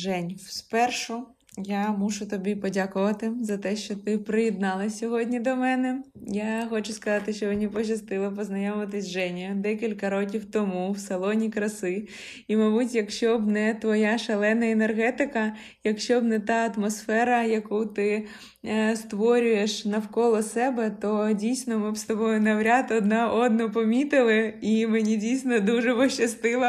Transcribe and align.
Жень, 0.00 0.38
спершу 0.38 1.28
я 1.64 1.92
мушу 1.92 2.26
тобі 2.26 2.54
подякувати 2.54 3.32
за 3.42 3.58
те, 3.58 3.76
що 3.76 3.94
ти 3.94 4.18
приєдналась 4.18 4.98
сьогодні 4.98 5.40
до 5.40 5.56
мене. 5.56 6.02
Я 6.26 6.66
хочу 6.70 6.92
сказати, 6.92 7.32
що 7.32 7.46
мені 7.46 7.68
пощастило 7.68 8.32
познайомитись 8.32 9.04
з 9.04 9.10
Женєю 9.10 9.54
декілька 9.54 10.10
років 10.10 10.44
тому 10.44 10.92
в 10.92 10.98
салоні 10.98 11.50
краси. 11.50 12.08
І, 12.48 12.56
мабуть, 12.56 12.94
якщо 12.94 13.38
б 13.38 13.46
не 13.46 13.74
твоя 13.74 14.18
шалена 14.18 14.70
енергетика, 14.70 15.52
якщо 15.84 16.20
б 16.20 16.24
не 16.24 16.40
та 16.40 16.72
атмосфера, 16.76 17.42
яку 17.42 17.86
ти 17.86 18.26
е, 18.64 18.96
створюєш 18.96 19.84
навколо 19.84 20.42
себе, 20.42 20.92
то 21.02 21.32
дійсно 21.32 21.78
ми 21.78 21.92
б 21.92 21.96
з 21.96 22.04
тобою 22.04 22.40
навряд 22.40 22.90
одна 22.90 23.28
одну 23.28 23.70
помітили, 23.70 24.54
і 24.60 24.86
мені 24.86 25.16
дійсно 25.16 25.60
дуже 25.60 25.94
пощастило, 25.94 26.68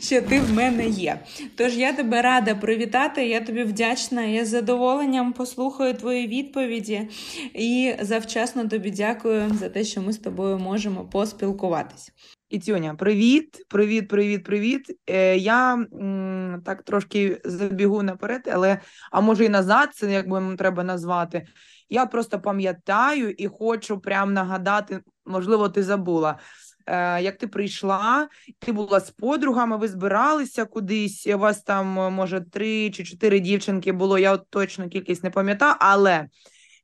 що 0.00 0.22
ти 0.22 0.40
в 0.40 0.52
мене 0.52 0.88
є. 0.88 1.18
Тож 1.56 1.76
я 1.76 1.92
тебе 1.92 2.22
рада 2.22 2.54
привітати, 2.54 3.26
я 3.26 3.40
тобі 3.40 3.62
вдячна. 3.62 4.25
Я 4.26 4.44
з 4.44 4.48
задоволенням 4.48 5.32
послухаю 5.32 5.94
твої 5.94 6.26
відповіді 6.26 7.08
і 7.54 7.94
завчасно 8.00 8.68
тобі 8.68 8.90
дякую 8.90 9.50
за 9.54 9.68
те, 9.68 9.84
що 9.84 10.02
ми 10.02 10.12
з 10.12 10.18
тобою 10.18 10.58
можемо 10.58 11.04
поспілкуватись. 11.04 12.12
Ітюня, 12.48 12.94
привіт, 12.94 13.66
привіт, 13.68 14.08
привіт, 14.08 14.44
привіт. 14.44 14.98
Е, 15.06 15.36
я 15.36 15.74
м, 15.74 16.62
так 16.64 16.82
трошки 16.82 17.40
забігу 17.44 18.02
наперед, 18.02 18.48
але 18.52 18.80
а 19.12 19.20
може 19.20 19.44
і 19.44 19.48
назад, 19.48 19.88
це 19.94 20.12
як 20.12 20.28
би 20.28 20.56
треба 20.56 20.84
назвати. 20.84 21.46
Я 21.88 22.06
просто 22.06 22.40
пам'ятаю 22.40 23.30
і 23.30 23.46
хочу 23.46 23.98
прям 24.00 24.32
нагадати, 24.32 25.00
можливо, 25.24 25.68
ти 25.68 25.82
забула. 25.82 26.38
Е, 26.86 27.22
як 27.22 27.36
ти 27.36 27.46
прийшла, 27.46 28.28
ти 28.58 28.72
була 28.72 29.00
з 29.00 29.10
подругами, 29.10 29.76
ви 29.76 29.88
збиралися 29.88 30.64
кудись. 30.64 31.26
У 31.26 31.38
вас 31.38 31.62
там, 31.62 31.98
е, 31.98 32.10
може, 32.10 32.40
три 32.40 32.90
чи 32.90 33.04
чотири 33.04 33.40
дівчинки 33.40 33.92
було. 33.92 34.18
Я 34.18 34.32
от 34.32 34.50
точно 34.50 34.88
кількість 34.88 35.24
не 35.24 35.30
пам'ятаю, 35.30 35.74
але 35.78 36.28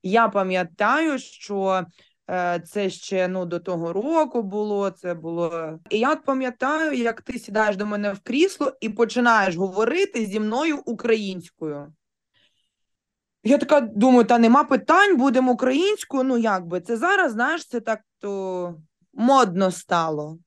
я 0.03 0.29
пам'ятаю, 0.29 1.19
що 1.19 1.87
е, 2.31 2.63
це 2.67 2.91
ще 2.91 3.29
ну, 3.29 3.47
до 3.47 3.59
того 3.59 3.93
року 3.93 4.43
було. 4.43 4.91
Це 4.91 5.15
було. 5.15 5.79
І 5.91 5.99
я 5.99 6.13
от 6.13 6.25
пам'ятаю, 6.25 6.93
як 6.93 7.23
ти 7.23 7.39
сідаєш 7.39 7.77
до 7.77 7.87
мене 7.87 8.13
в 8.13 8.21
крісло 8.21 8.73
і 8.81 8.89
починаєш 8.89 9.57
говорити 9.57 10.27
зі 10.27 10.41
мною 10.41 10.79
українською. 10.85 11.93
Я 13.45 13.59
така 13.59 13.81
думаю, 13.81 14.25
та 14.25 14.39
нема 14.39 14.65
питань, 14.65 15.17
будемо 15.17 15.53
українською. 15.53 16.25
Ну, 16.25 16.39
як 16.39 16.67
би, 16.67 16.81
це 16.81 16.97
зараз, 16.97 17.33
знаєш, 17.33 17.67
це 17.67 17.81
так 17.81 18.01
то 18.19 18.75
модно 19.13 19.71
стало. 19.71 20.39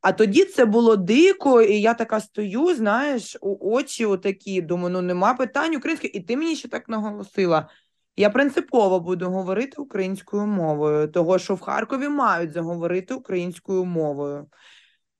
А 0.00 0.12
тоді 0.12 0.44
це 0.44 0.64
було 0.64 0.96
дико, 0.96 1.62
і 1.62 1.80
я 1.80 1.94
така 1.94 2.20
стою, 2.20 2.74
знаєш, 2.74 3.36
у 3.40 3.74
очі 3.74 4.06
отакі, 4.06 4.62
думаю, 4.62 4.90
ну 4.90 5.02
нема 5.02 5.34
питань 5.34 5.74
української, 5.76 6.18
і 6.18 6.20
ти 6.20 6.36
мені 6.36 6.56
ще 6.56 6.68
так 6.68 6.88
наголосила. 6.88 7.68
Я 8.16 8.30
принципово 8.30 9.00
буду 9.00 9.30
говорити 9.30 9.82
українською 9.82 10.46
мовою, 10.46 11.08
того 11.08 11.38
що 11.38 11.54
в 11.54 11.60
Харкові 11.60 12.08
мають 12.08 12.52
заговорити 12.52 13.14
українською 13.14 13.84
мовою. 13.84 14.46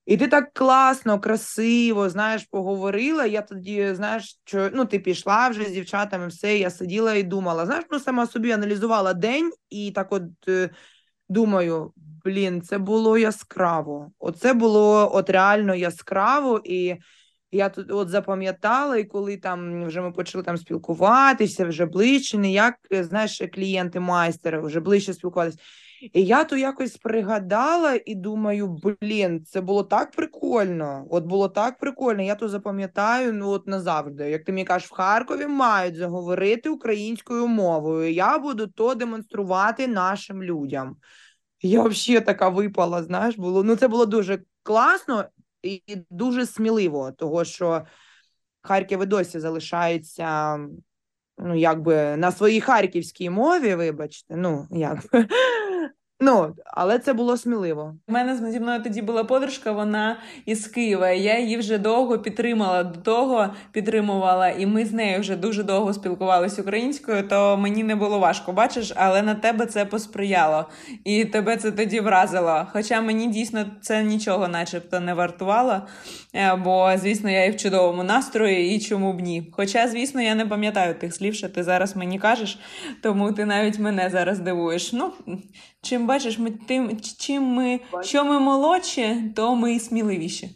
І 0.06 0.16
ти 0.16 0.28
так 0.28 0.52
класно, 0.52 1.20
красиво, 1.20 2.08
знаєш, 2.08 2.44
поговорила. 2.50 3.26
Я 3.26 3.42
тоді, 3.42 3.94
знаєш, 3.94 4.40
що 4.44 4.70
ну 4.72 4.84
ти 4.84 4.98
пішла 4.98 5.48
вже 5.48 5.64
з 5.64 5.70
дівчатами, 5.70 6.26
все, 6.26 6.58
я 6.58 6.70
сиділа 6.70 7.14
і 7.14 7.22
думала. 7.22 7.66
Знаєш, 7.66 7.84
ну 7.90 8.00
сама 8.00 8.26
собі 8.26 8.50
аналізувала 8.50 9.14
день 9.14 9.52
і 9.70 9.90
так 9.90 10.12
от 10.12 10.22
е, 10.48 10.70
думаю, 11.30 11.92
блін, 12.24 12.62
це 12.62 12.78
було 12.78 13.18
яскраво. 13.18 14.10
Оце 14.18 14.54
було 14.54 15.10
от 15.14 15.30
реально 15.30 15.74
яскраво, 15.74 16.60
і 16.64 16.96
я 17.52 17.68
тут 17.68 17.90
от 17.90 18.08
запам'ятала, 18.08 18.96
і 18.96 19.04
коли 19.04 19.36
там 19.36 19.86
вже 19.86 20.00
ми 20.00 20.12
почали 20.12 20.44
там 20.44 20.56
спілкуватися, 20.56 21.64
вже 21.64 21.86
ближче, 21.86 22.38
не 22.38 22.52
як 22.52 22.74
знаєш, 22.90 23.42
клієнти 23.54 24.00
майстери, 24.00 24.60
вже 24.60 24.80
ближче 24.80 25.14
спілкуватися. 25.14 25.58
І 26.00 26.24
я 26.24 26.44
то 26.44 26.56
якось 26.56 26.96
пригадала 26.96 28.00
і 28.06 28.14
думаю, 28.14 28.80
блін, 29.00 29.44
це 29.44 29.60
було 29.60 29.84
так 29.84 30.10
прикольно. 30.10 31.06
От 31.10 31.24
було 31.24 31.48
так 31.48 31.78
прикольно. 31.78 32.22
Я 32.22 32.34
то 32.34 32.48
запам'ятаю 32.48 33.32
ну 33.32 33.48
от 33.48 33.66
назавжди. 33.66 34.30
Як 34.30 34.44
ти 34.44 34.52
мені 34.52 34.64
кажеш, 34.64 34.88
в 34.88 34.94
Харкові 34.94 35.46
мають 35.46 35.96
заговорити 35.96 36.68
українською 36.68 37.46
мовою. 37.46 38.12
Я 38.12 38.38
буду 38.38 38.66
то 38.66 38.94
демонструвати 38.94 39.88
нашим 39.88 40.42
людям. 40.42 40.96
Я 41.62 41.82
взагалі 41.82 42.24
така 42.24 42.48
випала, 42.48 43.02
знаєш, 43.02 43.36
було. 43.36 43.64
Ну, 43.64 43.76
це 43.76 43.88
було 43.88 44.06
дуже 44.06 44.42
класно 44.62 45.24
і 45.62 45.82
дуже 46.10 46.46
сміливо, 46.46 47.12
того 47.12 47.44
що 47.44 47.86
Харків 48.62 49.02
і 49.02 49.06
досі 49.06 49.40
залишається, 49.40 50.58
ну, 51.38 51.54
якби 51.54 52.16
на 52.16 52.32
своїй 52.32 52.60
харківській 52.60 53.30
мові, 53.30 53.74
вибачте, 53.74 54.36
ну, 54.36 54.66
якби. 54.70 55.26
Ну, 56.22 56.54
але 56.66 56.98
це 56.98 57.12
було 57.12 57.36
сміливо. 57.36 57.94
У 58.08 58.12
мене 58.12 58.50
зі 58.50 58.60
мною 58.60 58.82
тоді 58.82 59.02
була 59.02 59.24
подружка, 59.24 59.72
вона 59.72 60.16
із 60.46 60.66
Києва. 60.66 61.10
Я 61.10 61.38
її 61.38 61.56
вже 61.56 61.78
довго 61.78 62.18
підтримала 62.18 62.84
до 62.84 63.00
того, 63.00 63.46
підтримувала, 63.72 64.48
і 64.48 64.66
ми 64.66 64.84
з 64.84 64.92
нею 64.92 65.20
вже 65.20 65.36
дуже 65.36 65.62
довго 65.62 65.92
спілкувалися 65.92 66.62
українською, 66.62 67.28
то 67.28 67.56
мені 67.56 67.84
не 67.84 67.96
було 67.96 68.18
важко, 68.18 68.52
бачиш, 68.52 68.92
але 68.96 69.22
на 69.22 69.34
тебе 69.34 69.66
це 69.66 69.84
посприяло, 69.84 70.66
і 71.04 71.24
тебе 71.24 71.56
це 71.56 71.70
тоді 71.70 72.00
вразило. 72.00 72.66
Хоча 72.72 73.00
мені 73.00 73.26
дійсно 73.26 73.66
це 73.80 74.02
нічого, 74.02 74.48
начебто, 74.48 75.00
не 75.00 75.14
вартувало, 75.14 75.80
е, 76.34 76.54
бо, 76.54 76.92
звісно, 76.96 77.30
я 77.30 77.44
і 77.44 77.50
в 77.50 77.56
чудовому 77.56 78.02
настрої, 78.02 78.76
і 78.76 78.80
чому 78.80 79.12
б 79.12 79.20
ні. 79.20 79.52
Хоча, 79.52 79.88
звісно, 79.88 80.22
я 80.22 80.34
не 80.34 80.46
пам'ятаю 80.46 80.94
тих 80.94 81.14
слів, 81.14 81.34
що 81.34 81.48
ти 81.48 81.62
зараз 81.62 81.96
мені 81.96 82.18
кажеш, 82.18 82.58
тому 83.02 83.32
ти 83.32 83.44
навіть 83.44 83.78
мене 83.78 84.10
зараз 84.10 84.38
дивуєш. 84.38 84.92
Ну, 84.92 85.12
Чим 85.82 86.06
бачиш, 86.10 86.38
ми 86.38 86.50
тим, 86.50 87.00
чим 87.18 87.42
ми, 87.42 87.80
що 88.02 88.24
ми 88.24 88.40
молодші, 88.40 89.16
то 89.36 89.54
ми 89.54 89.80
сміливіші. 89.80 90.50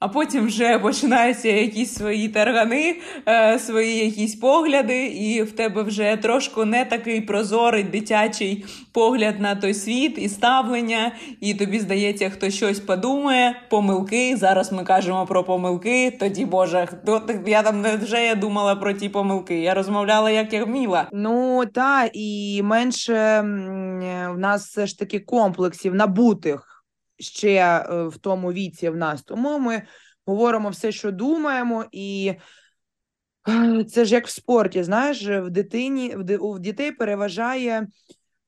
А 0.00 0.08
потім 0.08 0.46
вже 0.46 0.78
починаються 0.78 1.48
якісь 1.48 1.94
свої 1.94 2.28
таргани, 2.28 2.96
е, 3.26 3.58
свої 3.58 4.04
якісь 4.04 4.34
погляди, 4.34 5.06
і 5.06 5.42
в 5.42 5.52
тебе 5.52 5.82
вже 5.82 6.16
трошки 6.22 6.64
не 6.64 6.84
такий 6.84 7.20
прозорий 7.20 7.82
дитячий 7.82 8.64
погляд 8.92 9.40
на 9.40 9.54
той 9.54 9.74
світ 9.74 10.18
і 10.18 10.28
ставлення, 10.28 11.12
і 11.40 11.54
тобі 11.54 11.80
здається, 11.80 12.30
хто 12.30 12.50
щось 12.50 12.80
подумає, 12.80 13.62
помилки. 13.70 14.36
Зараз 14.36 14.72
ми 14.72 14.84
кажемо 14.84 15.26
про 15.26 15.44
помилки. 15.44 16.10
Тоді 16.20 16.44
Боже, 16.44 16.86
хто 16.86 17.22
я 17.46 17.62
там 17.62 17.80
не 17.80 17.96
вже 17.96 18.24
я 18.24 18.34
думала 18.34 18.76
про 18.76 18.92
ті 18.92 19.08
помилки. 19.08 19.60
Я 19.60 19.74
розмовляла, 19.74 20.30
як 20.30 20.52
я 20.52 20.64
вміла. 20.64 21.08
Ну 21.12 21.66
та 21.66 22.10
і 22.12 22.60
менше 22.62 23.40
в 24.34 24.38
нас 24.38 24.66
все 24.66 24.86
ж 24.86 24.98
таки 24.98 25.20
комплексів 25.20 25.94
набутих 25.94 26.67
ще 27.18 27.54
е, 27.56 28.02
в 28.08 28.18
тому 28.18 28.52
віці 28.52 28.88
в 28.88 28.96
нас. 28.96 29.22
Тому 29.22 29.58
ми 29.58 29.82
говоримо 30.26 30.70
все, 30.70 30.92
що 30.92 31.12
думаємо, 31.12 31.84
і 31.92 32.34
е, 33.48 33.84
це 33.84 34.04
ж 34.04 34.14
як 34.14 34.26
в 34.26 34.30
спорті, 34.30 34.82
знаєш, 34.82 35.26
в 35.26 35.50
дитині 35.50 36.14
в 36.16 36.58
дітей 36.58 36.92
переважає 36.92 37.86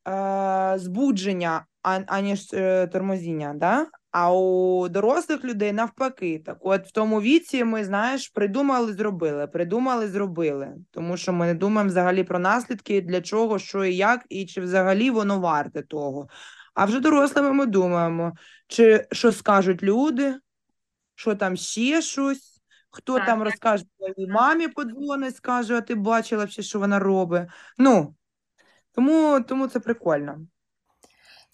е, 0.08 0.74
збудження, 0.78 1.66
аніж 1.82 2.52
е, 2.52 2.86
тормозіння. 2.86 3.54
Да? 3.56 3.86
А 4.10 4.32
у 4.32 4.88
дорослих 4.88 5.44
людей 5.44 5.72
навпаки, 5.72 6.42
так 6.46 6.58
от 6.60 6.86
в 6.86 6.92
тому 6.92 7.20
віці 7.20 7.64
ми, 7.64 7.84
знаєш, 7.84 8.28
придумали, 8.28 8.92
зробили, 8.92 9.46
придумали, 9.46 10.08
зробили. 10.08 10.74
Тому 10.90 11.16
що 11.16 11.32
ми 11.32 11.46
не 11.46 11.54
думаємо 11.54 11.88
взагалі 11.88 12.24
про 12.24 12.38
наслідки, 12.38 13.00
для 13.00 13.20
чого, 13.20 13.58
що 13.58 13.84
і 13.84 13.96
як, 13.96 14.26
і 14.28 14.46
чи 14.46 14.60
взагалі 14.60 15.10
воно 15.10 15.40
варте 15.40 15.82
того. 15.82 16.28
А 16.74 16.84
вже 16.84 17.00
дорослими 17.00 17.52
ми 17.52 17.66
думаємо, 17.66 18.32
чи 18.66 19.06
що 19.12 19.32
скажуть 19.32 19.82
люди, 19.82 20.34
що 21.14 21.34
там 21.34 21.56
ще 21.56 22.02
щось, 22.02 22.62
хто 22.90 23.16
так. 23.16 23.26
там 23.26 23.42
розкаже 23.42 23.84
своїй 23.96 24.30
мамі 24.30 24.68
подзвонить, 24.68 25.36
скаже, 25.36 25.76
а 25.76 25.80
ти 25.80 25.94
бачила, 25.94 26.46
що 26.46 26.78
вона 26.78 26.98
робить. 26.98 27.48
Ну, 27.78 28.14
тому, 28.94 29.40
тому 29.48 29.66
це 29.66 29.80
прикольно. 29.80 30.38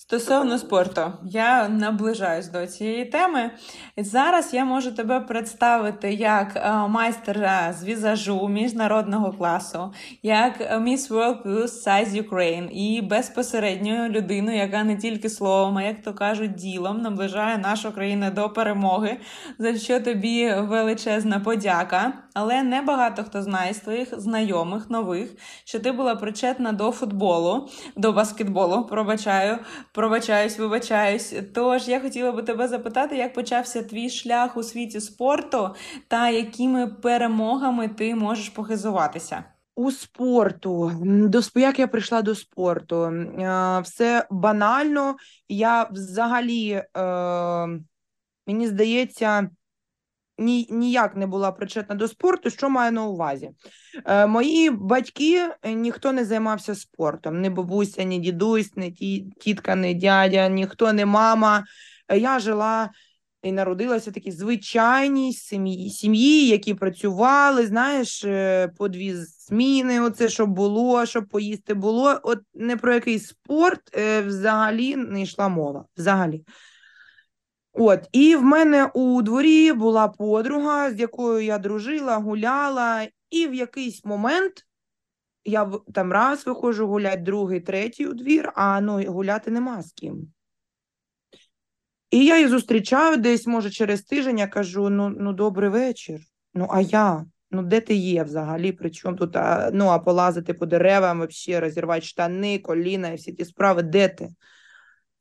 Стосовно 0.09 0.59
спорту, 0.59 1.13
я 1.25 1.69
наближаюсь 1.69 2.49
до 2.49 2.67
цієї 2.67 3.05
теми. 3.05 3.51
Зараз 3.97 4.55
я 4.55 4.65
можу 4.65 4.93
тебе 4.93 5.21
представити 5.21 6.13
як 6.13 6.57
е, 6.57 6.89
майстера 6.89 7.73
з 7.73 7.85
візажу 7.85 8.49
міжнародного 8.49 9.33
класу, 9.33 9.93
як 10.23 10.61
Miss 10.61 11.11
World 11.11 11.43
Plus 11.43 11.87
Size 11.87 12.29
Ukraine 12.29 12.71
і 12.71 13.03
безпосередньо 13.03 14.09
людину, 14.09 14.57
яка 14.57 14.85
не 14.85 14.97
тільки 14.97 15.29
словом, 15.29 15.79
а 15.79 15.83
як 15.83 16.03
то 16.03 16.15
кажуть, 16.15 16.55
ділом 16.55 17.01
наближає 17.01 17.59
нашу 17.59 17.93
країну 17.93 18.31
до 18.31 18.51
перемоги, 18.51 19.17
за 19.59 19.79
що 19.79 20.01
тобі 20.01 20.55
величезна 20.55 21.41
подяка. 21.41 22.13
Але 22.35 22.63
не 22.63 22.83
багато 22.83 23.25
хто 23.25 23.43
знає 23.43 23.75
з 23.75 23.79
твоїх 23.79 24.21
знайомих 24.21 24.91
нових, 24.91 25.31
що 25.65 25.81
ти 25.81 25.93
була 25.93 26.15
причетна 26.15 26.73
до 26.73 26.91
футболу, 26.91 27.69
до 27.97 28.13
баскетболу, 28.13 28.85
пробачаю 28.85 29.59
Пробачаюсь, 29.97 30.59
вибачаюсь. 30.59 31.35
Тож 31.55 31.89
я 31.89 32.01
хотіла 32.01 32.33
би 32.33 32.43
тебе 32.43 32.69
запитати, 32.69 33.17
як 33.17 33.35
почався 33.35 33.83
твій 33.83 34.11
шлях 34.11 34.57
у 34.57 34.63
світі 34.63 35.01
спорту 35.01 35.75
та 36.09 36.31
якими 36.31 36.87
перемогами 36.87 37.89
ти 37.89 38.15
можеш 38.15 38.49
похизуватися? 38.49 39.45
У 39.77 39.91
спорту. 39.91 40.93
До 41.05 41.41
як 41.55 41.79
я 41.79 41.87
прийшла 41.87 42.23
до 42.23 42.35
спорту? 42.35 43.13
Все 43.83 44.27
банально. 44.31 45.17
Я 45.49 45.89
взагалі, 45.93 46.71
е, 46.71 46.83
мені 48.47 48.67
здається, 48.67 49.51
ні, 50.39 50.67
ніяк 50.71 51.17
не 51.17 51.27
була 51.27 51.53
причетна 51.53 51.95
до 51.95 52.09
спорту. 52.09 52.51
Що 52.51 52.71
маю 52.71 52.93
на 52.93 53.05
увазі? 53.05 53.51
Е, 54.05 54.27
Мої 54.27 54.71
батьки 54.71 55.49
е, 55.63 55.73
ніхто 55.73 56.13
не 56.13 56.25
займався 56.25 56.75
спортом. 56.75 57.41
Ні 57.41 57.51
бабуся, 57.51 58.03
ні 58.03 58.19
дідусь, 58.19 58.77
ні 58.77 58.93
тітка, 59.41 59.77
ні 59.77 59.95
дядя, 59.95 60.49
ніхто 60.49 60.93
не 60.93 61.07
мама. 61.07 61.65
Е, 62.09 62.19
я 62.19 62.39
жила 62.39 62.91
і 63.43 63.53
народилася 63.53 64.11
в 64.11 64.15
такій 64.15 64.33
звичайній 64.33 65.33
сім'ї, 65.33 65.91
сім'ї, 65.91 66.47
які 66.49 66.75
працювали, 66.75 67.67
знаєш, 67.67 68.25
е, 68.25 68.69
по 68.77 68.89
дві 68.89 69.15
зміни, 69.15 70.01
оце 70.01 70.29
щоб 70.29 70.51
було, 70.51 71.07
щоб 71.07 71.29
поїсти 71.29 71.75
було. 71.75 72.21
От 72.23 72.39
не 72.55 72.77
про 72.77 72.95
який 72.95 73.19
спорт 73.19 73.97
взагалі 74.27 74.97
не 74.97 75.23
йшла 75.23 75.49
мова. 75.49 75.85
Взагалі. 75.97 76.45
От, 77.79 78.09
і 78.13 78.37
в 78.37 78.43
мене 78.43 78.91
у 78.95 79.23
дворі 79.23 79.73
була 79.73 80.09
подруга, 80.09 80.91
з 80.91 81.01
якою 81.01 81.45
я 81.45 81.59
дружила, 81.59 82.17
гуляла, 82.17 83.09
і 83.31 83.47
в 83.47 83.55
якийсь 83.55 84.05
момент 84.05 84.67
я 85.45 85.73
там 85.95 86.13
раз 86.13 86.47
виходжу 86.47 86.87
гуляти, 86.87 87.23
другий, 87.23 87.61
третій 87.61 88.07
у 88.07 88.15
двір, 88.15 88.53
а 88.55 88.81
ну 88.81 89.13
гуляти 89.13 89.51
нема 89.51 89.83
з 89.83 89.93
ким. 89.93 90.33
І 92.11 92.25
я 92.25 92.37
її 92.37 92.49
зустрічаю 92.49 93.17
десь, 93.17 93.47
може, 93.47 93.71
через 93.71 94.03
тиждень 94.03 94.39
я 94.39 94.47
кажу: 94.47 94.91
ну 94.91 95.09
ну 95.09 95.33
добрий 95.33 95.71
вечір. 95.71 96.21
Ну, 96.55 96.69
а 96.71 96.81
я? 96.81 97.25
Ну, 97.51 97.63
де 97.63 97.81
ти 97.81 97.95
є 97.95 98.25
взагалі? 98.25 98.73
Причому 98.73 99.17
тут 99.17 99.37
а, 99.37 99.71
ну, 99.75 99.87
а 99.87 99.99
полазити 99.99 100.55
по 100.55 100.67
деревам, 100.67 101.27
взагалі 101.27 101.61
розірвати 101.61 102.07
штани, 102.07 102.59
коліна 102.59 103.09
і 103.09 103.17
всі 103.17 103.33
ті 103.33 103.45
справи, 103.45 103.83
де 103.83 104.09
ти? 104.09 104.29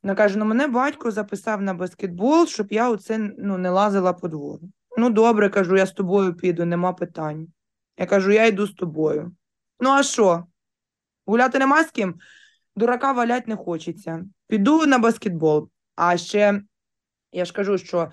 Вона 0.06 0.16
каже: 0.16 0.38
ну 0.38 0.46
мене 0.46 0.68
батько 0.68 1.12
записав 1.12 1.62
на 1.62 1.74
баскетбол, 1.74 2.48
щоб 2.48 2.68
я 2.72 2.90
оце 2.90 3.18
ну, 3.38 3.58
не 3.58 3.70
лазила 3.70 4.14
по 4.14 4.28
двору. 4.28 4.70
Ну, 4.98 5.10
добре, 5.10 5.50
кажу, 5.50 5.78
я 5.78 5.86
з 5.86 5.92
тобою 5.92 6.34
піду, 6.34 6.66
нема 6.66 6.94
питань. 6.94 7.48
Я 7.98 8.06
кажу, 8.06 8.32
я 8.32 8.46
йду 8.46 8.68
з 8.68 8.74
тобою. 8.74 9.36
Ну, 9.80 9.90
а 9.90 10.04
що? 10.04 10.44
Гуляти 11.26 11.60
нема 11.60 11.84
з 11.84 11.92
ким? 11.92 12.16
Дурака 12.76 13.12
валять 13.12 13.48
не 13.48 13.56
хочеться. 13.56 14.26
Піду 14.48 14.86
на 14.86 15.00
баскетбол. 15.00 15.70
А 15.96 16.18
ще 16.18 16.62
я 17.32 17.46
ж 17.46 17.54
кажу, 17.54 17.78
що 17.78 18.12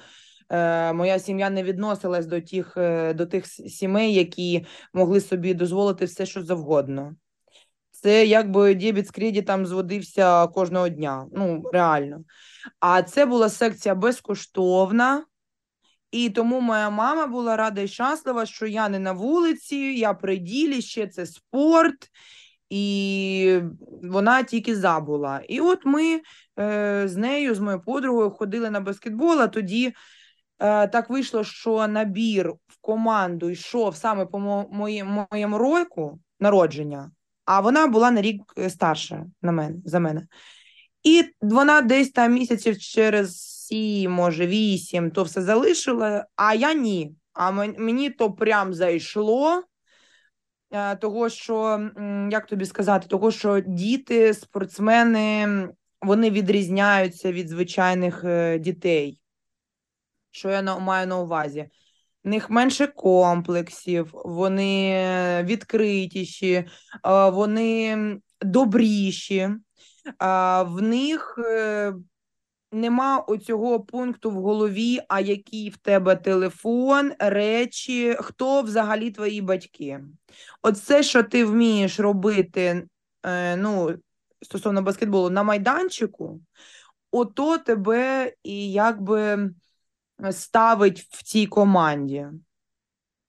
е, 0.49 0.93
моя 0.93 1.19
сім'я 1.19 1.51
не 1.51 1.63
відносилась 1.63 2.27
до 2.27 2.41
тих, 2.41 2.77
е, 2.77 3.15
до 3.15 3.27
тих 3.27 3.47
сімей, 3.47 4.15
які 4.15 4.67
могли 4.93 5.21
собі 5.21 5.55
дозволити 5.55 6.05
все, 6.05 6.27
що 6.27 6.43
завгодно. 6.43 7.17
Це 8.03 8.27
якби 8.27 8.75
дебіт 8.75 9.07
з 9.07 9.11
кредитом 9.11 9.67
зводився 9.67 10.47
кожного 10.47 10.89
дня. 10.89 11.27
Ну, 11.33 11.63
реально. 11.73 12.25
А 12.81 13.03
це 13.03 13.27
була 13.27 13.49
секція 13.49 13.95
безкоштовна. 13.95 15.25
І 16.11 16.31
тому 16.31 16.61
моя 16.61 16.91
мама 16.91 17.27
була 17.27 17.57
рада 17.57 17.81
і 17.81 17.89
щаслива, 17.89 18.47
що 18.47 18.67
я 18.67 18.89
не 18.89 18.99
на 18.99 19.13
вулиці, 19.13 19.77
я 19.77 20.15
при 20.15 20.37
ділі, 20.37 20.83
ще 20.83 21.07
це 21.07 21.27
спорт, 21.27 22.11
і 22.71 23.61
вона 24.03 24.43
тільки 24.43 24.77
забула. 24.77 25.41
І 25.49 25.61
от 25.61 25.85
ми 25.85 26.21
е, 26.59 27.03
з 27.09 27.17
нею, 27.17 27.55
з 27.55 27.61
моєю 27.61 27.83
подругою, 27.83 28.31
ходили 28.31 28.71
на 28.71 28.81
баскетбол, 28.81 29.41
а 29.41 29.49
тоді 29.49 29.95
е, 30.59 30.89
так 30.89 31.11
вийшло, 31.11 31.45
що 31.45 31.89
набір 31.89 32.51
в 32.51 32.81
команду 32.81 33.51
йшов 33.51 33.97
саме 33.97 34.27
по 34.27 34.39
моєму 35.31 35.59
року 35.59 36.21
народження 36.41 37.11
а 37.45 37.61
вона 37.61 37.87
була 37.87 38.11
на 38.11 38.21
рік 38.21 38.43
е, 38.59 38.71
старша 38.71 39.27
на 39.43 39.53
мене, 39.53 39.77
за 39.85 40.01
мене. 40.01 40.27
І 41.03 41.25
вона 41.41 41.81
десь 41.81 42.11
там 42.11 42.33
місяців 42.33 42.79
через 42.79 43.41
сім, 43.41 44.13
може, 44.13 44.47
вісім, 44.47 45.11
то 45.11 45.23
все 45.23 45.43
залишила, 45.43 46.27
а 46.37 46.55
я 46.55 46.75
ні. 46.75 47.15
А 47.33 47.51
мені 47.51 48.11
то 48.11 48.33
прям 48.33 48.75
зайшло. 48.75 49.63
Е, 50.73 50.97
того, 50.97 51.29
що, 51.29 51.91
як 52.31 52.47
тобі 52.47 52.67
сказати, 52.67 53.09
того, 53.09 53.31
що 53.31 53.61
діти, 53.61 54.35
спортсмени, 54.35 55.69
вони 56.03 56.31
відрізняються 56.31 57.33
від 57.33 57.49
звичайних 57.49 58.25
е, 58.25 58.59
дітей. 58.59 59.21
Що 60.31 60.51
я 60.51 60.79
маю 60.79 61.07
на 61.07 61.19
увазі? 61.19 61.71
В 62.25 62.29
них 62.29 62.51
менше 62.51 62.87
комплексів, 62.87 64.11
вони 64.13 65.43
відкритіші, 65.45 66.65
вони 67.33 67.97
добріші, 68.41 69.49
в 70.67 70.83
них 70.83 71.39
е, 71.39 71.93
нема 72.73 73.19
оцього 73.19 73.81
пункту 73.81 74.31
в 74.31 74.35
голові, 74.35 75.01
а 75.09 75.21
який 75.21 75.71
в 75.71 75.77
тебе 75.77 76.17
телефон, 76.17 77.13
речі, 77.19 78.17
хто 78.21 78.63
взагалі 78.63 79.11
твої 79.11 79.41
батьки. 79.41 80.01
Оце, 80.63 81.03
що 81.03 81.23
ти 81.23 81.45
вмієш 81.45 82.01
робити 82.01 82.87
е, 83.23 83.57
ну, 83.57 83.97
стосовно 84.43 84.83
баскетболу 84.83 85.31
на 85.31 85.43
майданчику, 85.43 86.41
ото 87.11 87.59
тебе 87.59 88.33
і 88.43 88.73
якби 88.73 89.51
ставить 90.31 91.01
в 91.01 91.23
цій 91.23 91.47
команді. 91.47 92.27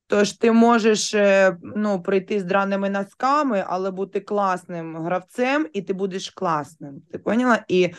Тож 0.07 0.31
ти 0.31 0.51
можеш 0.51 1.13
е, 1.13 1.57
ну, 1.75 2.01
прийти 2.01 2.39
з 2.39 2.43
драними 2.43 2.89
носками, 2.89 3.63
але 3.67 3.91
бути 3.91 4.19
класним 4.19 4.97
гравцем, 4.97 5.67
і 5.73 5.81
ти 5.81 5.93
будеш 5.93 6.29
класним. 6.29 7.01
Ти 7.11 7.17
поняла? 7.17 7.65
І 7.67 7.93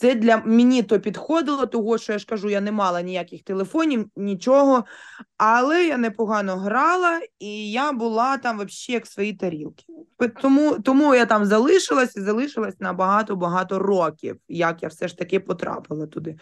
це 0.00 0.14
для 0.14 0.36
мені 0.36 0.82
то 0.82 1.00
підходило, 1.00 1.66
того 1.66 1.98
що 1.98 2.12
я 2.12 2.18
ж 2.18 2.26
кажу, 2.26 2.50
я 2.50 2.60
не 2.60 2.72
мала 2.72 3.02
ніяких 3.02 3.42
телефонів, 3.42 4.06
нічого, 4.16 4.84
але 5.36 5.86
я 5.86 5.96
непогано 5.96 6.56
грала, 6.56 7.20
і 7.38 7.70
я 7.70 7.92
була 7.92 8.38
там 8.38 8.56
взагалі 8.56 8.94
як 8.94 9.06
свої 9.06 9.32
тарілки. 9.32 9.84
Тому 10.42 10.78
тому 10.78 11.14
я 11.14 11.26
там 11.26 11.44
залишилась 11.44 12.16
і 12.16 12.20
залишилась 12.20 12.80
на 12.80 12.92
багато-багато 12.92 13.78
років, 13.78 14.36
як 14.48 14.82
я 14.82 14.88
все 14.88 15.08
ж 15.08 15.18
таки 15.18 15.40
потрапила 15.40 16.06
туди. 16.06 16.36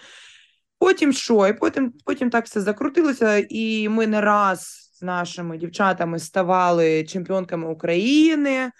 Потім 0.79 1.13
що? 1.13 1.49
І 1.49 1.53
потім 1.53 1.93
потім 2.05 2.31
так 2.31 2.45
все 2.45 2.61
закрутилося, 2.61 3.47
і 3.49 3.89
ми 3.89 4.07
не 4.07 4.21
раз 4.21 4.91
з 4.95 5.03
нашими 5.03 5.59
дівчатами 5.59 6.19
ставали 6.19 7.05
чемпіонками 7.05 7.69
України. 7.69 8.71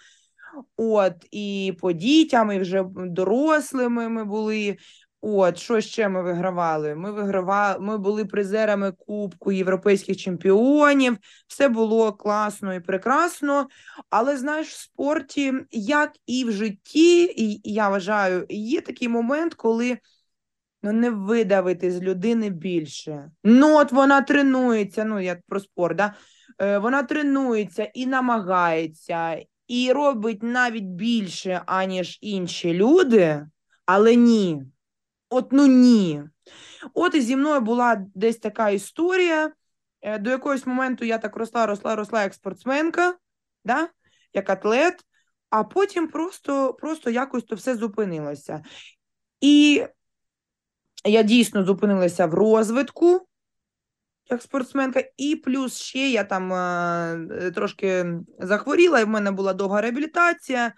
От, 0.77 1.15
і 1.31 1.77
по 1.81 1.93
дітям, 1.93 2.53
і 2.53 2.59
вже 2.59 2.85
дорослими 2.97 4.09
ми 4.09 4.25
були. 4.25 4.77
От, 5.21 5.59
що 5.59 5.81
ще 5.81 6.09
ми 6.09 6.23
вигравали? 6.23 6.95
Ми 6.95 7.13
вигравали, 7.13 7.81
ми 7.81 7.99
були 7.99 8.25
призерами 8.25 8.93
Кубку 8.93 9.53
європейських 9.53 10.17
чемпіонів. 10.17 11.17
Все 11.49 11.69
було 11.69 12.13
класно 12.13 12.75
і 12.75 12.81
прекрасно. 12.81 13.69
Але 14.11 14.37
знаєш, 14.37 14.69
в 14.69 14.81
спорті, 14.81 15.55
як 15.71 16.13
і 16.27 16.45
в 16.45 16.53
житті, 16.53 17.25
і 17.25 17.61
я 17.65 17.89
вважаю, 17.89 18.47
є 18.49 18.81
такий 18.81 19.09
момент, 19.09 19.55
коли 19.55 19.99
ну 20.83 20.93
не 20.93 21.11
видавити 21.11 21.91
з 21.91 22.03
людини 22.03 22.51
більше. 22.51 23.31
Ну, 23.45 23.77
от 23.77 23.93
вона 23.93 24.23
тренується, 24.23 25.05
ну 25.05 25.21
як 25.21 25.39
про 25.47 25.61
спорт, 25.61 25.97
да? 25.97 26.15
Е, 26.59 26.79
вона 26.79 27.03
тренується 27.03 27.91
і 27.95 28.07
намагається, 28.07 29.39
і 29.69 29.93
робить 29.93 30.43
навіть 30.43 30.85
більше, 30.85 31.63
аніж 31.67 32.19
інші 32.21 32.75
люди, 32.75 33.47
але 33.87 34.17
ні. 34.17 34.63
От 35.31 35.53
ну 35.53 35.67
ні. 35.67 36.23
От 36.95 37.15
і 37.15 37.21
зі 37.21 37.37
мною 37.37 37.61
була 37.61 38.05
десь 38.15 38.39
така 38.39 38.71
історія. 38.71 39.53
Е, 40.01 40.19
до 40.19 40.31
якогось 40.31 40.67
моменту 40.67 41.05
я 41.05 41.19
так 41.19 41.37
росла, 41.37 41.67
росла, 41.67 41.97
росла 41.97 42.23
як 42.23 42.35
спортсменка, 42.35 43.15
да? 43.65 43.89
як 44.35 44.51
атлет, 44.51 45.05
а 45.51 45.65
потім 45.65 46.09
просто 46.09 46.75
просто 46.75 47.11
якось 47.11 47.45
то 47.45 47.57
все 47.57 47.77
зупинилося. 47.77 48.63
І 49.41 49.85
я 51.05 51.23
дійсно 51.23 51.65
зупинилася 51.65 52.27
в 52.27 52.35
розвитку 52.35 53.29
як 54.31 54.43
спортсменка, 54.43 55.05
і 55.17 55.37
плюс 55.37 55.79
ще 55.79 56.11
я 56.11 56.25
там 56.25 56.53
е, 56.53 57.51
трошки 57.55 58.07
захворіла, 58.39 59.01
і 59.01 59.05
в 59.05 59.09
мене 59.09 59.31
була 59.31 59.53
довга 59.53 59.81
реабілітація, 59.81 60.73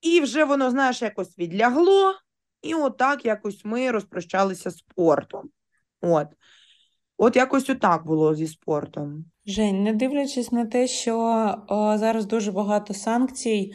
і 0.00 0.20
вже 0.20 0.44
воно, 0.44 0.70
знаєш, 0.70 1.02
якось 1.02 1.38
відлягло, 1.38 2.14
і 2.62 2.74
отак 2.74 3.24
якось 3.24 3.64
ми 3.64 3.90
розпрощалися 3.90 4.70
спортом. 4.70 5.50
От. 6.00 6.28
От 7.16 7.36
якось 7.36 7.70
отак 7.70 8.06
було 8.06 8.34
зі 8.34 8.46
спортом. 8.46 9.24
Жень, 9.46 9.82
не 9.82 9.92
дивлячись 9.92 10.52
на 10.52 10.66
те, 10.66 10.86
що 10.86 11.16
о, 11.68 11.98
зараз 11.98 12.26
дуже 12.26 12.52
багато 12.52 12.94
санкцій 12.94 13.74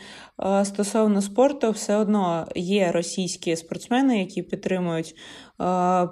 Стосовно 0.63 1.21
спорту, 1.21 1.71
все 1.71 1.95
одно 1.95 2.47
є 2.55 2.91
російські 2.91 3.55
спортсмени, 3.55 4.19
які 4.19 4.41
підтримують 4.41 5.15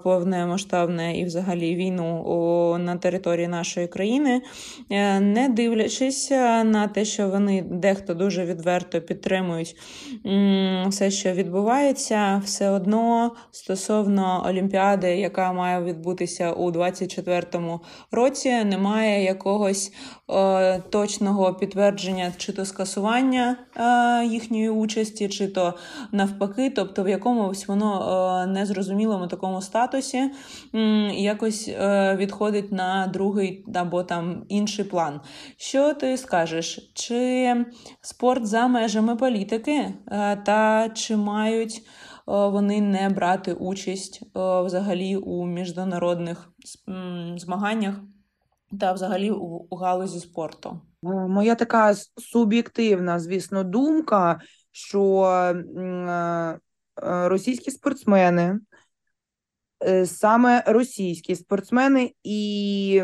повномасштабне 0.04 1.20
і 1.20 1.26
взагалі 1.26 1.76
війну 1.76 2.78
на 2.80 2.98
території 2.98 3.48
нашої 3.48 3.88
країни, 3.88 4.42
е, 4.90 5.20
не 5.20 5.50
дивлячись 5.50 6.32
на 6.66 6.88
те, 6.88 7.06
що 7.06 7.30
вони 7.30 7.62
дехто 7.62 8.14
дуже 8.14 8.46
відверто 8.46 9.02
підтримують 9.02 9.76
все, 10.88 11.12
що 11.12 11.32
відбувається, 11.32 12.42
все 12.46 12.70
одно 12.70 13.36
стосовно 13.52 14.46
Олімпіади, 14.48 15.18
яка 15.18 15.54
має 15.54 15.84
відбутися 15.84 16.52
у 16.52 16.72
2024 16.72 17.80
році, 18.12 18.64
немає 18.64 19.24
якогось 19.24 19.92
е, 20.25 20.25
точного 20.90 21.54
підтвердження 21.54 22.34
чи 22.38 22.54
то 22.54 22.66
скасування 22.66 23.58
е, 23.76 24.26
їхньої 24.26 24.70
участі, 24.70 25.30
чи 25.30 25.48
то 25.48 25.74
навпаки, 26.12 26.70
тобто 26.70 27.04
в 27.04 27.10
якомусь 27.10 27.68
воно 27.68 28.46
незрозумілому 28.48 29.28
такому 29.28 29.62
статусі 29.62 30.32
якось 31.14 31.68
е, 31.68 32.16
відходить 32.16 32.72
на 32.72 33.08
другий 33.08 33.66
або 33.76 34.04
там 34.04 34.46
інший 34.50 34.86
план. 34.86 35.22
Що 35.58 35.94
ти 35.94 36.18
скажеш? 36.18 36.92
Чи 36.94 37.56
спорт 38.02 38.46
за 38.46 38.68
межами 38.68 39.16
політики, 39.16 39.72
е, 39.72 39.94
та 40.46 40.90
чи 40.94 41.16
мають 41.16 41.76
е, 41.76 41.82
вони 42.26 42.82
не 42.82 43.10
брати 43.10 43.54
участь 43.54 44.22
взагалі 44.36 45.16
у 45.18 45.46
міжнародних 45.46 46.52
змаганнях 47.38 47.96
та 48.80 48.94
взагалі 48.94 49.32
у 49.32 49.76
галузі 49.76 50.20
спорту? 50.20 50.82
Моя 51.02 51.56
така 51.56 51.94
суб'єктивна, 52.18 53.20
звісно, 53.20 53.64
думка, 53.64 54.40
що 54.72 55.54
російські 56.98 57.72
спортсмени 57.72 58.60
Е, 59.84 60.06
саме 60.06 60.64
російські 60.68 61.36
спортсмени, 61.36 62.14
і 62.24 63.04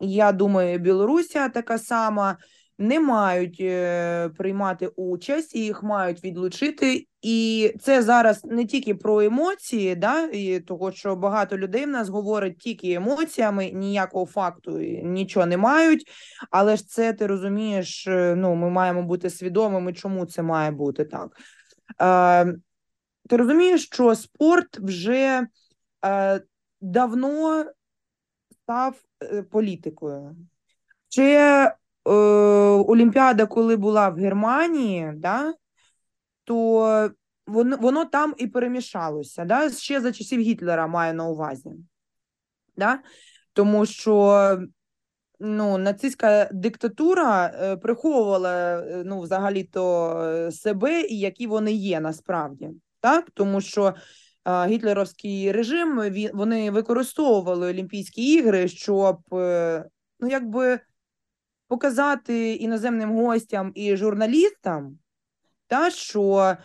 я 0.00 0.32
думаю, 0.32 0.78
Білорусія 0.78 1.48
така 1.48 1.78
сама 1.78 2.36
не 2.78 3.00
мають 3.00 3.60
е, 3.60 4.28
приймати 4.28 4.86
участь, 4.86 5.54
їх 5.54 5.82
мають 5.82 6.24
відлучити. 6.24 7.06
І 7.22 7.72
це 7.80 8.02
зараз 8.02 8.44
не 8.44 8.64
тільки 8.64 8.94
про 8.94 9.20
емоції, 9.20 9.94
да, 9.94 10.22
і 10.22 10.60
того, 10.60 10.92
що 10.92 11.16
багато 11.16 11.58
людей 11.58 11.84
в 11.84 11.88
нас 11.88 12.08
говорять 12.08 12.58
тільки 12.58 12.92
емоціями, 12.92 13.70
ніякого 13.70 14.26
факту 14.26 14.78
нічого 15.02 15.46
не 15.46 15.56
мають. 15.56 16.10
Але 16.50 16.76
ж 16.76 16.86
це 16.86 17.12
ти 17.12 17.26
розумієш, 17.26 18.06
е, 18.06 18.34
ну 18.36 18.54
ми 18.54 18.70
маємо 18.70 19.02
бути 19.02 19.30
свідомими, 19.30 19.92
чому 19.92 20.26
це 20.26 20.42
має 20.42 20.70
бути 20.70 21.04
так. 21.04 21.40
Е, 22.00 22.54
Ти 23.28 23.36
розумієш, 23.36 23.84
що 23.84 24.14
спорт 24.14 24.78
вже 24.78 25.46
е, 26.04 26.40
давно 26.80 27.64
став 28.50 28.94
е, 29.22 29.42
політикою. 29.42 30.36
Е, 31.18 31.76
Олімпіада, 32.88 33.46
коли 33.46 33.76
була 33.76 34.08
в 34.08 34.16
Германії, 34.16 35.12
да, 35.16 35.54
то 36.44 37.10
воно 37.46 37.76
воно 37.76 38.04
там 38.04 38.34
і 38.38 38.46
перемішалося. 38.46 39.44
Да? 39.44 39.70
Ще 39.70 40.00
за 40.00 40.12
часів 40.12 40.40
Гітлера 40.40 40.86
маю 40.86 41.14
на 41.14 41.28
увазі. 41.28 41.70
Да? 42.76 42.98
Тому 43.52 43.86
що 43.86 44.58
ну, 45.40 45.78
нацистська 45.78 46.48
диктатура 46.52 47.46
е, 47.46 47.76
приховувала 47.76 48.78
е, 48.78 49.02
ну, 49.06 49.20
взагалі-то 49.20 50.12
е, 50.22 50.52
себе 50.52 51.00
і 51.00 51.18
які 51.18 51.46
вони 51.46 51.72
є 51.72 52.00
насправді. 52.00 52.70
Так? 53.00 53.30
Тому 53.34 53.60
що 53.60 53.94
гітлерівський 54.66 55.52
режим 55.52 56.12
вони 56.34 56.70
використовували 56.70 57.70
Олімпійські 57.70 58.34
ігри, 58.34 58.68
щоб 58.68 59.34
е, 59.34 59.84
ну 60.20 60.28
якби 60.28 60.80
показати 61.68 62.54
іноземним 62.54 63.12
гостям 63.16 63.72
і 63.74 63.96
журналістам, 63.96 64.98
та 65.66 65.90
що 65.90 66.56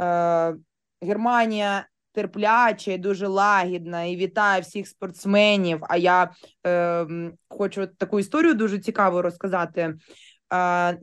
е, 0.00 0.54
Германія 1.02 1.86
терпляча 2.12 2.92
і 2.92 2.98
дуже 2.98 3.26
лагідна 3.26 4.04
і 4.04 4.16
вітає 4.16 4.60
всіх 4.60 4.88
спортсменів. 4.88 5.80
А 5.82 5.96
я 5.96 6.30
е, 6.66 7.06
хочу 7.48 7.86
таку 7.86 8.20
історію 8.20 8.54
дуже 8.54 8.78
цікаву 8.78 9.22
розказати. 9.22 9.94
Е, 10.52 10.98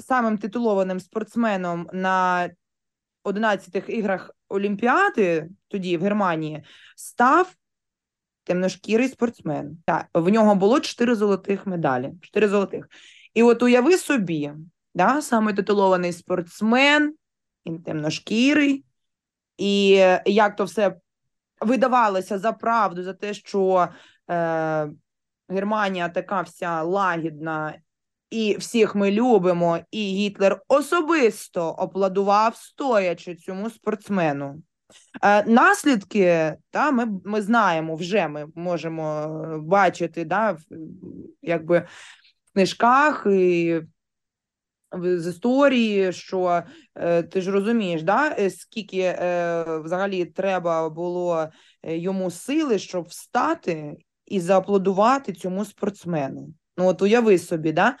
Самим 0.00 0.38
титулованим 0.38 1.00
спортсменом 1.00 1.88
на 1.92 2.50
11 3.22 3.88
іграх 3.88 4.30
Олімпіади 4.48 5.48
тоді 5.68 5.96
в 5.96 6.02
Германії 6.02 6.64
став 6.96 7.54
темношкірий 8.48 9.08
спортсмен. 9.08 9.78
Так, 9.86 10.06
в 10.14 10.28
нього 10.28 10.54
було 10.54 10.80
4 10.80 11.14
золотих 11.14 11.66
медалі. 11.66 12.12
4 12.20 12.48
золотих. 12.48 12.88
І 13.34 13.42
от 13.42 13.62
уяви 13.62 13.98
собі, 13.98 14.52
да, 14.94 15.22
саме 15.22 15.52
титулований 15.52 16.12
спортсмен, 16.12 17.14
він 17.66 17.82
темношкірий, 17.82 18.84
і 19.56 19.88
як 20.26 20.56
то 20.56 20.64
все 20.64 20.96
видавалося 21.60 22.38
за 22.38 22.52
правду, 22.52 23.02
за 23.02 23.12
те, 23.12 23.34
що 23.34 23.88
е, 24.30 24.90
Германія 25.48 26.08
така 26.08 26.40
вся 26.40 26.82
лагідна 26.82 27.74
і 28.30 28.56
всіх 28.56 28.94
ми 28.94 29.10
любимо, 29.10 29.78
і 29.90 30.02
Гітлер 30.02 30.62
особисто 30.68 31.68
опладував 31.68 32.56
стоячи 32.56 33.34
цьому 33.34 33.70
спортсмену. 33.70 34.62
Е, 35.22 35.44
Наслідки 35.44 36.56
та, 36.70 36.90
ми 36.90 37.06
ми 37.24 37.42
знаємо 37.42 37.96
вже, 37.96 38.28
ми 38.28 38.46
можемо 38.54 39.28
бачити 39.62 40.24
да, 40.24 40.52
в, 40.52 40.60
якби 41.42 41.78
в 42.44 42.52
книжках 42.52 43.26
і 43.30 43.80
з 44.92 45.26
історії, 45.30 46.12
що 46.12 46.62
е, 46.94 47.22
ти 47.22 47.40
ж 47.40 47.50
розумієш, 47.50 48.02
да, 48.02 48.36
е, 48.38 48.50
скільки 48.50 49.00
е, 49.00 49.64
взагалі 49.84 50.24
треба 50.24 50.88
було 50.88 51.48
е, 51.82 51.96
йому 51.96 52.30
сили, 52.30 52.78
щоб 52.78 53.04
встати 53.04 53.96
і 54.26 54.40
зааплодувати 54.40 55.32
цьому 55.32 55.64
спортсмену. 55.64 56.54
Ну, 56.76 56.86
от 56.86 57.02
уяви 57.02 57.38
собі, 57.38 57.72
да? 57.72 57.96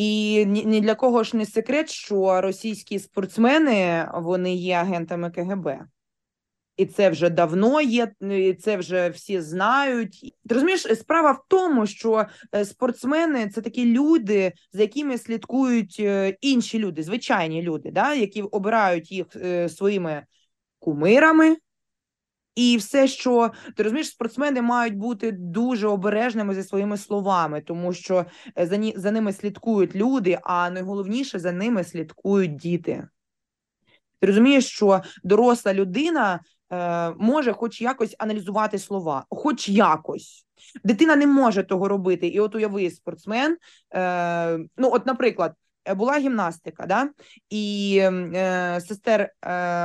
І 0.00 0.46
ні 0.46 0.80
для 0.80 0.94
кого 0.94 1.24
ж 1.24 1.36
не 1.36 1.46
секрет, 1.46 1.90
що 1.90 2.40
російські 2.40 2.98
спортсмени 2.98 4.08
вони 4.14 4.54
є 4.54 4.74
агентами 4.74 5.30
КГБ. 5.30 5.78
І 6.76 6.86
це 6.86 7.10
вже 7.10 7.30
давно 7.30 7.80
є, 7.80 8.12
і 8.20 8.54
це 8.54 8.76
вже 8.76 9.08
всі 9.08 9.40
знають. 9.40 10.34
Ти 10.48 10.54
розумієш, 10.54 10.80
справа 10.80 11.32
в 11.32 11.44
тому, 11.48 11.86
що 11.86 12.26
е, 12.54 12.64
спортсмени 12.64 13.48
це 13.48 13.60
такі 13.60 13.84
люди, 13.84 14.52
за 14.72 14.82
якими 14.82 15.18
слідкують 15.18 15.96
е, 16.00 16.36
інші 16.40 16.78
люди, 16.78 17.02
звичайні 17.02 17.62
люди, 17.62 17.90
да, 17.90 18.14
які 18.14 18.42
обирають 18.42 19.12
їх 19.12 19.26
е, 19.36 19.68
своїми 19.68 20.26
кумирами, 20.78 21.56
і 22.54 22.76
все, 22.76 23.08
що 23.08 23.50
ти 23.76 23.82
розумієш, 23.82 24.08
спортсмени 24.08 24.62
мають 24.62 24.96
бути 24.96 25.32
дуже 25.32 25.88
обережними 25.88 26.54
зі 26.54 26.62
своїми 26.62 26.96
словами, 26.96 27.60
тому 27.60 27.92
що 27.92 28.26
е, 28.58 28.66
за 28.66 28.76
ні, 28.76 28.94
за 28.96 29.10
ними 29.10 29.32
слідкують 29.32 29.94
люди, 29.94 30.38
а 30.42 30.70
найголовніше 30.70 31.38
за 31.38 31.52
ними 31.52 31.84
слідкують 31.84 32.56
діти. 32.56 33.08
Ти 34.20 34.26
розумієш, 34.26 34.66
що 34.66 35.02
доросла 35.24 35.74
людина 35.74 36.40
е, 36.72 37.10
може 37.10 37.52
хоч 37.52 37.80
якось 37.80 38.16
аналізувати 38.18 38.78
слова, 38.78 39.24
хоч 39.30 39.68
якось. 39.68 40.46
Дитина 40.84 41.16
не 41.16 41.26
може 41.26 41.62
того 41.62 41.88
робити. 41.88 42.26
І 42.28 42.40
от 42.40 42.54
уяви 42.54 42.90
спортсмен. 42.90 43.56
Е, 43.94 44.58
Ну, 44.76 44.90
от, 44.92 45.06
наприклад. 45.06 45.54
Е, 45.84 45.94
була 45.94 46.18
гімнастика, 46.18 46.86
да? 46.86 47.08
і 47.50 47.96
е, 48.02 48.80
сестер 48.88 49.20
е, 49.20 49.30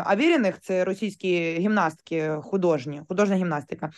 Авіріних, 0.05 0.59
це 0.61 0.85
російські 0.85 1.53
гімнастки, 1.59 2.37
художні, 2.43 3.01
художня 3.07 3.35
гімнастика. 3.35 3.91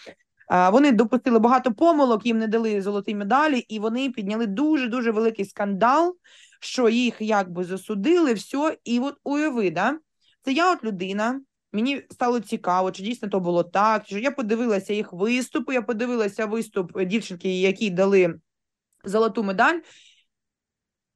Е, 0.52 0.70
вони 0.70 0.92
допустили 0.92 1.40
багато 1.40 1.74
помилок, 1.74 2.26
їм 2.26 2.38
не 2.38 2.48
дали 2.48 2.82
золоті 2.82 3.16
медалі, 3.16 3.60
і 3.60 3.80
вони 3.80 4.10
підняли 4.10 4.48
дуже 4.48 4.88
дуже 4.88 5.12
великий 5.12 5.46
скандал, 5.46 6.16
що 6.60 6.90
їх 6.90 7.16
якби 7.20 7.64
засудили, 7.64 8.34
все. 8.34 8.78
І 8.84 9.00
от 9.00 9.16
уяви, 9.24 9.72
да? 9.72 10.00
це 10.42 10.52
я 10.52 10.74
от 10.74 10.84
людина. 10.84 11.42
Мені 11.74 12.02
стало 12.12 12.40
цікаво, 12.40 12.92
чи 12.92 13.04
дійсно 13.04 13.30
то 13.30 13.40
було 13.40 13.64
так. 13.64 14.06
Чи 14.06 14.22
я 14.22 14.32
подивилася 14.32 14.94
їх 14.94 15.14
виступи. 15.14 15.74
Я 15.74 15.82
подивилася 15.82 16.46
виступ 16.46 17.04
дівчинки, 17.04 17.62
якій 17.62 17.90
дали 17.90 18.40
золоту 19.04 19.44
медаль. 19.44 19.80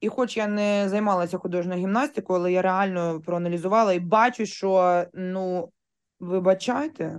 І, 0.02 0.08
хоч 0.08 0.36
я 0.36 0.46
не 0.46 0.88
займалася 0.88 1.38
художньою 1.38 1.80
гімнастикою, 1.80 2.38
але 2.38 2.52
я 2.52 2.62
реально 2.62 3.20
проаналізувала 3.20 3.92
і 3.92 4.00
бачу, 4.00 4.46
що 4.46 5.04
ну 5.14 5.72
вибачайте, 6.20 7.18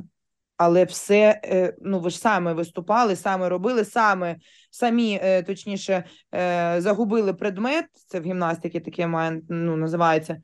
але 0.58 0.84
все, 0.84 1.42
е, 1.46 1.76
ну 1.82 2.00
ви 2.00 2.10
ж 2.10 2.20
саме 2.20 2.54
виступали, 2.54 3.16
саме 3.16 3.50
робили, 3.50 3.86
саме 3.86 4.36
самі, 4.72 5.20
е, 5.24 5.44
точніше, 5.44 6.04
е, 6.36 6.76
загубили 6.78 7.34
предмет. 7.34 7.86
Це 8.08 8.20
в 8.20 8.24
гімнастиці 8.24 8.80
таке 8.80 9.08
має 9.08 9.42
ну, 9.50 9.78
називається. 9.78 10.42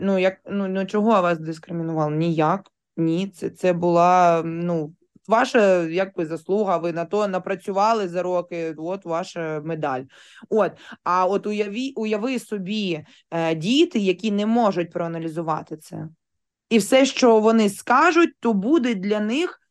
Ну, 0.00 0.18
як, 0.18 0.38
ну, 0.46 0.68
ну, 0.68 0.86
чого 0.86 1.22
вас 1.22 1.38
дискримінували? 1.38 2.16
Ніяк. 2.16 2.70
Ні, 2.96 3.28
це 3.28 3.50
це 3.50 3.72
була 3.72 4.42
ну, 4.44 4.94
ваша 5.28 5.82
якби 5.82 6.26
заслуга. 6.26 6.76
Ви 6.76 6.92
на 6.92 7.04
то 7.04 7.28
напрацювали 7.28 8.08
за 8.08 8.22
роки. 8.22 8.74
От 8.78 9.04
ваша 9.04 9.60
медаль. 9.64 10.02
От, 10.48 10.72
а 11.04 11.26
от 11.26 11.46
уяві, 11.46 11.92
уяви 11.96 12.38
собі 12.38 13.04
е, 13.30 13.54
діти, 13.54 13.98
які 13.98 14.30
не 14.30 14.46
можуть 14.46 14.90
проаналізувати 14.90 15.76
це. 15.76 16.08
І 16.70 16.78
все, 16.78 17.06
що 17.06 17.40
вони 17.40 17.70
скажуть, 17.70 18.30
то 18.40 18.52
буде 18.52 18.94
для 18.94 19.20
них 19.20 19.62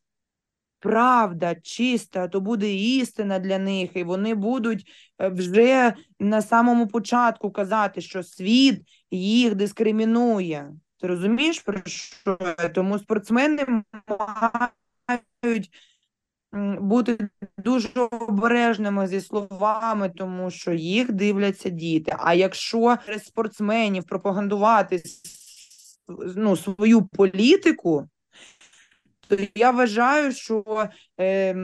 правда 0.80 1.56
чиста, 1.56 2.28
то 2.28 2.42
буде 2.42 2.74
істина 2.74 3.40
для 3.40 3.60
них, 3.60 3.90
і 3.96 4.04
вони 4.04 4.36
будуть 4.36 4.86
е, 5.22 5.30
вже 5.30 5.94
на 6.20 6.42
самому 6.42 6.88
початку 6.88 7.52
казати, 7.52 8.02
що 8.02 8.24
світ 8.24 8.82
їх 9.12 9.56
дискримінує. 9.56 10.72
Ти 11.02 11.08
розумієш, 11.08 11.60
про 11.60 11.82
що? 11.86 12.38
Тому 12.76 13.00
спортсмени 13.00 13.84
мають 15.08 15.72
бути 16.80 17.30
дуже 17.58 17.90
обережними 18.12 19.08
зі 19.08 19.22
словами, 19.22 20.10
тому 20.10 20.52
що 20.52 20.74
їх 20.74 21.12
дивляться 21.12 21.70
діти. 21.70 22.16
А 22.20 22.34
якщо 22.34 22.98
спортсменів 23.24 24.04
пропагандувати 24.04 25.04
ну, 26.36 26.58
свою 26.58 27.06
політику, 27.06 28.10
то 29.28 29.38
я 29.56 29.72
вважаю, 29.72 30.32
що 30.32 30.90
е, 31.20 31.56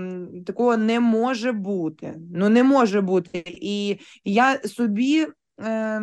такого 0.46 0.78
не 0.78 1.00
може 1.00 1.52
бути. 1.52 2.16
Ну 2.34 2.50
не 2.50 2.64
може 2.64 3.02
бути. 3.02 3.44
І 3.48 4.00
я 4.24 4.60
собі 4.60 5.28
е, 5.62 6.02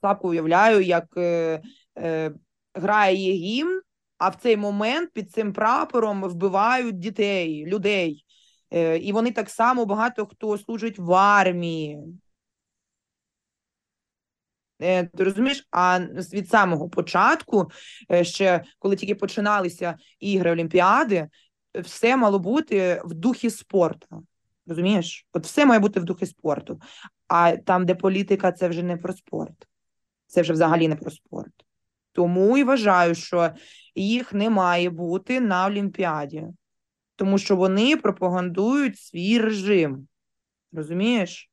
слабко 0.00 0.28
уявляю, 0.28 0.80
як 0.80 1.04
е, 1.16 1.62
е, 1.98 2.32
грає 2.74 3.32
гімн, 3.32 3.80
а 4.18 4.28
в 4.28 4.36
цей 4.36 4.56
момент 4.56 5.10
під 5.12 5.30
цим 5.30 5.52
прапором 5.52 6.24
вбивають 6.24 6.98
дітей, 6.98 7.66
людей. 7.66 8.24
Е, 8.70 8.98
І 8.98 9.12
вони 9.12 9.32
так 9.32 9.50
само 9.50 9.86
багато 9.86 10.26
хто 10.26 10.58
служить 10.58 10.98
в 10.98 11.12
армії. 11.12 11.98
Е, 14.80 15.04
ти 15.06 15.24
розумієш, 15.24 15.66
а 15.70 16.00
від 16.32 16.48
самого 16.48 16.88
початку, 16.88 17.70
е, 18.10 18.24
ще 18.24 18.64
коли 18.78 18.96
тільки 18.96 19.14
починалися 19.14 19.98
ігри 20.20 20.50
Олімпіади, 20.52 21.28
все 21.74 22.16
мало 22.16 22.38
бути 22.38 23.02
в 23.04 23.14
духі 23.14 23.50
спорту. 23.50 24.26
Розумієш? 24.66 25.26
От 25.32 25.44
все 25.44 25.66
має 25.66 25.80
бути 25.80 26.00
в 26.00 26.04
духі 26.04 26.26
спорту. 26.26 26.80
А 27.28 27.56
там, 27.56 27.86
де 27.86 27.94
політика, 27.94 28.52
це 28.52 28.68
вже 28.68 28.82
не 28.82 28.96
про 28.96 29.12
спорт, 29.12 29.66
це 30.26 30.42
вже 30.42 30.52
взагалі 30.52 30.88
не 30.88 30.96
про 30.96 31.10
спорт. 31.10 31.67
Тому 32.18 32.58
і 32.58 32.64
вважаю, 32.64 33.14
що 33.14 33.50
їх 33.94 34.32
не 34.32 34.50
має 34.50 34.90
бути 34.90 35.40
на 35.40 35.66
Олімпіаді, 35.66 36.44
тому 37.16 37.38
що 37.38 37.56
вони 37.56 37.96
пропагандують 37.96 38.98
свій 38.98 39.38
режим. 39.38 40.08
Розумієш? 40.72 41.50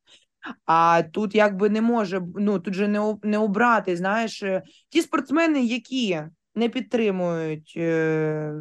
А 0.66 1.04
тут 1.12 1.36
якби 1.36 1.70
не 1.70 1.82
може 1.82 2.22
ну 2.36 2.60
тут 2.60 2.74
же 2.74 2.88
не 2.88 3.16
не 3.24 3.38
обрати. 3.38 3.98
Знаєш, 3.98 4.44
е, 4.44 4.64
ті 4.90 5.02
спортсмени, 5.02 5.66
які 5.66 6.22
не 6.56 6.70
підтримують 6.70 7.74
е, 7.78 8.54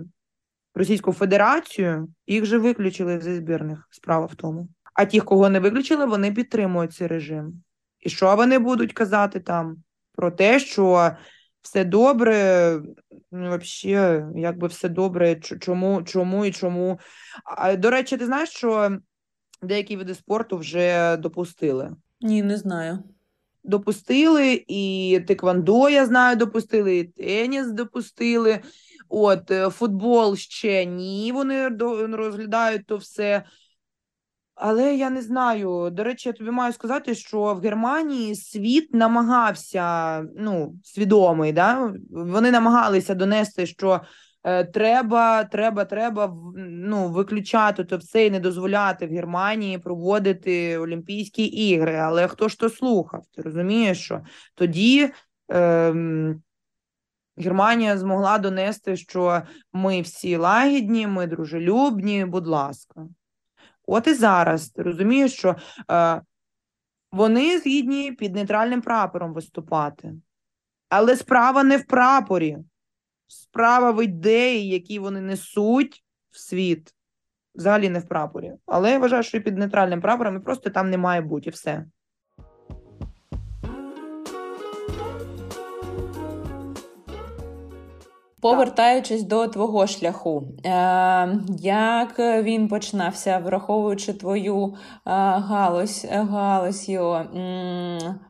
Російську 0.74 1.12
Федерацію, 1.12 2.08
їх 2.26 2.42
вже 2.42 2.58
виключили 2.58 3.20
зі 3.20 3.34
збірних. 3.34 3.88
Справа 3.90 4.26
в 4.26 4.34
тому. 4.34 4.68
А 4.94 5.04
ті, 5.04 5.20
кого 5.20 5.48
не 5.48 5.60
виключили, 5.60 6.06
вони 6.06 6.32
підтримують 6.32 6.92
цей 6.92 7.06
режим. 7.06 7.62
І 8.00 8.10
що 8.10 8.36
вони 8.36 8.58
будуть 8.58 8.92
казати 8.92 9.40
там 9.40 9.76
про 10.16 10.30
те, 10.30 10.60
що 10.60 11.10
все 11.64 11.84
добре, 11.84 12.80
ну, 13.32 13.58
взагалі, 13.58 14.24
якби 14.36 14.68
все 14.68 14.88
добре, 14.88 15.36
чому, 15.36 16.02
чому 16.02 16.44
і 16.44 16.52
чому. 16.52 16.98
А, 17.44 17.76
До 17.76 17.90
речі, 17.90 18.16
ти 18.16 18.26
знаєш, 18.26 18.48
що 18.48 18.98
деякі 19.62 19.96
види 19.96 20.14
спорту 20.14 20.56
вже 20.56 21.16
допустили. 21.16 21.96
Ні, 22.20 22.42
не 22.42 22.56
знаю. 22.56 22.98
Допустили, 23.62 24.64
і 24.68 25.20
Теквандо, 25.26 25.88
я 25.88 26.06
знаю, 26.06 26.36
допустили, 26.36 26.98
і 26.98 27.04
теніс 27.04 27.66
допустили. 27.66 28.60
От 29.08 29.50
е, 29.50 29.70
футбол 29.70 30.36
ще 30.36 30.84
ні, 30.84 31.32
вони 31.32 31.68
розглядають 32.16 32.86
то 32.86 32.96
все. 32.96 33.44
Але 34.54 34.94
я 34.94 35.10
не 35.10 35.22
знаю. 35.22 35.90
До 35.92 36.04
речі, 36.04 36.28
я 36.28 36.32
тобі 36.32 36.50
маю 36.50 36.72
сказати, 36.72 37.14
що 37.14 37.54
в 37.54 37.60
Германії 37.60 38.34
світ 38.34 38.94
намагався, 38.94 40.22
ну, 40.36 40.74
свідомий, 40.82 41.52
да? 41.52 41.94
вони 42.10 42.50
намагалися 42.50 43.14
донести, 43.14 43.66
що 43.66 44.00
Е, 44.46 44.64
треба, 44.64 45.44
треба, 45.44 45.84
треба 45.84 46.36
ну, 46.56 47.08
виключати 47.08 47.84
то 47.84 47.96
все 47.96 48.26
і 48.26 48.30
не 48.30 48.40
дозволяти 48.40 49.06
в 49.06 49.10
Германії 49.10 49.78
проводити 49.78 50.78
Олімпійські 50.78 51.44
ігри. 51.44 51.96
Але 51.96 52.28
хто 52.28 52.48
ж 52.48 52.58
то 52.58 52.70
слухав? 52.70 53.24
Ти 53.36 53.42
розумієш, 53.42 54.00
що 54.00 54.20
тоді 54.54 55.10
е, 55.52 55.94
Германія 57.36 57.98
змогла 57.98 58.38
донести, 58.38 58.96
що 58.96 59.42
ми 59.72 60.00
всі 60.00 60.36
лагідні, 60.36 61.06
ми 61.06 61.26
дружелюбні, 61.26 62.24
будь 62.24 62.46
ласка. 62.46 63.06
От 63.86 64.06
і 64.06 64.14
зараз 64.14 64.68
ти 64.68 64.82
розумієш, 64.82 65.32
що 65.32 65.56
е, 65.90 66.22
вони 67.12 67.58
згідні 67.58 68.12
під 68.12 68.34
нейтральним 68.34 68.82
прапором 68.82 69.32
виступати. 69.32 70.14
Але 70.88 71.16
справа 71.16 71.64
не 71.64 71.76
в 71.76 71.86
прапорі 71.86 72.58
справа 73.34 73.90
в 73.90 74.04
ідеї, 74.04 74.68
які 74.68 74.98
вони 74.98 75.20
несуть 75.20 76.04
в 76.30 76.38
світ, 76.38 76.94
взагалі 77.54 77.88
не 77.88 77.98
в 77.98 78.08
прапорі. 78.08 78.52
Але 78.66 78.90
я 78.90 78.98
вважаю, 78.98 79.22
що 79.22 79.40
під 79.40 79.58
нейтральним 79.58 80.00
прапором 80.00 80.36
і 80.36 80.40
просто 80.40 80.70
там 80.70 80.90
не 80.90 80.98
має 80.98 81.20
бути 81.20 81.48
і 81.48 81.52
все. 81.52 81.86
Повертаючись 88.44 89.22
до 89.22 89.46
твого 89.46 89.86
шляху, 89.86 90.44
е, 90.64 90.70
як 91.58 92.18
він 92.18 92.68
починався, 92.68 93.38
враховуючи 93.44 94.12
твою 94.12 94.66
е, 94.66 94.74
галузь 95.04 96.06
галузь 96.10 96.88
його 96.88 97.24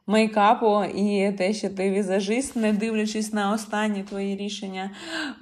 мейкапу 0.07 0.85
і 0.85 1.33
те, 1.33 1.53
що 1.53 1.69
ти 1.69 1.91
візажист, 1.91 2.57
не 2.57 2.73
дивлячись 2.73 3.33
на 3.33 3.53
останні 3.53 4.03
твої 4.03 4.37
рішення 4.37 4.91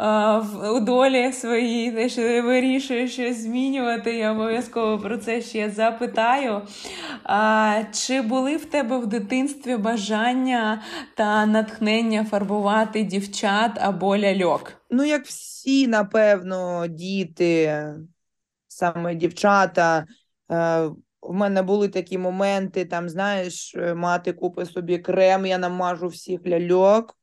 е, 0.01 0.69
у 0.69 0.81
долі 0.81 1.33
своїй, 1.33 1.93
те, 1.93 2.09
що 2.09 2.23
ти 2.23 2.43
вирішуєш 2.43 3.13
щось 3.13 3.43
змінювати, 3.43 4.17
я 4.17 4.33
обов'язково 4.33 4.99
про 4.99 5.19
це 5.19 5.41
ще 5.41 5.71
запитаю. 5.71 6.61
Чи 7.93 8.21
були 8.23 8.57
в 8.57 8.65
тебе 8.65 8.99
в 8.99 9.07
дитинстві 9.07 9.77
бажання 9.77 10.83
та 11.15 11.47
натхнення 11.47 12.25
фарбувати 12.25 13.03
дівчат 13.03 13.71
або 13.81 14.19
ляльок? 14.19 14.62
Ну, 14.91 15.05
як 15.05 15.27
всі, 15.27 15.87
напевно, 15.87 16.87
діти, 16.87 17.85
саме 18.69 19.15
дівчата. 19.15 20.07
Е, 20.51 20.87
в 21.23 21.33
мене 21.33 21.63
були 21.63 21.89
такі 21.89 22.19
моменти, 22.19 22.85
там, 22.85 23.09
знаєш, 23.09 23.75
е, 23.75 23.95
мати 23.95 24.33
купить 24.33 24.71
собі 24.71 24.99
крем, 24.99 25.47
я 25.47 25.59
намажу 25.59 26.09
всіх 26.09 26.47
ляльок. 26.47 27.19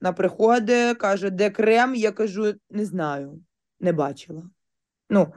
Вона 0.00 0.12
приходить, 0.12 0.98
каже, 0.98 1.30
де 1.30 1.50
крем? 1.50 1.94
Я 1.94 2.12
кажу, 2.12 2.54
не 2.70 2.84
знаю, 2.84 3.40
не 3.80 3.92
бачила. 3.92 4.42
Ну, 5.10 5.32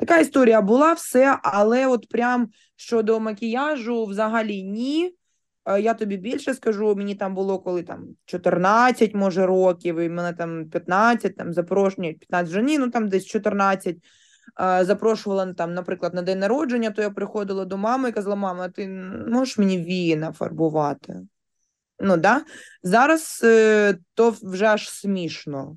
Така 0.00 0.18
історія 0.18 0.62
була 0.62 0.92
все, 0.92 1.38
але 1.42 1.86
от 1.86 2.08
прям 2.08 2.48
щодо 2.76 3.20
макіяжу 3.20 4.04
взагалі 4.04 4.62
ні. 4.62 5.14
Е, 5.70 5.80
я 5.80 5.94
тобі 5.94 6.16
більше 6.16 6.54
скажу, 6.54 6.94
мені 6.96 7.14
там 7.14 7.34
було 7.34 7.58
коли 7.58 7.82
там 7.82 8.08
14, 8.24 9.14
може, 9.14 9.46
років, 9.46 9.98
і 9.98 10.08
мене 10.08 10.32
там 10.32 10.68
15, 10.70 11.36
там 11.36 11.52
запрошення, 11.52 12.12
15 12.12 12.50
вже 12.50 12.62
ні, 12.62 12.78
ну 12.78 12.90
там 12.90 13.08
десь 13.08 13.26
14. 13.26 13.96
Е, 14.60 14.84
запрошувала 14.84 15.52
там, 15.52 15.74
наприклад, 15.74 16.14
на 16.14 16.22
день 16.22 16.38
народження, 16.38 16.90
то 16.90 17.02
я 17.02 17.10
приходила 17.10 17.64
до 17.64 17.76
мами 17.76 18.08
і 18.08 18.12
казала, 18.12 18.36
мама, 18.36 18.68
ти 18.68 18.88
можеш 19.28 19.58
мені 19.58 19.78
вії 19.78 20.16
нафарбувати? 20.16 21.20
Ну, 21.98 22.16
да? 22.16 22.44
Зараз 22.82 23.40
е, 23.44 23.98
то 24.14 24.34
вже 24.42 24.66
аж 24.66 24.90
смішно. 24.90 25.76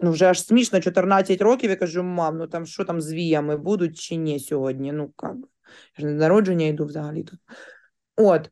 Ну, 0.00 0.10
вже 0.10 0.26
аж 0.26 0.44
смішно, 0.44 0.80
14 0.80 1.40
років 1.40 1.70
я 1.70 1.76
кажу, 1.76 2.02
мам, 2.02 2.38
ну 2.38 2.46
там 2.46 2.66
що 2.66 2.84
там 2.84 3.00
з 3.00 3.12
віями 3.12 3.56
будуть 3.56 3.98
чи 3.98 4.16
ні 4.16 4.40
сьогодні? 4.40 4.92
Ну, 4.92 5.12
як? 5.22 5.36
Я 5.98 6.02
ж 6.02 6.06
на 6.06 6.12
народження 6.12 6.66
йду 6.66 6.84
взагалі-то. 6.84 7.36
От 8.16 8.50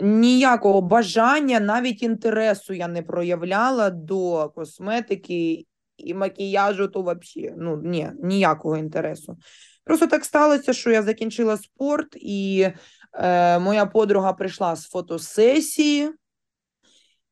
ніякого 0.00 0.80
бажання, 0.80 1.60
навіть 1.60 2.02
інтересу 2.02 2.74
я 2.74 2.88
не 2.88 3.02
проявляла 3.02 3.90
до 3.90 4.52
косметики 4.54 5.66
і 5.96 6.14
макіяжу, 6.14 6.88
то 6.88 7.02
взагалі 7.02 7.54
ну, 7.58 7.80
ні, 7.84 8.10
ніякого 8.22 8.76
інтересу. 8.76 9.36
Просто 9.84 10.06
так 10.06 10.24
сталося, 10.24 10.72
що 10.72 10.90
я 10.90 11.02
закінчила 11.02 11.56
спорт, 11.56 12.16
і 12.16 12.68
е, 13.12 13.58
моя 13.58 13.86
подруга 13.86 14.32
прийшла 14.32 14.76
з 14.76 14.88
фотосесії. 14.88 16.10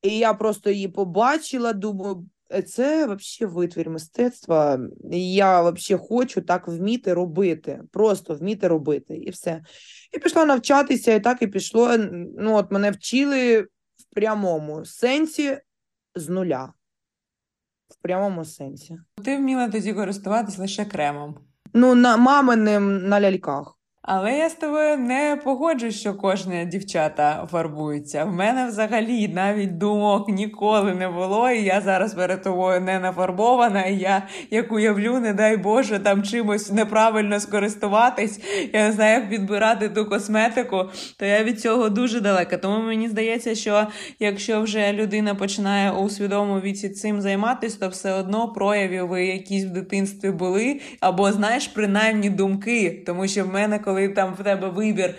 І 0.02 0.18
я 0.18 0.34
просто 0.34 0.70
її 0.70 0.88
побачила, 0.88 1.72
думаю, 1.72 2.14
«Е, 2.14 2.26
це 2.66 3.06
взагалі 3.06 3.54
витвір 3.54 3.90
мистецтва. 3.90 4.80
Я 5.12 5.70
взагалі 5.70 6.06
хочу 6.08 6.40
так 6.40 6.68
вміти 6.68 7.14
робити, 7.14 7.82
просто 7.92 8.34
вміти 8.34 8.68
робити, 8.68 9.16
і 9.16 9.30
все. 9.30 9.62
І 10.12 10.18
пішла 10.18 10.44
навчатися, 10.44 11.12
і 11.12 11.20
так 11.20 11.42
і 11.42 11.46
пішло. 11.46 11.96
Ну, 12.38 12.54
от 12.54 12.70
мене 12.70 12.90
вчили 12.90 13.60
в 13.96 14.14
прямому 14.14 14.84
сенсі 14.84 15.58
з 16.14 16.28
нуля. 16.28 16.72
В 17.88 18.02
прямому 18.02 18.44
сенсі. 18.44 18.98
Ти 19.24 19.36
вміла 19.36 19.68
тоді 19.68 19.92
користуватись 19.92 20.58
лише 20.58 20.84
кремом. 20.84 21.38
Ну, 21.74 21.94
на 21.94 22.16
маминим 22.16 23.08
на 23.08 23.20
ляльках. 23.20 23.78
Але 24.04 24.38
я 24.38 24.48
з 24.48 24.54
тобою 24.54 24.96
не 24.98 25.38
погоджуюсь, 25.44 26.00
що 26.00 26.14
кожне 26.14 26.66
дівчата 26.66 27.48
фарбується. 27.52 28.24
В 28.24 28.32
мене 28.32 28.66
взагалі 28.66 29.28
навіть 29.28 29.78
думок 29.78 30.28
ніколи 30.28 30.94
не 30.94 31.08
було, 31.08 31.50
і 31.50 31.64
я 31.64 31.80
зараз 31.80 32.14
перед 32.14 32.42
тобою 32.42 32.80
не 32.80 32.98
нафарбована. 32.98 33.84
І 33.84 33.96
я 33.96 34.22
як 34.50 34.72
уявлю, 34.72 35.20
не 35.20 35.34
дай 35.34 35.56
Боже, 35.56 35.98
там 35.98 36.22
чимось 36.22 36.72
неправильно 36.72 37.40
скористуватись. 37.40 38.40
Я 38.72 38.86
не 38.86 38.92
знаю, 38.92 39.20
як 39.20 39.30
підбирати 39.30 39.88
ту 39.88 40.06
косметику, 40.06 40.84
то 41.18 41.26
я 41.26 41.44
від 41.44 41.60
цього 41.60 41.88
дуже 41.88 42.20
далека. 42.20 42.58
Тому 42.58 42.86
мені 42.86 43.08
здається, 43.08 43.54
що 43.54 43.86
якщо 44.18 44.62
вже 44.62 44.92
людина 44.92 45.34
починає 45.34 45.90
у 45.92 46.10
свідомому 46.10 46.60
віці 46.60 46.88
цим 46.88 47.20
займатися, 47.20 47.78
то 47.80 47.88
все 47.88 48.12
одно 48.12 48.48
проявів 48.48 49.18
якісь 49.18 49.64
в 49.64 49.70
дитинстві 49.70 50.30
були, 50.30 50.80
або 51.00 51.32
знаєш, 51.32 51.68
принаймні 51.68 52.30
думки, 52.30 53.02
тому 53.06 53.28
що 53.28 53.44
в 53.44 53.52
мене 53.52 53.78
коли 53.92 54.08
там 54.08 54.34
в 54.34 54.44
тебе 54.44 54.68
вибір 54.68 55.14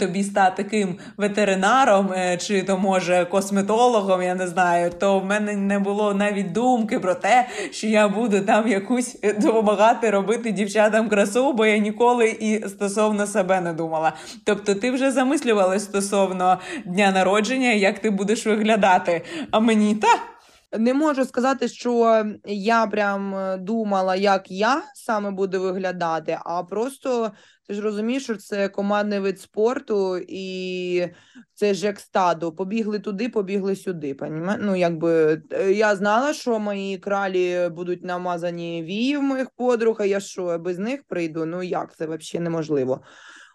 тобі 0.00 0.24
стати 0.24 0.62
таким 0.62 0.98
ветеринаром 1.16 2.12
е, 2.12 2.36
чи 2.36 2.62
то 2.62 2.78
може 2.78 3.26
косметологом, 3.30 4.22
я 4.22 4.34
не 4.34 4.46
знаю, 4.46 4.90
то 4.98 5.20
в 5.20 5.24
мене 5.24 5.56
не 5.56 5.78
було 5.78 6.14
навіть 6.14 6.52
думки 6.52 6.98
про 7.00 7.14
те, 7.14 7.46
що 7.70 7.86
я 7.86 8.08
буду 8.08 8.40
там 8.40 8.68
якусь 8.68 9.16
допомагати 9.40 10.10
робити 10.10 10.52
дівчатам 10.52 11.08
красу, 11.08 11.52
бо 11.52 11.66
я 11.66 11.78
ніколи 11.78 12.28
і 12.28 12.68
стосовно 12.68 13.26
себе 13.26 13.60
не 13.60 13.72
думала. 13.72 14.12
Тобто, 14.44 14.74
ти 14.74 14.90
вже 14.90 15.10
замислювалась 15.10 15.84
стосовно 15.84 16.58
дня 16.86 17.12
народження, 17.12 17.70
як 17.70 17.98
ти 17.98 18.10
будеш 18.10 18.46
виглядати. 18.46 19.22
А 19.50 19.60
мені 19.60 19.94
та. 19.94 20.08
Не 20.78 20.94
можу 20.94 21.24
сказати, 21.24 21.68
що 21.68 22.24
я 22.46 22.86
прям 22.86 23.34
е, 23.34 23.56
думала, 23.56 24.16
як 24.16 24.50
я 24.50 24.82
саме 24.94 25.30
буду 25.30 25.60
виглядати, 25.60 26.38
а 26.44 26.62
просто 26.62 27.32
ти 27.68 27.74
ж 27.74 27.80
розумієш, 27.80 28.22
що 28.22 28.36
це 28.36 28.68
командний 28.68 29.18
вид 29.18 29.40
спорту, 29.40 30.18
і 30.28 31.06
це 31.54 31.74
ж 31.74 31.86
як 31.86 32.00
стадо. 32.00 32.52
Побігли 32.52 32.98
туди, 32.98 33.28
побігли 33.28 33.76
сюди. 33.76 34.14
Понімає? 34.14 34.58
Ну, 34.62 34.76
якби 34.76 35.42
е, 35.52 35.72
я 35.72 35.96
знала, 35.96 36.32
що 36.32 36.58
мої 36.58 36.98
кралі 36.98 37.68
будуть 37.72 38.04
намазані 38.04 38.82
вії 38.82 39.16
в 39.16 39.22
моїх 39.22 39.50
подруг, 39.50 39.96
а 40.00 40.04
я 40.04 40.20
що, 40.20 40.58
без 40.58 40.78
них 40.78 41.00
прийду? 41.08 41.46
Ну 41.46 41.62
як 41.62 41.96
це 41.96 42.06
взагалі 42.06 42.44
неможливо? 42.44 43.00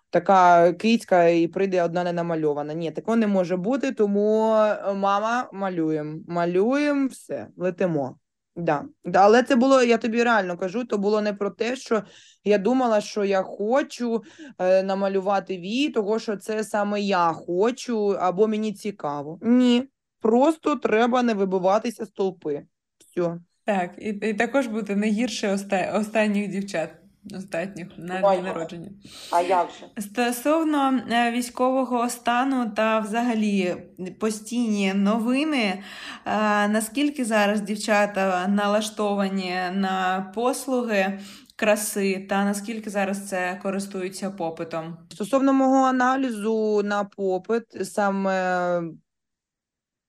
Така 0.10 0.74
кицька 0.74 1.28
і 1.28 1.48
прийде 1.48 1.84
одна 1.84 2.04
не 2.04 2.14
намальована. 2.14 2.74
Ні, 2.74 2.92
такого 2.92 3.18
не 3.18 3.28
може 3.28 3.58
бути, 3.58 3.92
тому 3.92 4.54
е, 4.56 4.94
мама 4.94 5.50
малюємо. 5.54 6.20
Малюємо 6.28 7.08
все, 7.08 7.48
летимо. 7.58 8.20
Да. 8.56 8.86
да, 9.06 9.20
Але 9.20 9.44
це 9.44 9.56
було, 9.56 9.84
я 9.84 9.98
тобі 9.98 10.24
реально 10.24 10.58
кажу, 10.58 10.86
то 10.86 10.98
було 10.98 11.22
не 11.22 11.34
про 11.34 11.50
те, 11.50 11.76
що 11.76 12.04
я 12.44 12.58
думала, 12.58 13.02
що 13.02 13.26
я 13.26 13.42
хочу 13.42 14.24
е, 14.60 14.84
намалювати 14.84 15.58
вій, 15.58 15.90
того 15.90 16.20
що 16.20 16.38
це 16.38 16.64
саме 16.64 17.02
я 17.02 17.34
хочу, 17.34 18.18
або 18.20 18.48
мені 18.48 18.74
цікаво. 18.74 19.40
Ні, 19.42 19.90
просто 20.20 20.76
треба 20.76 21.24
не 21.24 21.34
вибиватися 21.34 22.06
з 22.06 22.10
толпи. 22.10 22.66
Все. 23.00 23.40
Так, 23.66 23.92
і, 23.98 24.10
і 24.10 24.34
також 24.34 24.68
бути 24.68 24.96
не 24.96 25.08
гірше 25.08 25.54
оста... 25.54 25.98
останніх 26.00 26.48
дівчат. 26.48 26.90
Остатніх 27.32 27.88
на 27.98 28.22
дні 28.22 28.42
народження. 28.42 28.90
А 29.32 29.42
як 29.42 29.70
же? 29.70 30.02
Стосовно 30.02 31.02
е, 31.12 31.32
військового 31.32 32.10
стану 32.10 32.72
та 32.76 33.00
взагалі 33.00 33.76
постійні 34.20 34.94
новини, 34.94 35.84
е, 36.26 36.68
наскільки 36.68 37.26
зараз 37.26 37.62
дівчата 37.62 38.48
налаштовані 38.48 39.56
на 39.74 40.32
послуги 40.36 41.20
краси, 41.56 42.26
та 42.30 42.46
наскільки 42.46 42.90
зараз 42.90 43.30
це 43.30 43.60
користується 43.64 44.32
попитом? 44.32 44.98
Стосовно 45.12 45.54
мого 45.54 45.86
аналізу 45.86 46.82
на 46.84 47.04
попит, 47.04 47.64
саме 47.88 48.82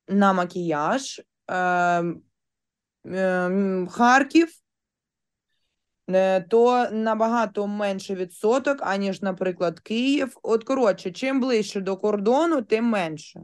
на 0.09 0.33
макіяж, 0.33 1.21
е, 1.51 1.57
е, 3.07 3.87
Харків. 3.91 4.64
Е, 6.11 6.41
то 6.41 6.89
набагато 6.91 7.67
менше 7.67 8.15
відсоток, 8.15 8.79
аніж, 8.81 9.23
наприклад, 9.23 9.81
Київ. 9.81 10.37
От, 10.43 10.65
коротше, 10.65 11.11
чим 11.11 11.41
ближче 11.41 11.81
до 11.81 11.97
кордону, 11.97 12.63
тим 12.63 12.85
менше. 12.85 13.41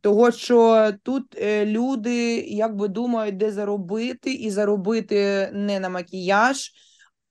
Того, 0.00 0.30
що 0.30 0.92
тут 1.02 1.38
е, 1.38 1.66
люди 1.66 2.40
якби 2.40 2.88
думають, 2.88 3.36
де 3.36 3.52
заробити, 3.52 4.32
і 4.32 4.50
заробити 4.50 5.50
не 5.52 5.80
на 5.80 5.88
макіяж, 5.88 6.72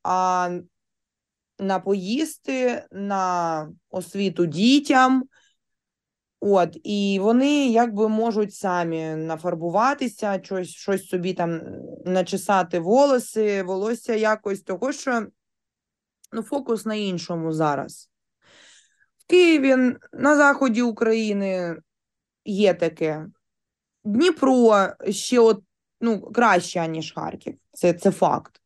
а 0.03 0.49
на 1.59 1.79
поїсти, 1.79 2.85
на 2.91 3.69
освіту 3.89 4.45
дітям. 4.45 5.23
От, 6.39 6.77
і 6.83 7.19
вони 7.21 7.67
якби 7.67 8.09
можуть 8.09 8.53
самі 8.53 9.15
нафарбуватися, 9.15 10.39
щось 10.43 10.69
щось 10.69 11.07
собі 11.07 11.33
там 11.33 11.61
начесати 12.05 12.79
волоси, 12.79 13.63
волосся 13.63 14.13
якось, 14.13 14.61
того 14.61 14.91
що 14.91 15.27
ну, 16.31 16.41
фокус 16.41 16.85
на 16.85 16.95
іншому 16.95 17.51
зараз. 17.51 18.09
В 19.17 19.27
Києві, 19.27 19.95
на 20.13 20.35
заході 20.35 20.81
України 20.81 21.75
є 22.45 22.73
таке. 22.73 23.25
Дніпро 24.03 24.87
ще 25.09 25.39
от, 25.39 25.63
ну, 26.01 26.21
краще, 26.21 26.87
ніж 26.87 27.13
Харків. 27.13 27.57
Це, 27.73 27.93
Це 27.93 28.11
факт. 28.11 28.61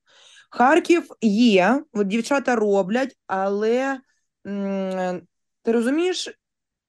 Харків 0.49 1.07
є, 1.21 1.83
от 1.93 2.07
дівчата 2.07 2.55
роблять, 2.55 3.17
але 3.27 3.99
ти 5.63 5.71
розумієш 5.71 6.40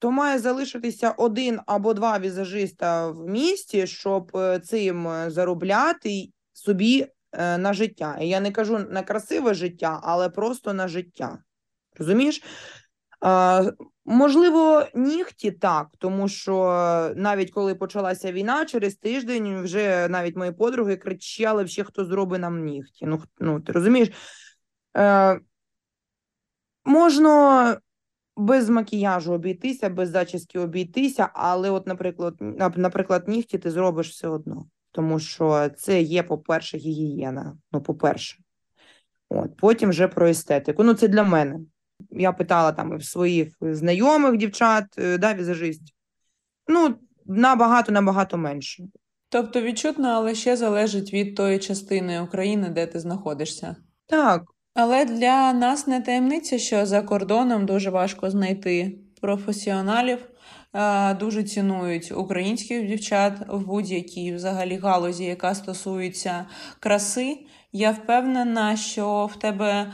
то 0.03 0.11
має 0.11 0.39
залишитися 0.39 1.11
один 1.11 1.61
або 1.67 1.95
два 1.95 2.19
візажиста 2.19 3.09
в 3.09 3.29
місті, 3.29 3.87
щоб 3.87 4.37
е, 4.37 4.59
цим 4.59 5.09
е, 5.09 5.31
заробляти 5.31 6.29
собі 6.53 7.07
е, 7.33 7.59
на 7.59 7.73
життя. 7.73 8.19
І 8.21 8.29
я 8.29 8.41
не 8.41 8.51
кажу 8.51 8.79
на 8.79 9.03
красиве 9.03 9.55
життя, 9.55 10.01
але 10.03 10.29
просто 10.29 10.73
на 10.73 10.89
життя. 10.89 11.39
Розумієш? 11.99 12.43
Можливо, 14.05 14.87
нігті 14.95 15.51
так, 15.51 15.87
тому 15.99 16.29
що 16.29 17.13
навіть 17.17 17.51
коли 17.51 17.75
почалася 17.75 18.33
війна, 18.33 18.65
через 18.65 18.95
тиждень 18.95 19.63
вже 19.63 20.09
навіть 20.09 20.37
мої 20.37 20.53
подруги 20.53 20.97
кричали, 20.97 21.67
ще 21.67 21.85
хто 21.85 22.05
зробить 22.05 22.41
нам 22.41 22.65
нігті. 22.65 23.07
Ну, 23.07 23.23
ну 23.41 23.61
ти 23.61 23.73
розумієш? 23.73 24.09
Е, 24.97 25.41
Можна 26.85 27.77
без 28.37 28.69
макіяжу 28.69 29.33
обійтися, 29.33 29.89
без 29.89 30.11
зачіски 30.11 30.59
обійтися, 30.59 31.29
але, 31.35 31.71
от, 31.71 31.87
наприклад, 31.87 32.35
наприклад, 32.77 33.29
нігті 33.29 33.59
ти 33.59 33.71
зробиш 33.71 34.11
все 34.11 34.29
одно, 34.29 34.67
тому 34.93 35.19
що 35.19 35.71
це 35.77 36.03
є, 36.03 36.23
по-перше, 36.23 36.79
гігієна. 36.79 37.57
Ну, 37.73 37.83
по-перше, 37.83 38.39
От, 39.29 39.57
потім 39.57 39.91
вже 39.91 40.09
про 40.09 40.29
естетику. 40.29 40.85
Ну, 40.85 40.95
це 40.95 41.09
для 41.09 41.23
мене. 41.23 41.61
Я 42.11 42.33
питала 42.33 42.73
там 42.73 42.99
в 42.99 43.05
своїх 43.05 43.57
знайомих 43.61 44.37
дівчат, 44.37 44.85
е, 44.99 45.19
да, 45.19 45.35
візажистів. 45.35 45.97
Ну, 46.69 46.95
набагато 47.27 47.93
набагато 47.93 48.39
менше. 48.39 48.85
Тобто 49.29 49.61
відчутно, 49.61 50.09
але 50.09 50.35
ще 50.35 50.57
залежить 50.57 51.15
від 51.15 51.37
тої 51.37 51.59
частини 51.59 52.21
України, 52.21 52.69
де 52.69 52.87
ти 52.87 53.01
знаходишся. 53.01 53.77
Так, 54.07 54.43
але 54.75 55.05
для 55.05 55.53
нас 55.53 55.87
не 55.87 56.01
таємниця, 56.01 56.59
що 56.59 56.87
за 56.87 57.03
кордоном 57.03 57.67
дуже 57.67 57.91
важко 57.91 58.31
знайти 58.31 58.99
професіоналів. 59.21 60.19
Дуже 61.21 61.43
цінують 61.43 62.13
українських 62.13 62.87
дівчат 62.87 63.33
в 63.49 63.67
будь-якій 63.67 64.35
взагалі 64.35 64.77
галузі, 64.77 65.25
яка 65.25 65.55
стосується 65.55 66.47
краси. 66.81 67.39
Я 67.73 67.91
впевнена, 67.91 68.77
що 68.77 69.31
в 69.33 69.39
тебе 69.39 69.93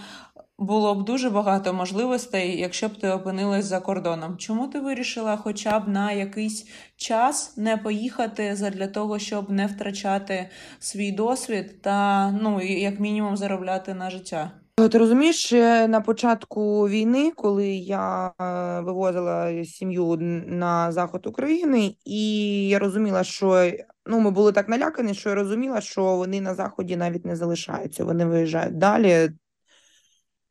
було 0.58 0.94
б 0.94 1.04
дуже 1.04 1.30
багато 1.30 1.74
можливостей, 1.74 2.60
якщо 2.60 2.88
б 2.88 2.96
ти 2.96 3.08
опинилась 3.08 3.64
за 3.64 3.80
кордоном. 3.80 4.36
Чому 4.36 4.68
ти 4.68 4.80
вирішила, 4.80 5.36
хоча 5.36 5.78
б 5.78 5.88
на 5.88 6.12
якийсь 6.12 6.68
час 6.96 7.56
не 7.56 7.76
поїхати 7.76 8.70
для 8.74 8.86
того, 8.86 9.18
щоб 9.18 9.50
не 9.50 9.66
втрачати 9.66 10.50
свій 10.78 11.12
досвід 11.12 11.82
та 11.82 12.30
ну 12.30 12.60
як 12.62 13.00
мінімум 13.00 13.36
заробляти 13.36 13.94
на 13.94 14.10
життя? 14.10 14.50
Ти 14.78 14.98
розумієш, 14.98 15.52
на 15.88 16.00
початку 16.00 16.88
війни, 16.88 17.30
коли 17.30 17.68
я 17.68 18.32
е, 18.40 18.80
вивозила 18.80 19.64
сім'ю 19.64 20.16
на 20.46 20.92
заход 20.92 21.26
України, 21.26 21.96
і 22.04 22.68
я 22.68 22.78
розуміла, 22.78 23.24
що 23.24 23.72
ну, 24.06 24.20
ми 24.20 24.30
були 24.30 24.52
так 24.52 24.68
налякані, 24.68 25.14
що 25.14 25.28
я 25.28 25.34
розуміла, 25.34 25.80
що 25.80 26.16
вони 26.16 26.40
на 26.40 26.54
заході 26.54 26.96
навіть 26.96 27.24
не 27.24 27.36
залишаються, 27.36 28.04
вони 28.04 28.24
виїжджають 28.24 28.78
далі. 28.78 29.30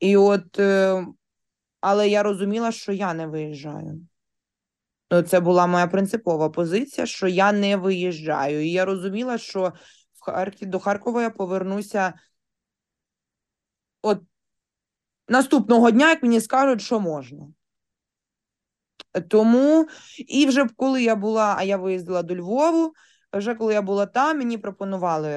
І 0.00 0.16
от, 0.16 0.58
е, 0.58 1.06
але 1.80 2.08
я 2.08 2.22
розуміла, 2.22 2.72
що 2.72 2.92
я 2.92 3.14
не 3.14 3.26
виїжджаю. 3.26 4.00
Ну, 5.10 5.22
Це 5.22 5.40
була 5.40 5.66
моя 5.66 5.86
принципова 5.86 6.50
позиція, 6.50 7.06
що 7.06 7.28
я 7.28 7.52
не 7.52 7.76
виїжджаю. 7.76 8.64
І 8.66 8.70
я 8.70 8.84
розуміла, 8.84 9.38
що 9.38 9.72
в 10.12 10.24
Харків 10.24 10.68
до 10.68 10.78
Харкова 10.78 11.22
я 11.22 11.30
повернуся 11.30 12.12
от 14.02 14.20
наступного 15.28 15.90
дня, 15.90 16.10
як 16.10 16.22
мені 16.22 16.40
скажуть, 16.40 16.82
що 16.82 17.00
можна. 17.00 17.48
Тому, 19.28 19.88
і 20.28 20.46
вже 20.46 20.66
коли 20.76 21.02
я 21.02 21.16
була, 21.16 21.54
а 21.58 21.62
я 21.62 21.76
виїздила 21.76 22.22
до 22.22 22.36
Львову, 22.36 22.92
вже 23.32 23.54
коли 23.54 23.74
я 23.74 23.82
була 23.82 24.06
там, 24.06 24.38
мені 24.38 24.58
пропонували 24.58 25.30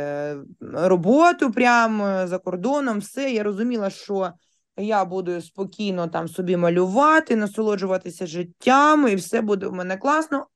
роботу 0.59 1.51
прямо 1.51 2.27
за 2.27 2.37
кордоном, 2.37 2.99
все. 2.99 3.31
Я 3.31 3.43
розуміла, 3.43 3.89
що 3.89 4.33
я 4.77 5.05
буду 5.05 5.41
спокійно 5.41 6.07
там 6.07 6.27
собі 6.27 6.57
малювати, 6.57 7.35
насолоджуватися 7.35 8.25
життям, 8.27 9.07
і 9.07 9.15
все 9.15 9.41
буде 9.41 9.67
в 9.67 9.73
мене 9.73 9.97
класно. 9.97 10.47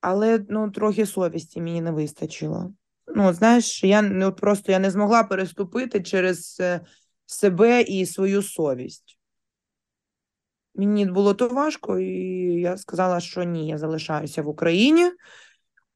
Але 0.00 0.44
ну, 0.48 0.70
трохи 0.70 1.06
совісті 1.06 1.60
мені 1.60 1.80
не 1.80 1.90
вистачило. 1.90 2.72
Ну, 3.06 3.32
знаєш, 3.32 3.84
я 3.84 4.02
ну, 4.02 4.32
просто 4.32 4.72
я 4.72 4.78
не 4.78 4.90
змогла 4.90 5.22
переступити 5.22 6.02
через 6.02 6.56
е, 6.60 6.80
себе 7.26 7.82
і 7.82 8.06
свою 8.06 8.42
совість. 8.42 9.18
Мені 10.74 11.06
було 11.06 11.34
то 11.34 11.48
важко, 11.48 11.98
і 11.98 12.10
я 12.60 12.76
сказала, 12.76 13.20
що 13.20 13.42
ні, 13.42 13.68
я 13.68 13.78
залишаюся 13.78 14.42
в 14.42 14.48
Україні. 14.48 15.10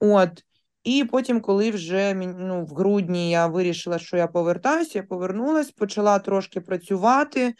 От. 0.00 0.42
І 0.84 1.04
потім, 1.04 1.40
коли 1.40 1.70
вже 1.70 2.14
ну, 2.14 2.64
в 2.64 2.74
грудні 2.74 3.30
я 3.30 3.46
вирішила, 3.46 3.98
що 3.98 4.16
я 4.16 4.26
повертаюся, 4.26 4.98
я 4.98 5.02
повернулася, 5.02 5.72
почала 5.76 6.18
трошки 6.18 6.60
працювати, 6.60 7.54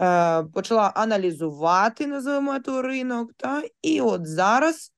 е, 0.00 0.42
почала 0.42 0.92
аналізувати, 0.94 2.06
називаємо 2.06 2.58
то 2.58 2.82
ринок. 2.82 3.32
Та? 3.36 3.62
І 3.82 4.00
от 4.00 4.26
зараз 4.26 4.92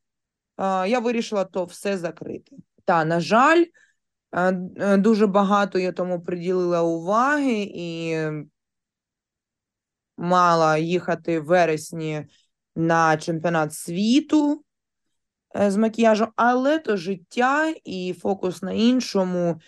е, 0.58 0.88
я 0.88 0.98
вирішила 0.98 1.44
то 1.44 1.64
все 1.64 1.98
закрити. 1.98 2.56
Та, 2.84 3.04
на 3.04 3.20
жаль, 3.20 3.64
дуже 4.99 5.27
багато 5.27 5.79
я 5.79 5.92
тому 5.92 6.23
приділила 6.23 6.83
уваги 6.83 7.73
і 7.75 8.16
мала 10.16 10.77
їхати 10.77 11.40
в 11.40 11.45
вересні 11.45 12.27
на 12.77 13.16
чемпіонат 13.16 13.75
світу. 13.75 14.64
Е, 15.57 15.71
з 15.71 15.77
макіяжем, 15.77 16.29
але 16.37 16.79
то 16.79 16.97
життя 16.97 17.75
і 17.85 18.14
фокус 18.21 18.62
на 18.62 18.73
іншому. 18.73 19.61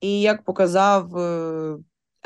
І 0.00 0.20
як 0.20 0.44
показав 0.44 1.16
е, 1.16 1.78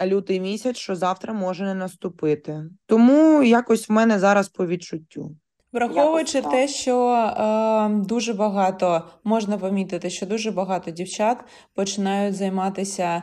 лютий 0.03 0.40
місяць, 0.40 0.77
що 0.77 0.96
завтра 0.96 1.33
може 1.33 1.64
не 1.64 1.74
наступити. 1.74 2.64
Тому 2.87 3.42
якось 3.42 3.88
в 3.88 3.92
мене 3.92 4.18
зараз 4.18 4.48
по 4.48 4.66
відчуттю. 4.66 5.37
Враховуючи 5.74 6.42
те, 6.42 6.68
що 6.68 7.10
е, 7.10 7.88
дуже 7.88 8.34
багато 8.34 9.02
можна 9.24 9.58
помітити, 9.58 10.10
що 10.10 10.26
дуже 10.26 10.50
багато 10.50 10.90
дівчат 10.90 11.38
починають 11.74 12.34
займатися 12.34 13.22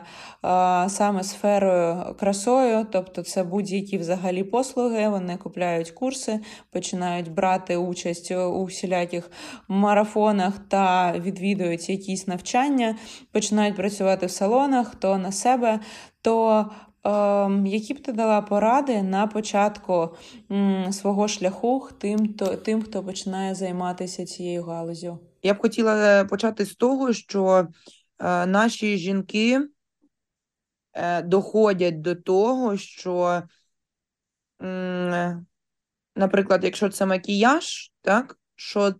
саме 0.88 1.22
сферою 1.22 2.16
красою, 2.20 2.86
тобто 2.90 3.22
це 3.22 3.44
будь-які 3.44 3.98
взагалі 3.98 4.44
послуги. 4.44 5.08
Вони 5.08 5.36
купляють 5.36 5.90
курси, 5.90 6.40
починають 6.70 7.32
брати 7.32 7.76
участь 7.76 8.30
у 8.30 8.64
всіляких 8.64 9.30
марафонах 9.68 10.54
та 10.68 11.12
відвідують 11.18 11.90
якісь 11.90 12.26
навчання, 12.26 12.96
починають 13.30 13.76
працювати 13.76 14.26
в 14.26 14.30
салонах 14.30 14.94
то 14.94 15.18
на 15.18 15.32
себе. 15.32 15.80
То 16.22 16.66
які 17.64 17.94
б 17.94 18.02
ти 18.02 18.12
дала 18.12 18.40
поради 18.42 19.02
на 19.02 19.26
початку 19.26 20.16
свого 20.92 21.28
шляху 21.28 21.88
тим, 21.98 22.34
то, 22.34 22.56
тим, 22.56 22.82
хто 22.82 23.04
починає 23.04 23.54
займатися 23.54 24.26
цією 24.26 24.64
галузю? 24.64 25.18
Я 25.42 25.54
б 25.54 25.58
хотіла 25.58 25.96
е, 25.96 26.24
почати 26.24 26.64
з 26.64 26.74
того, 26.74 27.12
що 27.12 27.68
е, 28.18 28.46
наші 28.46 28.96
жінки 28.96 29.60
е, 30.92 31.22
доходять 31.22 32.00
до 32.00 32.14
того, 32.14 32.76
що, 32.76 33.42
наприклад, 36.16 36.64
якщо 36.64 36.88
це 36.88 37.06
макіяж, 37.06 37.92
так, 38.00 38.38
що 38.54 38.94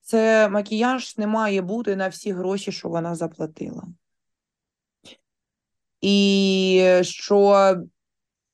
це 0.00 0.48
макіяж 0.48 1.18
не 1.18 1.26
має 1.26 1.62
бути 1.62 1.96
на 1.96 2.08
всі 2.08 2.32
гроші, 2.32 2.72
що 2.72 2.88
вона 2.88 3.14
заплатила 3.14 3.84
і 6.00 7.00
що 7.02 7.76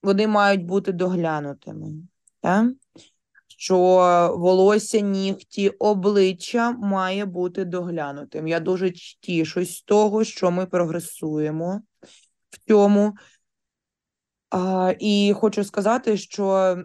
вони 0.02 0.26
мають 0.26 0.64
бути 0.64 0.92
доглянутими. 0.92 1.92
Так? 2.40 2.66
Що 3.48 3.76
волосся, 4.38 5.00
нігті, 5.00 5.68
обличчя 5.68 6.70
має 6.70 7.24
бути 7.24 7.64
доглянутим. 7.64 8.48
Я 8.48 8.61
дуже 8.61 8.92
тішусь 9.20 9.76
з 9.76 9.82
того, 9.82 10.24
що 10.24 10.50
ми 10.50 10.66
прогресуємо 10.66 11.80
в 12.50 12.68
цьому. 12.68 13.14
А, 14.50 14.94
І 15.00 15.35
хочу 15.37 15.64
сказати, 15.64 16.16
що 16.16 16.76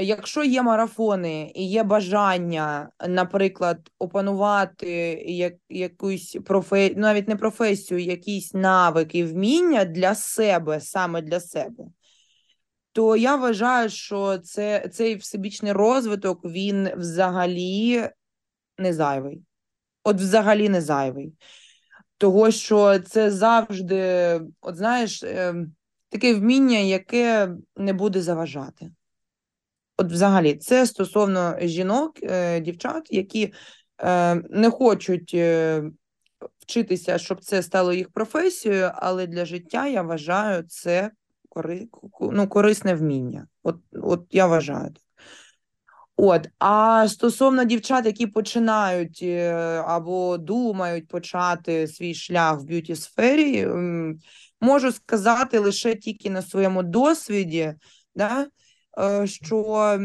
Якщо 0.00 0.44
є 0.44 0.62
марафони 0.62 1.52
і 1.54 1.68
є 1.68 1.82
бажання, 1.82 2.90
наприклад, 3.08 3.90
опанувати 3.98 4.88
як, 5.26 5.54
якусь 5.68 6.38
професію, 6.44 7.00
навіть 7.00 7.28
не 7.28 7.36
професію, 7.36 8.00
якісь 8.00 8.54
навики, 8.54 9.24
вміння 9.24 9.84
для 9.84 10.14
себе, 10.14 10.80
саме 10.80 11.22
для 11.22 11.40
себе, 11.40 11.84
то 12.92 13.16
я 13.16 13.36
вважаю, 13.36 13.88
що 13.88 14.38
це, 14.38 14.88
цей 14.92 15.16
всебічний 15.16 15.72
розвиток 15.72 16.44
він 16.44 16.90
взагалі 16.96 18.08
не 18.78 18.92
зайвий. 18.92 19.42
От 20.04 20.16
взагалі 20.16 20.68
не 20.68 20.80
зайвий. 20.80 21.32
Того, 22.18 22.50
що 22.50 22.98
це 22.98 23.30
завжди, 23.30 24.40
от 24.60 24.76
знаєш, 24.76 25.22
ем, 25.22 25.72
таке 26.08 26.34
вміння, 26.34 26.78
яке 26.78 27.50
не 27.76 27.92
буде 27.92 28.22
заважати. 28.22 28.90
От, 29.96 30.12
взагалі, 30.12 30.54
це 30.54 30.86
стосовно 30.86 31.56
жінок, 31.60 32.18
е, 32.22 32.60
дівчат, 32.60 33.08
які 33.10 33.52
е, 34.02 34.34
не 34.34 34.70
хочуть 34.70 35.30
е, 35.34 35.82
вчитися, 36.58 37.18
щоб 37.18 37.40
це 37.40 37.62
стало 37.62 37.92
їх 37.92 38.10
професією, 38.10 38.90
але 38.94 39.26
для 39.26 39.44
життя 39.44 39.86
я 39.86 40.02
вважаю 40.02 40.62
це 40.62 41.10
кори... 41.48 41.88
ну, 42.20 42.48
корисне 42.48 42.94
вміння. 42.94 43.46
От, 43.62 43.76
От 43.92 44.26
я 44.30 44.46
вважаю 44.46 44.86
так. 44.86 45.00
От, 46.16 46.48
а 46.58 47.06
стосовно 47.08 47.64
дівчат, 47.64 48.06
які 48.06 48.26
починають 48.26 49.22
або 49.86 50.38
думають 50.38 51.08
почати 51.08 51.88
свій 51.88 52.14
шлях 52.14 52.60
в 52.60 52.64
beauty 52.64 52.96
сфері, 52.96 53.68
можу 54.60 54.92
сказати 54.92 55.58
лише 55.58 55.94
тільки 55.94 56.30
на 56.30 56.42
своєму 56.42 56.82
досвіді. 56.82 57.74
Да? 58.14 58.46
Е, 58.98 59.26
що 59.26 59.98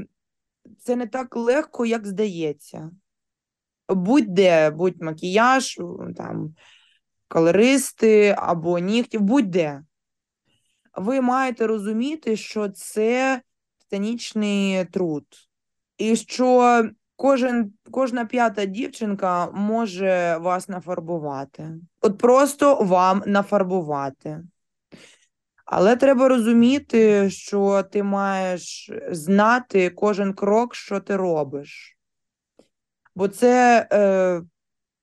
це 0.77 0.95
не 0.95 1.07
так 1.07 1.35
легко, 1.35 1.85
як 1.85 2.07
здається. 2.07 2.91
Будь-де, 3.89 4.69
будь 4.69 5.01
макіяж, 5.01 5.79
там, 6.17 6.55
колористи 7.27 8.35
або 8.37 8.79
нігті, 8.79 9.17
будь-де. 9.17 9.81
Ви 10.95 11.21
маєте 11.21 11.67
розуміти, 11.67 12.35
що 12.35 12.69
це 12.69 13.41
титанічний 13.77 14.85
труд, 14.85 15.25
і 15.97 16.15
що 16.15 16.83
кожен, 17.15 17.73
кожна 17.91 18.25
п'ята 18.25 18.65
дівчинка 18.65 19.51
може 19.51 20.37
вас 20.41 20.69
нафарбувати. 20.69 21.75
От 22.01 22.17
просто 22.17 22.83
вам 22.83 23.23
нафарбувати. 23.25 24.43
Але 25.71 25.95
треба 25.95 26.27
розуміти, 26.27 27.29
що 27.29 27.83
ти 27.83 28.03
маєш 28.03 28.91
знати 29.11 29.89
кожен 29.89 30.33
крок, 30.33 30.75
що 30.75 30.99
ти 30.99 31.15
робиш. 31.15 31.97
Бо 33.15 33.27
це, 33.27 33.87
е, 33.91 34.41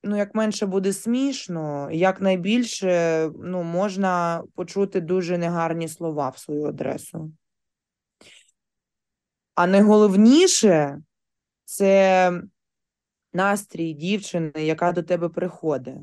ну, 0.02 0.16
як 0.16 0.35
менше 0.35 0.66
буде 0.66 0.92
смішно, 0.92 1.88
як 1.92 2.20
найбільше 2.20 3.31
ну, 3.38 3.62
можна 3.62 4.42
почути 4.55 5.00
дуже 5.00 5.38
негарні 5.38 5.88
слова 5.88 6.29
в 6.29 6.38
свою 6.38 6.64
адресу. 6.64 7.33
А 9.55 9.66
найголовніше 9.66 10.98
це 11.64 12.33
настрій 13.33 13.92
дівчини, 13.92 14.52
яка 14.57 14.92
до 14.92 15.02
тебе 15.02 15.29
приходить. 15.29 15.94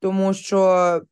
Тому 0.00 0.34
що 0.34 1.02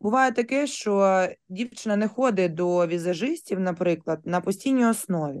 Буває 0.00 0.32
таке, 0.32 0.66
що 0.66 1.26
дівчина 1.48 1.96
не 1.96 2.08
ходить 2.08 2.54
до 2.54 2.86
візажистів, 2.86 3.60
наприклад, 3.60 4.20
на 4.24 4.40
постійній 4.40 4.86
основі. 4.86 5.40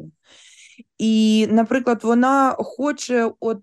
І, 0.98 1.46
наприклад, 1.50 2.00
вона 2.02 2.56
хоче, 2.58 3.30
от, 3.40 3.62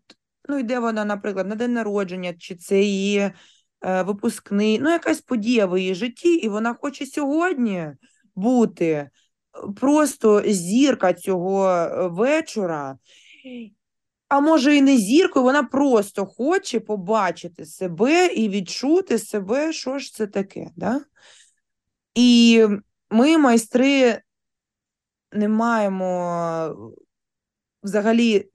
ну, 0.49 0.59
йде 0.59 0.79
вона, 0.79 1.05
наприклад, 1.05 1.47
на 1.47 1.55
день 1.55 1.73
народження, 1.73 2.33
чи 2.33 2.55
це 2.55 2.81
її 2.81 3.19
е, 3.19 3.33
випускний, 3.81 4.79
ну, 4.79 4.89
якась 4.89 5.21
подія 5.21 5.65
в 5.65 5.79
її 5.79 5.95
житті, 5.95 6.35
і 6.35 6.49
вона 6.49 6.73
хоче 6.73 7.05
сьогодні 7.05 7.87
бути 8.35 9.09
просто 9.75 10.43
зірка 10.45 11.13
цього 11.13 11.69
е, 11.69 12.07
вечора. 12.07 12.97
А 14.35 14.39
може, 14.39 14.75
і 14.75 14.81
не 14.81 14.97
зіркою, 14.97 15.43
вона 15.43 15.63
просто 15.63 16.25
хоче 16.25 16.79
побачити 16.79 17.65
себе 17.65 18.27
і 18.27 18.49
відчути 18.49 19.19
себе, 19.19 19.73
що 19.73 19.99
ж 19.99 20.13
це 20.13 20.27
таке. 20.27 20.69
Да? 20.75 21.01
І 22.15 22.65
ми, 23.09 23.37
майстри, 23.37 24.21
не 25.31 25.47
маємо 25.47 26.93
взагалі 27.83 28.49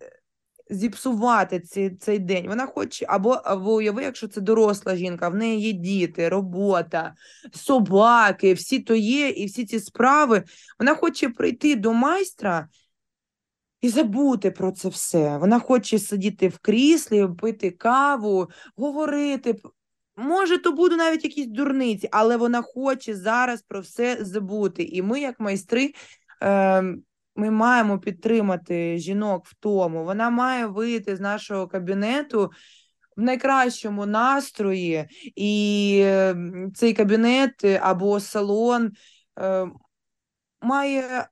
зіпсувати 0.71 1.61
цей 1.61 1.97
цей 1.97 2.19
день. 2.19 2.49
Вона 2.49 2.67
хоче, 2.67 3.07
або 3.09 3.31
або 3.31 3.75
уяви, 3.75 4.03
якщо 4.03 4.29
це 4.29 4.41
доросла 4.41 4.97
жінка, 4.97 5.29
в 5.29 5.35
неї 5.35 5.61
є 5.61 5.73
діти, 5.73 6.29
робота, 6.29 7.15
собаки, 7.55 8.55
всі 8.55 8.79
то 8.79 8.95
є, 8.95 9.29
і 9.29 9.47
всі 9.47 9.65
ці 9.65 9.81
справи. 9.81 10.43
Вона 10.79 10.95
хоче 10.95 11.29
прийти 11.29 11.77
до 11.77 11.93
майстра 11.93 12.69
і 13.81 13.89
забути 13.89 14.51
про 14.51 14.73
це 14.73 14.89
все. 14.89 15.39
Вона 15.39 15.59
хоче 15.59 15.99
сидіти 15.99 16.49
в 16.49 16.59
кріслі, 16.59 17.29
пити 17.39 17.71
каву, 17.71 18.49
говорити. 18.77 19.57
Може, 20.17 20.59
то 20.59 20.73
будуть 20.73 20.99
навіть 20.99 21.25
якісь 21.25 21.47
дурниці, 21.47 22.09
але 22.13 22.37
вона 22.37 22.63
хоче 22.63 23.15
зараз 23.15 23.63
про 23.63 23.81
все 23.81 24.19
забути. 24.21 24.83
І 24.83 25.03
ми, 25.03 25.21
як 25.21 25.41
майстри, 25.41 25.95
е, 26.43 26.83
ми 27.37 27.51
маємо 27.51 27.99
підтримати 27.99 28.99
жінок 28.99 29.47
в 29.47 29.55
тому. 29.55 30.05
Вона 30.05 30.31
має 30.31 30.67
вийти 30.67 31.17
з 31.17 31.21
нашого 31.21 31.69
кабінету 31.69 32.51
в 33.17 33.23
найкращому 33.23 34.07
настрої, 34.07 35.09
і 35.37 36.03
ем, 36.05 36.73
цей 36.75 36.93
кабінет 36.93 37.65
або 37.81 38.21
салон 38.21 38.93
е, 39.39 39.67
має 40.63 41.29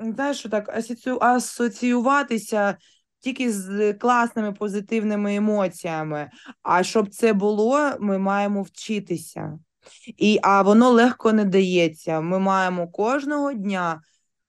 знаєш, 0.00 0.38
що 0.38 0.48
так 0.48 0.84
асоціюватися 1.20 2.76
тільки 3.20 3.52
з 3.52 3.92
класними 3.94 4.52
позитивними 4.52 5.36
емоціями. 5.36 6.30
А 6.62 6.82
щоб 6.82 7.08
це 7.08 7.32
було, 7.32 7.90
ми 8.00 8.18
маємо 8.18 8.62
вчитися. 8.62 9.58
І, 10.06 10.38
А 10.42 10.62
воно 10.62 10.90
легко 10.90 11.32
не 11.32 11.44
дається. 11.44 12.20
Ми 12.20 12.38
маємо 12.38 12.88
кожного 12.88 13.52
дня, 13.52 14.00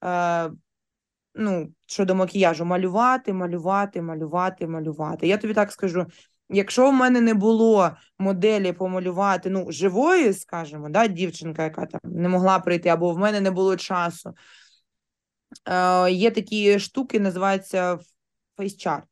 е, 0.04 0.52
ну, 1.36 1.74
щодо 1.86 2.16
макіяжу, 2.16 2.66
малювати, 2.66 3.34
малювати, 3.34 4.02
малювати, 4.02 4.68
малювати. 4.68 5.28
Я 5.28 5.38
тобі 5.38 5.54
так 5.54 5.72
скажу. 5.72 6.06
Якщо 6.54 6.90
в 6.90 6.94
мене 6.94 7.22
не 7.22 7.34
було 7.34 7.92
моделі 8.20 8.74
помалювати, 8.74 9.50
ну, 9.50 9.72
живої, 9.72 10.34
скажімо, 10.34 10.90
да, 10.90 11.08
дівчинка, 11.08 11.64
яка 11.64 11.86
там 11.86 12.00
не 12.04 12.30
могла 12.30 12.60
прийти, 12.60 12.90
або 12.90 13.14
в 13.14 13.18
мене 13.18 13.42
не 13.42 13.52
було 13.52 13.76
часу, 13.78 14.34
Є 16.10 16.32
такі 16.32 16.80
штуки, 16.80 17.20
називаються 17.20 18.00
фейсчарт. 18.58 19.06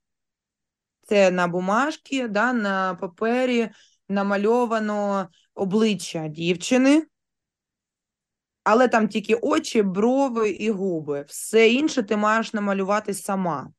Це 1.01 1.31
на 1.31 1.47
бумажці, 1.47 2.27
да, 2.27 2.53
на 2.53 2.95
папері 2.95 3.69
намальовано 4.09 5.29
обличчя 5.55 6.27
дівчини, 6.27 7.05
але 8.63 8.87
там 8.87 9.07
тільки 9.07 9.35
очі, 9.35 9.81
брови 9.81 10.49
і 10.49 10.71
губи. 10.71 11.25
Все 11.27 11.69
інше 11.69 12.03
ти 12.03 12.17
маєш 12.17 12.53
намалювати 12.53 13.13
сама. 13.13 13.71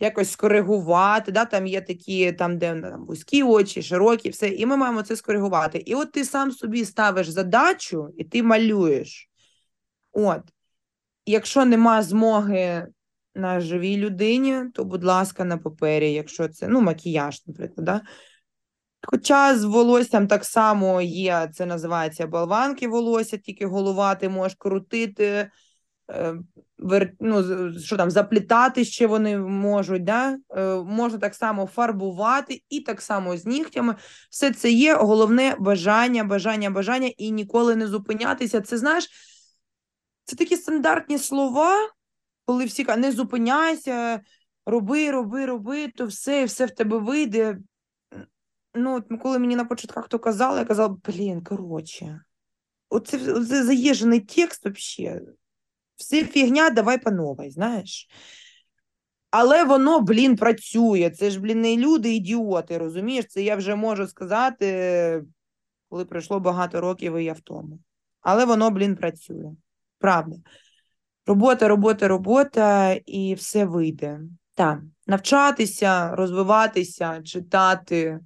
Якось 0.00 0.30
скоригувати, 0.30 1.32
да, 1.32 1.44
там 1.44 1.66
є 1.66 1.80
такі, 1.80 2.32
там, 2.32 2.58
де 2.58 2.80
там, 2.80 3.06
вузькі 3.06 3.42
очі, 3.42 3.82
широкі, 3.82 4.30
все, 4.30 4.48
і 4.48 4.66
ми 4.66 4.76
маємо 4.76 5.02
це 5.02 5.16
скоригувати. 5.16 5.78
І 5.78 5.94
от 5.94 6.12
ти 6.12 6.24
сам 6.24 6.52
собі 6.52 6.84
ставиш 6.84 7.28
задачу, 7.28 8.08
і 8.18 8.24
ти 8.24 8.42
малюєш. 8.42 9.30
От. 10.12 10.40
Якщо 11.26 11.64
нема 11.64 12.02
змоги 12.02 12.86
на 13.34 13.60
живій 13.60 13.96
людині, 13.96 14.62
то, 14.74 14.84
будь 14.84 15.04
ласка, 15.04 15.44
на 15.44 15.58
папері, 15.58 16.12
якщо 16.12 16.48
це 16.48 16.68
ну, 16.68 16.80
макіяж, 16.80 17.46
наприклад. 17.46 17.84
Да? 17.84 18.00
Хоча 19.04 19.58
з 19.58 19.64
волоссям 19.64 20.26
так 20.26 20.44
само 20.44 21.02
є, 21.02 21.50
це 21.54 21.66
називається 21.66 22.26
болванки 22.26 22.88
волосся, 22.88 23.38
тільки 23.38 23.66
голова 23.66 24.14
ти 24.14 24.28
можеш 24.28 24.56
крутити, 24.58 25.50
е, 26.10 26.34
вер, 26.78 27.12
ну, 27.20 27.72
що 27.78 27.96
там, 27.96 28.10
заплітати 28.10 28.84
ще 28.84 29.06
вони 29.06 29.38
можуть. 29.38 30.04
Да? 30.04 30.36
Е, 30.56 30.74
можна 30.76 31.18
так 31.18 31.34
само 31.34 31.66
фарбувати 31.66 32.62
і 32.68 32.80
так 32.80 33.02
само 33.02 33.36
з 33.36 33.46
нігтями. 33.46 33.94
Все 34.30 34.52
це 34.52 34.70
є. 34.70 34.94
Головне 34.94 35.56
бажання, 35.58 36.24
бажання, 36.24 36.70
бажання 36.70 37.10
і 37.16 37.30
ніколи 37.30 37.76
не 37.76 37.86
зупинятися. 37.86 38.60
Це 38.60 38.78
знаєш. 38.78 39.08
Це 40.24 40.36
такі 40.36 40.56
стандартні 40.56 41.18
слова, 41.18 41.90
коли 42.44 42.64
всі 42.64 42.84
кажуть, 42.84 43.02
не 43.02 43.12
зупиняйся, 43.12 44.20
роби, 44.66 45.10
роби, 45.10 45.46
роби, 45.46 45.88
то 45.88 46.06
все, 46.06 46.42
і 46.42 46.44
все 46.44 46.66
в 46.66 46.70
тебе 46.70 46.98
вийде. 46.98 47.58
Ну, 48.74 48.96
от 48.96 49.20
коли 49.22 49.38
мені 49.38 49.56
на 49.56 49.64
початках 49.64 50.08
то 50.08 50.18
казали, 50.18 50.58
я 50.58 50.64
казала, 50.64 50.96
блін, 51.06 51.44
коротше, 51.44 52.20
оце, 52.88 53.32
оце 53.32 53.64
заїжджений 53.64 54.20
текст 54.20 54.66
взагалі. 54.66 55.26
Все 55.96 56.24
фігня, 56.24 56.70
давай 56.70 56.98
по 56.98 57.10
новій, 57.10 57.50
знаєш. 57.50 58.08
Але 59.30 59.64
воно, 59.64 60.00
блін, 60.00 60.36
працює. 60.36 61.10
Це 61.10 61.30
ж, 61.30 61.40
блін, 61.40 61.60
не 61.60 61.76
люди, 61.76 62.14
ідіоти, 62.14 62.78
розумієш? 62.78 63.26
Це 63.28 63.42
я 63.42 63.56
вже 63.56 63.74
можу 63.74 64.06
сказати, 64.06 65.24
коли 65.88 66.04
пройшло 66.04 66.40
багато 66.40 66.80
років 66.80 67.16
і 67.16 67.24
я 67.24 67.32
в 67.32 67.40
тому. 67.40 67.78
Але 68.20 68.44
воно, 68.44 68.70
блін, 68.70 68.96
працює. 68.96 69.52
Правда. 70.02 70.36
Робота, 71.26 71.68
робота, 71.68 72.08
робота, 72.08 72.92
і 73.06 73.34
все 73.34 73.64
вийде. 73.64 74.20
Так, 74.54 74.80
навчатися, 75.06 76.14
розвиватися, 76.14 77.22
читати, 77.22 78.20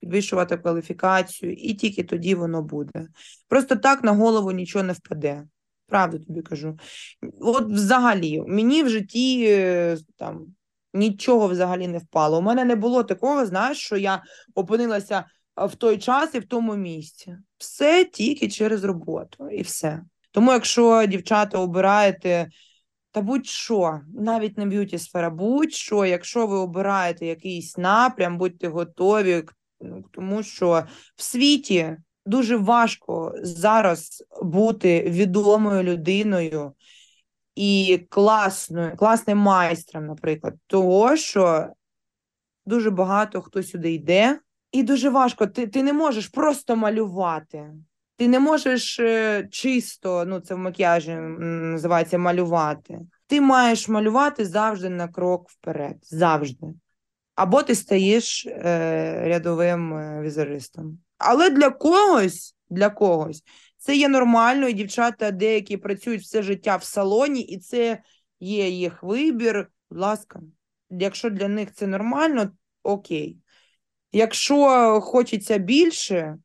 підвищувати 0.00 0.56
кваліфікацію, 0.56 1.52
і 1.52 1.74
тільки 1.74 2.04
тоді 2.04 2.34
воно 2.34 2.62
буде. 2.62 3.06
Просто 3.48 3.76
так 3.76 4.04
на 4.04 4.12
голову 4.12 4.52
нічого 4.52 4.84
не 4.84 4.92
впаде. 4.92 5.44
Правду 5.86 6.18
тобі 6.18 6.42
кажу. 6.42 6.78
От 7.40 7.64
взагалі, 7.64 8.42
мені 8.46 8.82
в 8.82 8.88
житті 8.88 9.46
е, 9.48 9.96
там 10.16 10.46
нічого 10.94 11.48
взагалі 11.48 11.88
не 11.88 11.98
впало. 11.98 12.38
У 12.38 12.42
мене 12.42 12.64
не 12.64 12.76
було 12.76 13.04
такого, 13.04 13.46
знаєш, 13.46 13.78
що 13.78 13.96
я 13.96 14.22
опинилася 14.54 15.24
в 15.56 15.74
той 15.74 15.98
час 15.98 16.34
і 16.34 16.38
в 16.38 16.44
тому 16.44 16.76
місці. 16.76 17.36
Все 17.58 18.04
тільки 18.04 18.48
через 18.48 18.84
роботу, 18.84 19.48
і 19.50 19.62
все. 19.62 20.02
Тому, 20.36 20.52
якщо 20.52 21.06
дівчата 21.06 21.58
обираєте, 21.58 22.48
та 23.10 23.20
будь-що, 23.20 24.00
навіть 24.14 24.58
не 24.58 24.66
beauty 24.66 24.98
сфера, 24.98 25.30
будь-що, 25.30 26.04
якщо 26.04 26.46
ви 26.46 26.56
обираєте 26.56 27.26
якийсь 27.26 27.78
напрям, 27.78 28.38
будьте 28.38 28.68
готові, 28.68 29.44
ну, 29.80 30.04
тому 30.12 30.42
що 30.42 30.82
в 31.16 31.22
світі 31.22 31.96
дуже 32.26 32.56
важко 32.56 33.32
зараз 33.42 34.24
бути 34.42 35.02
відомою 35.02 35.82
людиною 35.82 36.72
і 37.54 38.00
класною, 38.08 38.96
класним 38.96 39.38
майстром, 39.38 40.06
наприклад, 40.06 40.54
того, 40.66 41.16
що 41.16 41.66
дуже 42.66 42.90
багато 42.90 43.40
хто 43.40 43.62
сюди 43.62 43.92
йде, 43.92 44.40
і 44.72 44.82
дуже 44.82 45.10
важко. 45.10 45.46
Ти, 45.46 45.66
Ти 45.66 45.82
не 45.82 45.92
можеш 45.92 46.28
просто 46.28 46.76
малювати. 46.76 47.72
Ти 48.16 48.28
не 48.28 48.40
можеш 48.40 49.00
е, 49.00 49.48
чисто, 49.50 50.24
ну 50.24 50.40
це 50.40 50.54
в 50.54 50.58
макіяжі 50.58 51.14
називається 51.14 52.18
малювати. 52.18 52.98
Ти 53.26 53.40
маєш 53.40 53.88
малювати 53.88 54.44
завжди 54.44 54.88
на 54.88 55.08
крок 55.08 55.50
вперед. 55.50 55.96
Завжди. 56.02 56.66
Або 57.34 57.62
ти 57.62 57.74
стаєш 57.74 58.46
е, 58.46 59.28
рядовим 59.28 59.94
е, 59.94 60.22
візажистом. 60.22 60.98
Але 61.18 61.50
для 61.50 61.70
когось, 61.70 62.56
для 62.70 62.90
когось 62.90 63.42
це 63.78 63.96
є 63.96 64.08
нормально, 64.08 64.68
і 64.68 64.72
дівчата 64.72 65.30
деякі 65.30 65.76
працюють 65.76 66.22
все 66.22 66.42
життя 66.42 66.76
в 66.76 66.84
салоні, 66.84 67.40
і 67.40 67.58
це 67.58 68.02
є 68.40 68.68
їх 68.68 69.02
вибір. 69.02 69.68
Будь 69.90 69.98
ласка, 69.98 70.40
якщо 70.90 71.30
для 71.30 71.48
них 71.48 71.72
це 71.72 71.86
нормально, 71.86 72.50
окей. 72.82 73.38
Якщо 74.12 75.00
хочеться 75.02 75.58
більше 75.58 76.38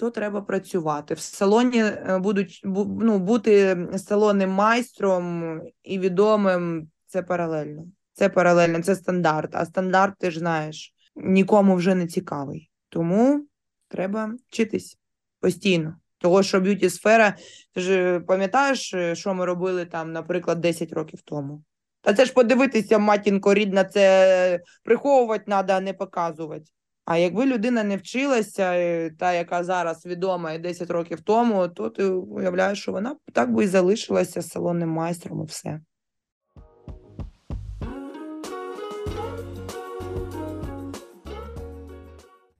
то 0.00 0.10
треба 0.10 0.40
працювати. 0.40 1.14
В 1.14 1.18
салоні 1.18 1.82
е, 1.82 2.18
будуть 2.18 2.60
ну, 2.64 3.18
бути 3.18 3.78
салонним 3.96 4.50
майстром 4.50 5.60
і 5.82 5.98
відомим 5.98 6.88
це 7.06 7.22
паралельно. 7.22 7.84
Це 8.12 8.28
паралельно, 8.28 8.82
це 8.82 8.94
стандарт. 8.96 9.54
А 9.54 9.64
стандарт, 9.64 10.14
ти 10.18 10.30
ж 10.30 10.38
знаєш, 10.38 10.94
нікому 11.16 11.74
вже 11.74 11.94
не 11.94 12.06
цікавий. 12.06 12.70
Тому 12.88 13.46
треба 13.88 14.34
вчитись 14.48 14.98
постійно. 15.40 15.96
Того, 16.18 16.42
що 16.42 16.60
beauty 16.60 16.90
сфера, 16.90 17.36
ти 17.74 17.80
ж 17.80 18.20
пам'ятаєш, 18.20 18.94
е, 18.94 19.14
що 19.14 19.34
ми 19.34 19.44
робили 19.44 19.86
там, 19.86 20.12
наприклад, 20.12 20.60
10 20.60 20.92
років 20.92 21.20
тому? 21.24 21.62
Та 22.00 22.14
це 22.14 22.24
ж 22.24 22.32
подивитися, 22.32 22.98
матінко 22.98 23.54
рідна, 23.54 23.84
це 23.84 24.60
приховувати 24.84 25.44
треба, 25.46 25.72
а 25.72 25.80
не 25.80 25.92
показувати. 25.92 26.64
А 27.10 27.16
якби 27.16 27.46
людина 27.46 27.84
не 27.84 27.96
вчилася, 27.96 28.72
е, 28.74 29.10
та, 29.10 29.32
яка 29.32 29.64
зараз 29.64 30.06
відома 30.06 30.52
і 30.52 30.58
10 30.58 30.90
років 30.90 31.20
тому, 31.20 31.68
то 31.68 31.90
ти 31.90 32.04
уявляєш, 32.04 32.82
що 32.82 32.92
вона 32.92 33.16
так 33.32 33.52
би 33.52 33.64
і 33.64 33.66
залишилася 33.66 34.42
салонним 34.42 34.88
майстром 34.88 35.42
і 35.42 35.46
все. 35.46 35.80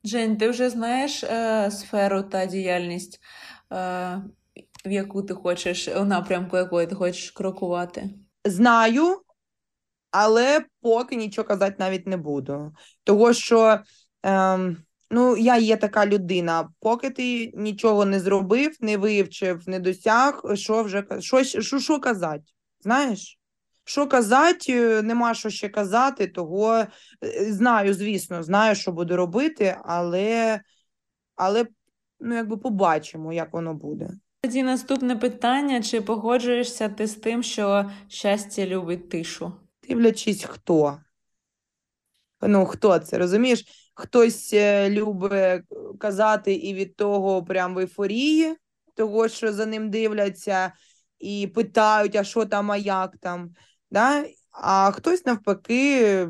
Жень, 0.04 0.36
ти 0.36 0.48
вже 0.48 0.70
знаєш 0.70 1.24
е, 1.24 1.70
сферу 1.70 2.22
та 2.22 2.46
діяльність, 2.46 3.20
е, 3.72 3.76
в 4.84 4.90
яку 4.90 5.22
ти 5.22 5.34
хочеш, 5.34 5.88
у 5.88 6.04
напрямку 6.04 6.56
якої 6.56 6.86
ти 6.86 6.94
хочеш 6.94 7.30
крокувати? 7.30 8.10
Знаю, 8.44 9.20
але 10.10 10.64
поки 10.80 11.16
нічого 11.16 11.48
казати 11.48 11.76
навіть 11.78 12.06
не 12.06 12.16
буду. 12.16 12.72
Того 13.04 13.32
що 13.32 13.80
ем, 14.22 14.76
ну, 15.10 15.36
я 15.36 15.56
є 15.56 15.76
така 15.76 16.06
людина, 16.06 16.68
поки 16.80 17.10
ти 17.10 17.52
нічого 17.54 18.04
не 18.04 18.20
зробив, 18.20 18.76
не 18.80 18.96
вивчив, 18.96 19.62
не 19.66 19.80
досяг, 19.80 20.42
що 20.54 20.82
вже 20.82 21.04
що, 21.20 21.44
що, 21.44 21.78
що 21.78 22.00
казати? 22.00 22.44
Знаєш? 22.80 23.36
Що 23.84 24.06
казати, 24.06 25.02
нема 25.02 25.34
що 25.34 25.50
ще 25.50 25.68
казати, 25.68 26.26
того 26.26 26.74
е, 26.74 26.86
знаю, 27.52 27.94
звісно, 27.94 28.42
знаю, 28.42 28.74
що 28.74 28.92
буду 28.92 29.16
робити, 29.16 29.76
але, 29.84 30.60
але 31.36 31.66
ну, 32.20 32.34
якби 32.34 32.56
побачимо, 32.56 33.32
як 33.32 33.52
воно 33.52 33.74
буде. 33.74 34.10
Тоді 34.42 34.62
наступне 34.62 35.16
питання: 35.16 35.82
чи 35.82 36.00
погоджуєшся 36.00 36.88
ти 36.88 37.06
з 37.06 37.14
тим, 37.14 37.42
що 37.42 37.90
щастя 38.08 38.66
любить 38.66 39.08
тишу? 39.08 39.52
Дивлячись, 39.88 40.44
хто. 40.44 40.98
Ну, 42.42 42.66
хто 42.66 42.98
це, 42.98 43.18
розумієш? 43.18 43.64
Хтось 44.00 44.52
е, 44.52 44.90
любить 44.90 45.62
казати 45.98 46.54
і 46.54 46.74
від 46.74 46.96
того 46.96 47.44
прям 47.44 47.74
в 47.74 47.78
ейфорії, 47.78 48.56
того, 48.94 49.28
що 49.28 49.52
за 49.52 49.66
ним 49.66 49.90
дивляться 49.90 50.72
і 51.18 51.46
питають, 51.46 52.16
а 52.16 52.24
що 52.24 52.46
там, 52.46 52.70
а 52.70 52.76
як 52.76 53.16
там. 53.16 53.54
Да? 53.90 54.24
А 54.50 54.90
хтось 54.90 55.26
навпаки 55.26 56.28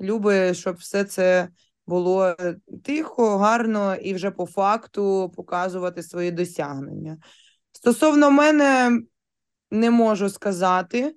любить, 0.00 0.56
щоб 0.56 0.76
все 0.76 1.04
це 1.04 1.48
було 1.86 2.36
тихо, 2.84 3.38
гарно 3.38 3.94
і 3.94 4.14
вже 4.14 4.30
по 4.30 4.46
факту 4.46 5.32
показувати 5.36 6.02
свої 6.02 6.30
досягнення. 6.30 7.18
Стосовно 7.72 8.30
мене, 8.30 9.00
не 9.70 9.90
можу 9.90 10.28
сказати. 10.30 11.14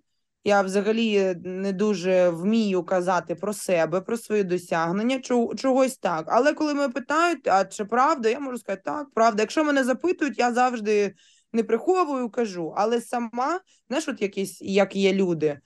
Я 0.47 0.61
взагалі 0.61 1.35
не 1.43 1.73
дуже 1.73 2.29
вмію 2.29 2.83
казати 2.83 3.35
про 3.35 3.53
себе, 3.53 4.01
про 4.01 4.17
свої 4.17 4.43
досягнення, 4.43 5.19
чогось 5.55 5.97
так. 5.97 6.25
Але 6.27 6.53
коли 6.53 6.73
мене 6.73 6.93
питають, 6.93 7.47
а 7.47 7.65
чи 7.65 7.85
правда, 7.85 8.29
я 8.29 8.39
можу 8.39 8.57
сказати, 8.57 8.81
так, 8.85 9.07
правда. 9.13 9.43
Якщо 9.43 9.63
мене 9.63 9.83
запитують, 9.83 10.39
я 10.39 10.53
завжди 10.53 11.15
не 11.53 11.63
приховую, 11.63 12.29
кажу. 12.29 12.73
Але 12.77 13.01
сама, 13.01 13.59
знаєш, 13.87 14.07
от 14.07 14.21
якісь, 14.21 14.61
як 14.61 14.95
є 14.95 15.13
люди, 15.13 15.59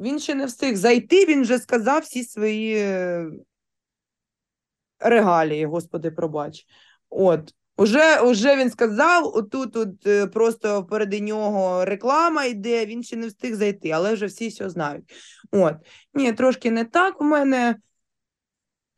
він 0.00 0.18
ще 0.18 0.34
не 0.34 0.46
встиг 0.46 0.76
зайти, 0.76 1.26
він 1.26 1.42
вже 1.42 1.58
сказав 1.58 2.02
всі 2.02 2.24
свої 2.24 2.76
е, 2.76 3.26
регалії, 4.98 5.66
господи, 5.66 6.10
пробач. 6.10 6.66
От. 7.10 7.54
Уже, 7.76 8.20
уже 8.20 8.56
він 8.56 8.70
сказав, 8.70 9.36
отут 9.36 9.72
тут 9.72 10.06
е, 10.06 10.26
просто 10.26 10.80
впереди 10.80 11.20
нього 11.20 11.84
реклама 11.84 12.44
йде, 12.44 12.86
він 12.86 13.02
ще 13.02 13.16
не 13.16 13.26
встиг 13.26 13.54
зайти, 13.54 13.90
але 13.90 14.14
вже 14.14 14.26
всі 14.26 14.48
все 14.48 14.70
знають. 14.70 15.12
От. 15.52 15.74
Ні, 16.14 16.32
трошки 16.32 16.70
не 16.70 16.84
так 16.84 17.20
у 17.20 17.24
мене. 17.24 17.76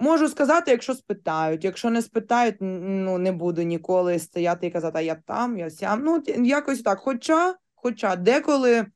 Можу 0.01 0.29
сказати, 0.29 0.71
якщо 0.71 0.95
спитають. 0.95 1.65
Якщо 1.65 1.91
не 1.91 2.03
спитають, 2.03 2.57
ну 2.61 3.19
не 3.19 3.33
буду 3.33 3.63
ніколи 3.63 4.19
стояти 4.19 4.67
і 4.67 4.71
казати, 4.71 4.99
а 4.99 5.01
я 5.01 5.15
там, 5.15 5.59
я 5.59 5.71
сям. 5.71 6.05
Ну, 6.05 6.23
якось 6.27 6.83
так. 6.83 6.99
Хоча, 6.99 7.55
хоча 7.75 8.17
деколи 8.17 8.87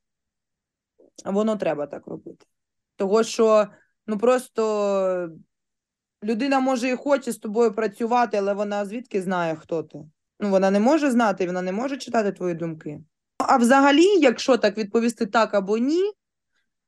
воно 1.24 1.57
треба 1.57 1.87
так 1.87 2.07
робити. 2.07 2.47
Того, 2.97 3.22
що 3.22 3.66
ну 4.07 4.18
просто 4.18 5.30
людина 6.22 6.60
може 6.60 6.88
і 6.88 6.96
хоче 6.96 7.32
з 7.32 7.36
тобою 7.36 7.74
працювати, 7.74 8.36
але 8.36 8.54
вона 8.54 8.84
звідки 8.84 9.22
знає, 9.22 9.56
хто 9.56 9.82
ти? 9.82 9.98
Ну, 10.40 10.50
вона 10.50 10.70
не 10.70 10.80
може 10.80 11.10
знати, 11.10 11.46
вона 11.46 11.62
не 11.62 11.72
може 11.72 11.96
читати 11.96 12.32
твої 12.32 12.54
думки. 12.54 13.00
А 13.38 13.56
взагалі, 13.56 14.06
якщо 14.20 14.56
так 14.56 14.78
відповісти 14.78 15.26
так 15.26 15.54
або 15.54 15.78
ні, 15.78 16.12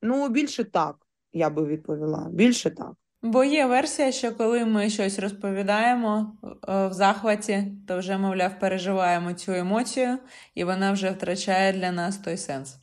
ну 0.02 0.28
більше 0.28 0.64
так, 0.64 0.96
я 1.32 1.50
би 1.50 1.66
відповіла. 1.66 2.28
Більше 2.30 2.70
так. 2.70 2.92
Бо 3.22 3.44
є 3.44 3.66
версія, 3.66 4.12
що 4.12 4.34
коли 4.34 4.64
ми 4.64 4.90
щось 4.90 5.18
розповідаємо 5.18 6.36
е, 6.44 6.86
в 6.86 6.92
захваті, 6.92 7.72
то 7.88 7.98
вже, 7.98 8.18
мовляв, 8.18 8.58
переживаємо 8.58 9.32
цю 9.32 9.52
емоцію, 9.52 10.18
і 10.54 10.64
вона 10.64 10.92
вже 10.92 11.10
втрачає 11.10 11.72
для 11.72 11.92
нас 11.92 12.18
той 12.18 12.36
сенс. 12.36 12.76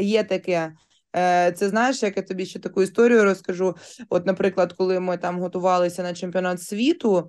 Є 0.00 0.24
таке. 0.24 0.72
Е, 1.16 1.52
Це 1.52 1.68
знаєш, 1.68 2.02
як 2.02 2.16
я 2.16 2.22
тобі 2.22 2.46
ще 2.46 2.58
таку 2.58 2.82
історію 2.82 3.24
розкажу. 3.24 3.76
От, 4.08 4.26
наприклад, 4.26 4.72
коли 4.72 5.00
ми 5.00 5.16
там 5.16 5.40
готувалися 5.40 6.02
на 6.02 6.14
чемпіонат 6.14 6.62
світу, 6.62 7.28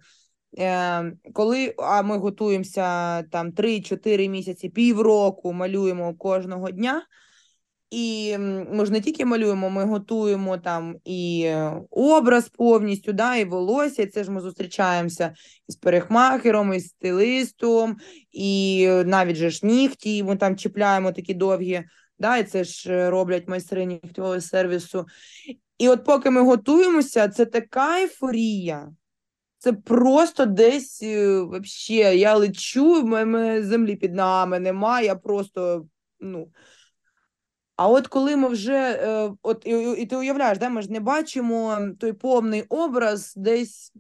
е, 0.60 1.12
коли 1.34 1.74
а 1.78 2.02
ми 2.02 2.18
готуємося 2.18 3.24
там 3.24 3.52
3-4 3.52 4.30
місяці, 4.30 4.70
півроку 4.70 5.54
малюємо 5.54 6.16
кожного 6.16 6.72
дня. 6.72 7.02
І 7.90 8.38
ми 8.72 8.86
ж 8.86 8.92
не 8.92 9.02
тільки 9.02 9.26
малюємо, 9.26 9.70
ми 9.70 9.86
готуємо 9.86 10.58
там 10.58 10.96
і 11.06 11.52
образ 11.90 12.50
повністю, 12.50 13.14
да, 13.14 13.36
і 13.36 13.46
волосся. 13.46 14.08
Це 14.08 14.24
ж 14.24 14.32
ми 14.32 14.42
зустрічаємося 14.42 15.34
із 15.70 15.76
перехмахером, 15.76 16.74
із 16.74 16.88
стилистом, 16.88 17.98
і 18.32 18.86
е, 18.90 19.04
навіть 19.04 19.36
же 19.36 19.50
ж 19.50 19.66
нігті, 19.66 20.24
ми 20.24 20.36
там 20.36 20.56
чіпляємо 20.56 21.12
такі 21.12 21.34
довгі. 21.34 21.84
Да, 22.20 22.38
і 22.38 22.44
це 22.44 22.64
ж 22.64 22.94
е, 22.94 23.10
роблять 23.10 23.48
майстри 23.48 23.86
нігтєвого 23.86 24.42
сервісу. 24.42 25.06
І 25.78 25.90
от 25.90 26.06
поки 26.06 26.30
ми 26.30 26.42
готуємося, 26.42 27.30
це 27.30 27.46
така 27.46 28.00
ейфорія. 28.02 28.92
Це 29.58 29.74
просто 29.74 30.46
десь 30.46 31.04
е, 31.04 31.40
вообще, 31.40 31.94
я 31.94 32.36
лечу, 32.36 33.04
мене 33.04 33.64
землі 33.64 33.96
під 33.96 34.16
ногами 34.16 34.60
немає, 34.60 35.06
я 35.06 35.16
просто, 35.16 35.88
ну. 36.20 36.52
А 37.76 37.90
от 37.90 38.08
коли 38.08 38.36
ми 38.36 38.48
вже, 38.48 39.00
е, 39.02 39.32
от 39.42 39.64
і 39.66 39.72
і 39.98 40.06
ти 40.06 40.16
уявляєш, 40.16 40.58
да, 40.58 40.70
ми 40.70 40.82
ж 40.82 40.92
не 40.92 41.00
бачимо 41.00 41.78
той 42.00 42.14
повний 42.14 42.62
образ 42.62 43.34
десь 43.36 43.94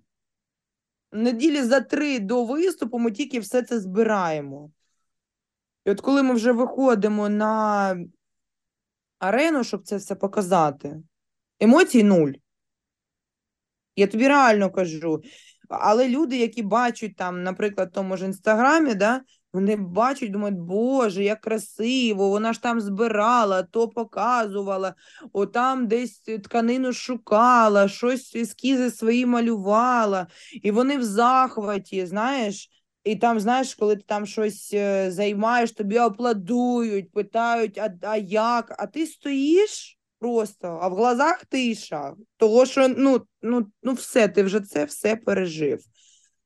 неділі 1.11 1.63
за 1.63 1.81
три 1.81 2.19
до 2.19 2.45
виступу, 2.45 2.99
ми 2.99 3.11
тільки 3.11 3.39
все 3.39 3.63
це 3.63 3.79
збираємо. 3.79 4.71
І 5.85 5.91
от 5.91 6.01
коли 6.01 6.23
ми 6.23 6.33
вже 6.33 6.51
виходимо 6.51 7.29
на 7.29 7.97
арену, 9.19 9.63
щоб 9.63 9.83
це 9.83 9.97
все 9.97 10.15
показати, 10.15 10.97
емоцій 11.59 12.03
нуль. 12.03 12.31
Я 13.95 14.07
тобі 14.07 14.27
реально 14.27 14.71
кажу. 14.71 15.21
Але 15.69 16.07
люди, 16.07 16.37
які 16.37 16.61
бачать 16.63 17.15
там, 17.15 17.43
наприклад, 17.43 17.89
в 17.89 17.93
тому 17.93 18.17
ж 18.17 18.25
інстаграмі, 18.25 18.95
да, 18.95 19.21
вони 19.53 19.75
бачать, 19.75 20.31
думають, 20.31 20.57
Боже, 20.57 21.23
як 21.23 21.41
красиво, 21.41 22.29
вона 22.29 22.53
ж 22.53 22.61
там 22.61 22.81
збирала, 22.81 23.63
то 23.63 23.89
показувала, 23.89 24.95
о, 25.33 25.45
там 25.45 25.87
десь 25.87 26.19
тканину 26.19 26.93
шукала, 26.93 27.87
щось 27.87 28.35
ескізи 28.35 28.91
свої 28.91 29.25
малювала, 29.25 30.27
і 30.63 30.71
вони 30.71 30.97
в 30.97 31.03
захваті, 31.03 32.05
знаєш. 32.05 32.69
І 33.05 33.15
там, 33.15 33.39
знаєш, 33.39 33.75
коли 33.75 33.95
ти 33.95 34.03
там 34.07 34.25
щось 34.25 34.73
е, 34.73 35.11
займаєш, 35.11 35.71
тобі 35.71 35.97
аплодують, 35.97 37.11
питають, 37.11 37.77
а, 37.77 37.93
а 38.01 38.17
як? 38.17 38.75
А 38.77 38.87
ти 38.87 39.07
стоїш 39.07 39.99
просто, 40.19 40.79
а 40.81 40.87
в 40.87 40.95
глазах 40.95 41.45
тиша. 41.45 42.13
Того, 42.37 42.65
що 42.65 42.87
ну, 42.87 43.21
ну, 43.41 43.67
ну 43.83 43.93
все, 43.93 44.27
ти 44.27 44.43
вже 44.43 44.59
це 44.59 44.85
все 44.85 45.15
пережив. 45.15 45.79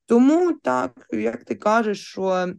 Тому 0.05 0.53
так, 0.53 1.07
як 1.11 1.43
ти 1.43 1.55
кажеш, 1.55 2.01
що 2.01 2.53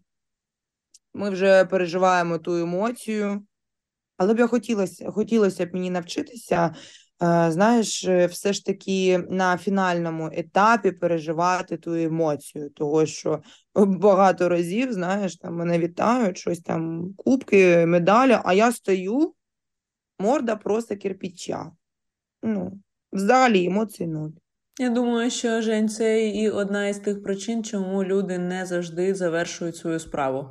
ми 1.14 1.30
вже 1.30 1.64
переживаємо 1.64 2.38
ту 2.38 2.56
емоцію. 2.56 3.46
Але 4.16 4.34
б 4.34 4.38
я 4.38 4.46
хотілося, 4.46 5.10
хотілося 5.10 5.66
б 5.66 5.74
мені 5.74 5.90
навчитися, 5.90 6.74
е, 7.22 7.50
знаєш, 7.50 8.04
е, 8.04 8.26
все 8.26 8.52
ж 8.52 8.64
таки 8.64 9.18
на 9.30 9.58
фінальному 9.58 10.30
етапі 10.32 10.92
переживати 10.92 11.76
ту 11.76 11.94
емоцію, 11.94 12.70
того 12.70 13.06
що 13.06 13.42
багато 13.74 14.48
разів, 14.48 14.92
знаєш, 14.92 15.36
там 15.36 15.56
мене 15.56 15.78
вітають, 15.78 16.38
щось 16.38 16.60
там, 16.60 17.12
кубки, 17.16 17.86
медалі, 17.86 18.38
а 18.44 18.52
я 18.52 18.72
стою, 18.72 19.34
морда 20.18 20.56
просто 20.56 20.96
кирпича. 20.96 21.72
Ну, 22.42 22.80
взагалі 23.12 23.64
емоцій 23.64 24.06
нуль. 24.06 24.30
Я 24.78 24.90
думаю, 24.90 25.30
що 25.30 25.62
Жень, 25.62 25.90
і 26.34 26.50
одна 26.50 26.88
із 26.88 26.98
тих 26.98 27.22
причин, 27.22 27.64
чому 27.64 28.04
люди 28.04 28.38
не 28.38 28.66
завжди 28.66 29.14
завершують 29.14 29.76
свою 29.76 29.98
справу. 29.98 30.48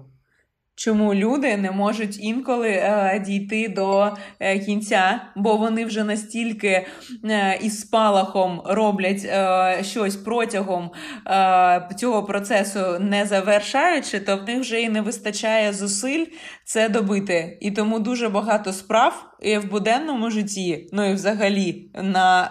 Чому 0.80 1.14
люди 1.14 1.58
не 1.58 1.72
можуть 1.72 2.24
інколи 2.24 2.70
е, 2.70 3.24
дійти 3.26 3.68
до 3.68 4.12
е, 4.40 4.60
кінця, 4.60 5.22
бо 5.36 5.56
вони 5.56 5.86
вже 5.86 6.04
настільки 6.04 6.88
е, 7.26 7.60
із 7.62 7.82
спалахом 7.82 8.62
роблять 8.66 9.26
е, 9.26 9.78
щось 9.84 10.16
протягом 10.16 10.92
е, 11.28 11.90
цього 11.98 12.24
процесу, 12.24 12.80
не 13.00 13.26
завершаючи, 13.26 14.20
то 14.20 14.38
в 14.38 14.44
них 14.44 14.60
вже 14.60 14.82
і 14.82 14.90
не 14.90 15.02
вистачає 15.02 15.74
зусиль 15.74 16.26
це 16.70 16.90
добити. 16.90 17.58
І 17.62 17.72
тому 17.72 18.00
дуже 18.00 18.30
багато 18.30 18.74
справ 18.74 19.32
і 19.42 19.58
в 19.58 19.70
буденному 19.70 20.32
житті, 20.32 20.90
ну 20.92 21.12
і 21.12 21.14
взагалі 21.14 21.92
на 21.94 22.50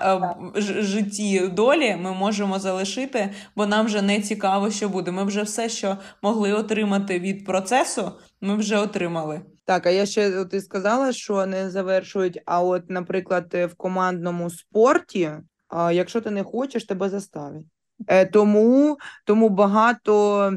е, 0.57 0.61
ж- 0.61 0.83
житті 0.83 1.49
долі 1.49 1.97
ми 1.97 2.13
можемо 2.13 2.59
залишити, 2.59 3.31
бо 3.57 3.67
нам 3.67 3.87
вже 3.87 4.03
не 4.03 4.21
цікаво, 4.21 4.71
що 4.71 4.89
буде. 4.89 5.11
Ми 5.11 5.25
вже 5.25 5.43
все, 5.43 5.69
що 5.69 5.97
могли 6.23 6.53
отримати 6.53 7.19
від 7.19 7.45
процесу, 7.45 8.13
ми 8.41 8.57
вже 8.57 8.79
отримали. 8.79 9.41
Так, 9.65 9.87
а 9.87 9.91
я 9.91 10.07
ще 10.07 10.45
ти 10.45 10.61
сказала, 10.61 11.13
що 11.13 11.47
не 11.47 11.71
завершують. 11.71 12.41
А 12.47 12.63
от, 12.63 12.91
наприклад, 12.91 13.47
е, 13.55 13.67
в 13.67 13.75
командному 13.75 14.51
спорті, 14.51 15.31
а, 15.69 15.93
якщо 15.93 16.21
ти 16.21 16.31
не 16.31 16.45
хочеш, 16.45 16.85
тебе 16.85 17.09
заставлять. 17.09 17.65
Е, 18.07 18.27
тому, 18.27 18.99
тому 19.25 19.49
багато 19.49 20.53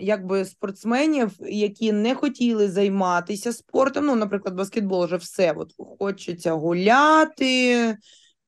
якби 0.00 0.44
спортсменів, 0.44 1.30
які 1.40 1.92
не 1.92 2.14
хотіли 2.14 2.68
займатися 2.68 3.52
спортом. 3.52 4.06
Ну, 4.06 4.16
наприклад, 4.16 4.54
баскетбол 4.54 5.04
вже 5.04 5.16
все. 5.16 5.52
От 5.52 5.72
хочеться 5.98 6.52
гуляти, 6.52 7.96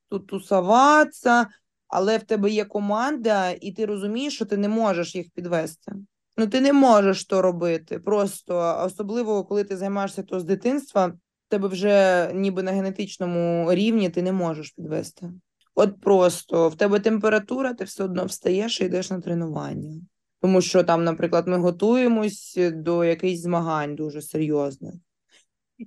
тут 0.09 0.27
тусуватися, 0.27 1.47
але 1.87 2.17
в 2.17 2.23
тебе 2.23 2.49
є 2.49 2.65
команда, 2.65 3.49
і 3.61 3.71
ти 3.71 3.85
розумієш, 3.85 4.35
що 4.35 4.45
ти 4.45 4.57
не 4.57 4.69
можеш 4.69 5.15
їх 5.15 5.31
підвести. 5.31 5.91
Ну, 6.37 6.47
ти 6.47 6.61
не 6.61 6.73
можеш 6.73 7.25
то 7.25 7.41
робити. 7.41 7.99
Просто 7.99 8.81
особливо, 8.85 9.43
коли 9.43 9.63
ти 9.63 9.77
займаєшся 9.77 10.23
то 10.23 10.39
з 10.39 10.43
дитинства, 10.43 11.07
в 11.07 11.15
тебе 11.47 11.67
вже 11.67 12.29
ніби 12.33 12.63
на 12.63 12.71
генетичному 12.71 13.73
рівні 13.73 14.09
ти 14.09 14.21
не 14.21 14.31
можеш 14.31 14.71
підвести. 14.71 15.31
От 15.75 16.01
просто 16.01 16.69
в 16.69 16.75
тебе 16.75 16.99
температура, 16.99 17.73
ти 17.73 17.83
все 17.83 18.03
одно 18.03 18.25
встаєш 18.25 18.81
і 18.81 18.85
йдеш 18.85 19.09
на 19.09 19.21
тренування. 19.21 20.01
Тому 20.41 20.61
що 20.61 20.83
там, 20.83 21.03
наприклад, 21.03 21.47
ми 21.47 21.57
готуємось 21.57 22.59
до 22.73 23.03
якихось 23.03 23.41
змагань 23.41 23.95
дуже 23.95 24.21
серйозних. 24.21 24.93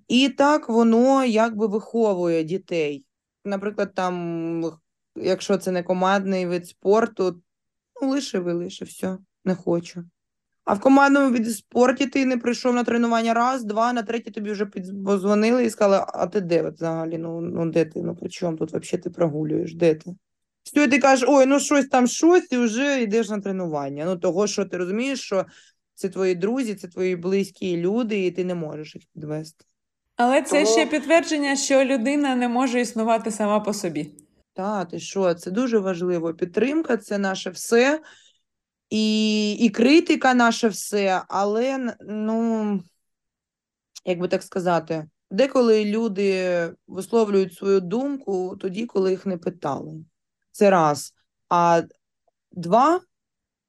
І 0.08 0.28
так 0.28 0.68
воно 0.68 1.24
якби 1.24 1.66
виховує 1.66 2.44
дітей. 2.44 3.04
Наприклад, 3.44 3.94
там, 3.94 4.64
якщо 5.16 5.58
це 5.58 5.70
не 5.70 5.82
командний 5.82 6.46
вид 6.46 6.68
спорту, 6.68 7.42
ну 8.02 8.10
лиши 8.10 8.38
лише, 8.38 8.84
все, 8.84 9.18
не 9.44 9.54
хочу. 9.54 10.04
А 10.64 10.74
в 10.74 10.80
командному 10.80 11.32
виді 11.32 11.50
спорті 11.50 12.06
ти 12.06 12.26
не 12.26 12.36
прийшов 12.36 12.74
на 12.74 12.84
тренування 12.84 13.34
раз, 13.34 13.64
два, 13.64 13.92
на 13.92 14.02
третє 14.02 14.30
тобі 14.30 14.50
вже 14.50 14.66
позвонили 15.06 15.64
і 15.64 15.70
сказали, 15.70 16.04
а 16.08 16.26
ти 16.26 16.40
де 16.40 16.70
взагалі? 16.70 17.18
Ну, 17.18 17.40
ну 17.40 17.70
де 17.70 17.84
ти? 17.84 18.02
Ну 18.02 18.16
при 18.16 18.28
чому 18.28 18.56
тут 18.56 18.68
взагалі 18.68 19.02
ти 19.02 19.10
прогулюєш? 19.10 19.74
Де 19.74 19.94
ти? 19.94 20.14
Все, 20.62 20.88
ти 20.88 20.98
кажеш, 20.98 21.28
ой, 21.28 21.46
ну 21.46 21.60
щось 21.60 21.86
там, 21.86 22.06
щось, 22.06 22.52
і 22.52 22.56
вже 22.56 23.02
йдеш 23.02 23.28
на 23.28 23.40
тренування. 23.40 24.04
Ну, 24.04 24.16
того, 24.16 24.46
що 24.46 24.64
ти 24.64 24.76
розумієш, 24.76 25.20
що 25.20 25.46
це 25.94 26.08
твої 26.08 26.34
друзі, 26.34 26.74
це 26.74 26.88
твої 26.88 27.16
близькі 27.16 27.76
люди, 27.76 28.26
і 28.26 28.30
ти 28.30 28.44
не 28.44 28.54
можеш 28.54 28.94
їх 28.94 29.04
підвести. 29.14 29.64
Але 30.16 30.42
це 30.42 30.64
Тому- 30.64 30.76
ще 30.76 30.86
підтвердження, 30.86 31.56
що 31.56 31.84
людина 31.84 32.36
не 32.36 32.48
може 32.48 32.80
існувати 32.80 33.30
сама 33.30 33.60
по 33.60 33.74
собі. 33.74 34.14
Та, 34.54 34.84
ти 34.84 35.00
що, 35.00 35.34
це 35.34 35.50
дуже 35.50 35.78
важливо. 35.78 36.34
Підтримка 36.34 36.96
це 36.96 37.18
наше 37.18 37.50
все, 37.50 38.00
і, 38.90 39.52
і 39.52 39.70
критика 39.70 40.34
наше 40.34 40.68
все, 40.68 41.22
але 41.28 41.94
ну, 42.00 42.80
як 44.04 44.18
би 44.18 44.28
так 44.28 44.42
сказати, 44.42 45.08
деколи 45.30 45.84
люди 45.84 46.74
висловлюють 46.86 47.54
свою 47.54 47.80
думку 47.80 48.56
тоді, 48.60 48.86
коли 48.86 49.10
їх 49.10 49.26
не 49.26 49.36
питали. 49.36 50.04
Це 50.52 50.70
раз. 50.70 51.14
А 51.48 51.82
два, 52.52 53.00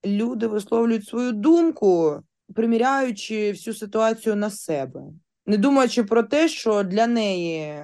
люди 0.05 0.47
висловлюють 0.47 1.07
свою 1.07 1.31
думку, 1.31 2.19
приміряючи 2.55 3.51
всю 3.51 3.73
ситуацію 3.73 4.35
на 4.35 4.49
себе, 4.49 5.01
не 5.45 5.57
думаючи 5.57 6.03
про 6.03 6.23
те, 6.23 6.47
що 6.47 6.83
для 6.83 7.07
неї 7.07 7.83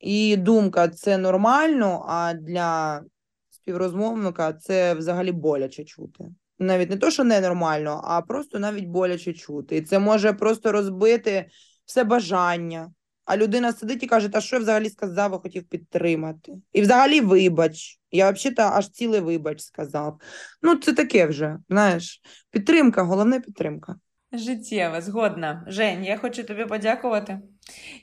її 0.00 0.36
думка 0.36 0.88
це 0.88 1.18
нормально, 1.18 2.04
а 2.08 2.34
для 2.34 3.02
співрозмовника 3.50 4.52
це 4.52 4.94
взагалі 4.94 5.32
боляче 5.32 5.84
чути. 5.84 6.24
Навіть 6.58 6.90
не 6.90 6.96
то, 6.96 7.10
що 7.10 7.24
ненормально, 7.24 8.00
а 8.04 8.22
просто 8.22 8.58
навіть 8.58 8.84
боляче 8.84 9.32
чути. 9.32 9.76
І 9.76 9.82
це 9.82 9.98
може 9.98 10.32
просто 10.32 10.72
розбити 10.72 11.46
все 11.84 12.04
бажання. 12.04 12.92
А 13.24 13.36
людина 13.36 13.72
сидить 13.72 14.02
і 14.02 14.06
каже, 14.06 14.28
та 14.28 14.40
що 14.40 14.56
я 14.56 14.62
взагалі 14.62 14.90
сказав, 14.90 15.34
а 15.34 15.38
хотів 15.38 15.64
підтримати. 15.64 16.52
І 16.72 16.82
взагалі 16.82 17.20
вибач. 17.20 18.00
Я 18.10 18.30
взагалі 18.30 18.54
аж 18.58 18.88
цілий 18.88 19.20
вибач 19.20 19.60
сказав. 19.60 20.20
Ну, 20.62 20.76
це 20.76 20.92
таке 20.92 21.26
вже, 21.26 21.58
знаєш. 21.68 22.20
Підтримка, 22.50 23.02
головне 23.02 23.40
підтримка. 23.40 23.96
Життєва, 24.32 25.00
згодна. 25.00 25.64
Жень, 25.66 26.04
я 26.04 26.16
хочу 26.16 26.44
тобі 26.44 26.64
подякувати. 26.64 27.40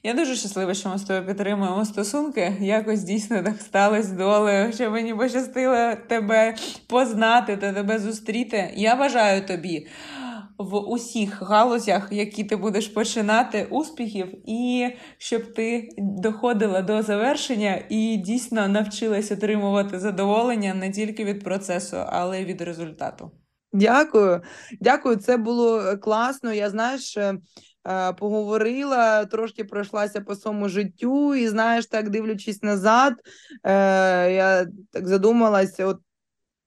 Я 0.04 0.14
дуже 0.14 0.36
щаслива, 0.36 0.74
що 0.74 0.90
ми 0.90 0.98
з 0.98 1.04
тобою 1.04 1.26
підтримуємо 1.26 1.86
стосунки. 1.86 2.58
Якось 2.60 3.04
дійсно 3.04 3.44
так 3.44 3.62
сталося 3.62 4.14
долею, 4.14 4.74
що 4.74 4.92
мені 4.92 5.14
пощастило 5.16 5.96
тебе 6.10 6.56
познати 6.88 7.58
та 7.58 7.74
тебе 7.74 8.00
зустріти. 8.00 8.74
Я 8.76 8.96
бажаю 8.96 9.46
тобі 9.46 9.88
в 10.64 10.78
усіх 10.78 11.42
галузях, 11.42 12.08
які 12.12 12.44
ти 12.44 12.56
будеш 12.56 12.88
починати, 12.88 13.68
успіхів, 13.70 14.50
і 14.50 14.90
щоб 15.18 15.54
ти 15.54 15.90
доходила 15.98 16.82
до 16.82 17.02
завершення 17.02 17.84
і 17.90 18.18
дійсно 18.18 18.68
навчилась 18.68 19.32
отримувати 19.32 20.00
задоволення 20.00 20.74
не 20.74 20.92
тільки 20.92 21.26
від 21.26 21.44
процесу, 21.44 21.98
але 21.98 22.42
й 22.42 22.46
від 22.46 22.62
результату. 22.62 23.32
Дякую, 23.74 24.42
дякую. 24.82 25.16
Це 25.16 25.38
було 25.38 25.82
е, 25.82 25.98
класно. 25.98 26.54
Я 26.54 26.70
знаєш, 26.70 27.18
е, 27.18 27.38
е, 27.88 28.14
поговорила, 28.14 29.26
трошки 29.26 29.64
пройшлася 29.64 30.22
по 30.22 30.36
своєму 30.36 30.70
життю, 30.70 31.36
і 31.36 31.48
знаєш, 31.48 31.86
так 31.86 32.10
дивлячись 32.10 32.64
назад, 32.64 33.14
я 33.64 34.68
так 34.92 35.08
задумалася: 35.08 35.86
от 35.86 36.00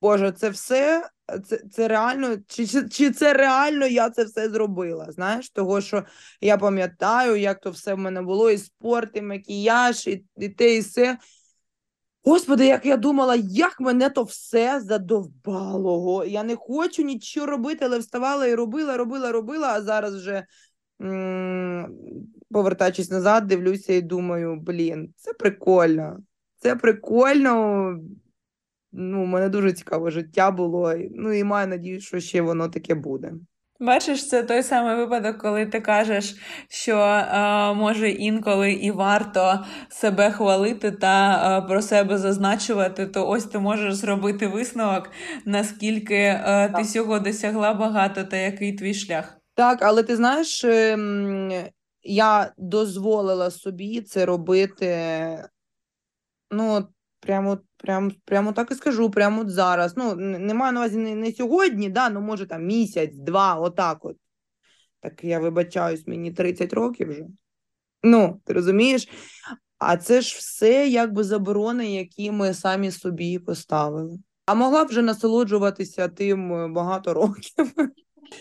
Боже, 0.00 0.32
це 0.32 0.50
все. 0.50 1.08
Це, 1.44 1.58
це 1.72 1.88
реально, 1.88 2.36
чи, 2.46 2.66
чи, 2.66 2.88
чи 2.88 3.10
це 3.10 3.32
реально 3.32 3.86
я 3.86 4.10
це 4.10 4.24
все 4.24 4.48
зробила? 4.48 5.12
Знаєш, 5.12 5.50
того, 5.50 5.80
що 5.80 6.04
я 6.40 6.58
пам'ятаю, 6.58 7.36
як 7.36 7.60
то 7.60 7.70
все 7.70 7.94
в 7.94 7.98
мене 7.98 8.22
було, 8.22 8.50
і 8.50 8.58
спорт, 8.58 9.16
і 9.16 9.22
макіяж, 9.22 10.06
і, 10.06 10.24
і 10.36 10.48
те, 10.48 10.74
і 10.74 10.80
все. 10.80 11.18
Господи, 12.24 12.66
як 12.66 12.86
я 12.86 12.96
думала, 12.96 13.34
як 13.36 13.80
мене 13.80 14.10
то 14.10 14.22
все 14.22 14.80
задовбало. 14.80 16.24
Я 16.24 16.42
не 16.42 16.56
хочу 16.56 17.02
нічого 17.02 17.46
робити, 17.46 17.84
але 17.84 17.98
вставала 17.98 18.46
і 18.46 18.54
робила, 18.54 18.96
робила, 18.96 19.32
робила, 19.32 19.68
а 19.68 19.82
зараз 19.82 20.16
вже, 20.16 20.46
повертаючись 22.50 23.10
назад, 23.10 23.46
дивлюся 23.46 23.92
і 23.92 24.02
думаю, 24.02 24.56
блін, 24.56 25.14
це 25.16 25.32
прикольно. 25.32 26.18
Це 26.56 26.76
прикольно. 26.76 27.98
Ну, 28.96 29.22
у 29.22 29.26
мене 29.26 29.48
дуже 29.48 29.72
цікаве 29.72 30.10
життя 30.10 30.50
було. 30.50 30.94
Ну 31.10 31.32
і 31.32 31.44
маю 31.44 31.68
надію, 31.68 32.00
що 32.00 32.20
ще 32.20 32.40
воно 32.42 32.68
таке 32.68 32.94
буде. 32.94 33.32
Бачиш, 33.80 34.28
це 34.28 34.42
той 34.42 34.62
самий 34.62 34.96
випадок, 34.96 35.38
коли 35.38 35.66
ти 35.66 35.80
кажеш, 35.80 36.36
що 36.68 36.98
е, 36.98 37.74
може 37.74 38.10
інколи 38.10 38.72
і 38.72 38.90
варто 38.90 39.64
себе 39.88 40.30
хвалити 40.30 40.90
та 40.90 41.58
е, 41.58 41.68
про 41.68 41.82
себе 41.82 42.18
зазначувати, 42.18 43.06
то 43.06 43.28
ось 43.28 43.44
ти 43.44 43.58
можеш 43.58 43.94
зробити 43.94 44.46
висновок, 44.46 45.10
наскільки 45.44 46.14
е, 46.14 46.66
ти 46.66 46.72
Так. 46.72 46.84
всього 46.84 47.18
досягла 47.18 47.74
багато 47.74 48.24
та 48.24 48.36
який 48.36 48.72
твій 48.72 48.94
шлях. 48.94 49.38
Так, 49.54 49.82
але 49.82 50.02
ти 50.02 50.16
знаєш, 50.16 50.64
ем, 50.64 51.52
я 52.02 52.52
дозволила 52.58 53.50
собі 53.50 54.00
це 54.00 54.26
робити. 54.26 54.88
Ну, 56.50 56.88
прямо, 57.24 57.58
прямо, 57.76 58.10
прямо 58.24 58.52
так 58.52 58.70
і 58.70 58.74
скажу, 58.74 59.10
прямо 59.10 59.40
от 59.40 59.50
зараз. 59.50 59.96
Ну, 59.96 60.10
н- 60.10 60.46
не 60.46 60.54
маю 60.54 60.72
на 60.72 60.80
увазі 60.80 60.96
не, 60.98 61.14
не 61.14 61.32
сьогодні, 61.32 61.88
да, 61.90 62.10
ну 62.10 62.20
може 62.20 62.46
там 62.46 62.66
місяць, 62.66 63.14
два, 63.14 63.54
отак 63.54 64.04
от. 64.04 64.16
Так 65.00 65.24
я 65.24 65.38
вибачаюсь, 65.38 66.06
мені 66.06 66.32
30 66.32 66.72
років 66.72 67.08
вже. 67.08 67.24
Ну, 68.02 68.40
ти 68.44 68.52
розумієш? 68.52 69.08
А 69.78 69.96
це 69.96 70.20
ж 70.20 70.36
все 70.38 70.88
якби 70.88 71.24
заборони, 71.24 71.92
які 71.92 72.30
ми 72.30 72.54
самі 72.54 72.90
собі 72.90 73.38
поставили. 73.38 74.18
А 74.46 74.54
могла 74.54 74.84
б 74.84 74.88
вже 74.88 75.02
насолоджуватися 75.02 76.08
тим 76.08 76.52
е, 76.54 76.68
багато 76.68 77.14
років. 77.14 77.72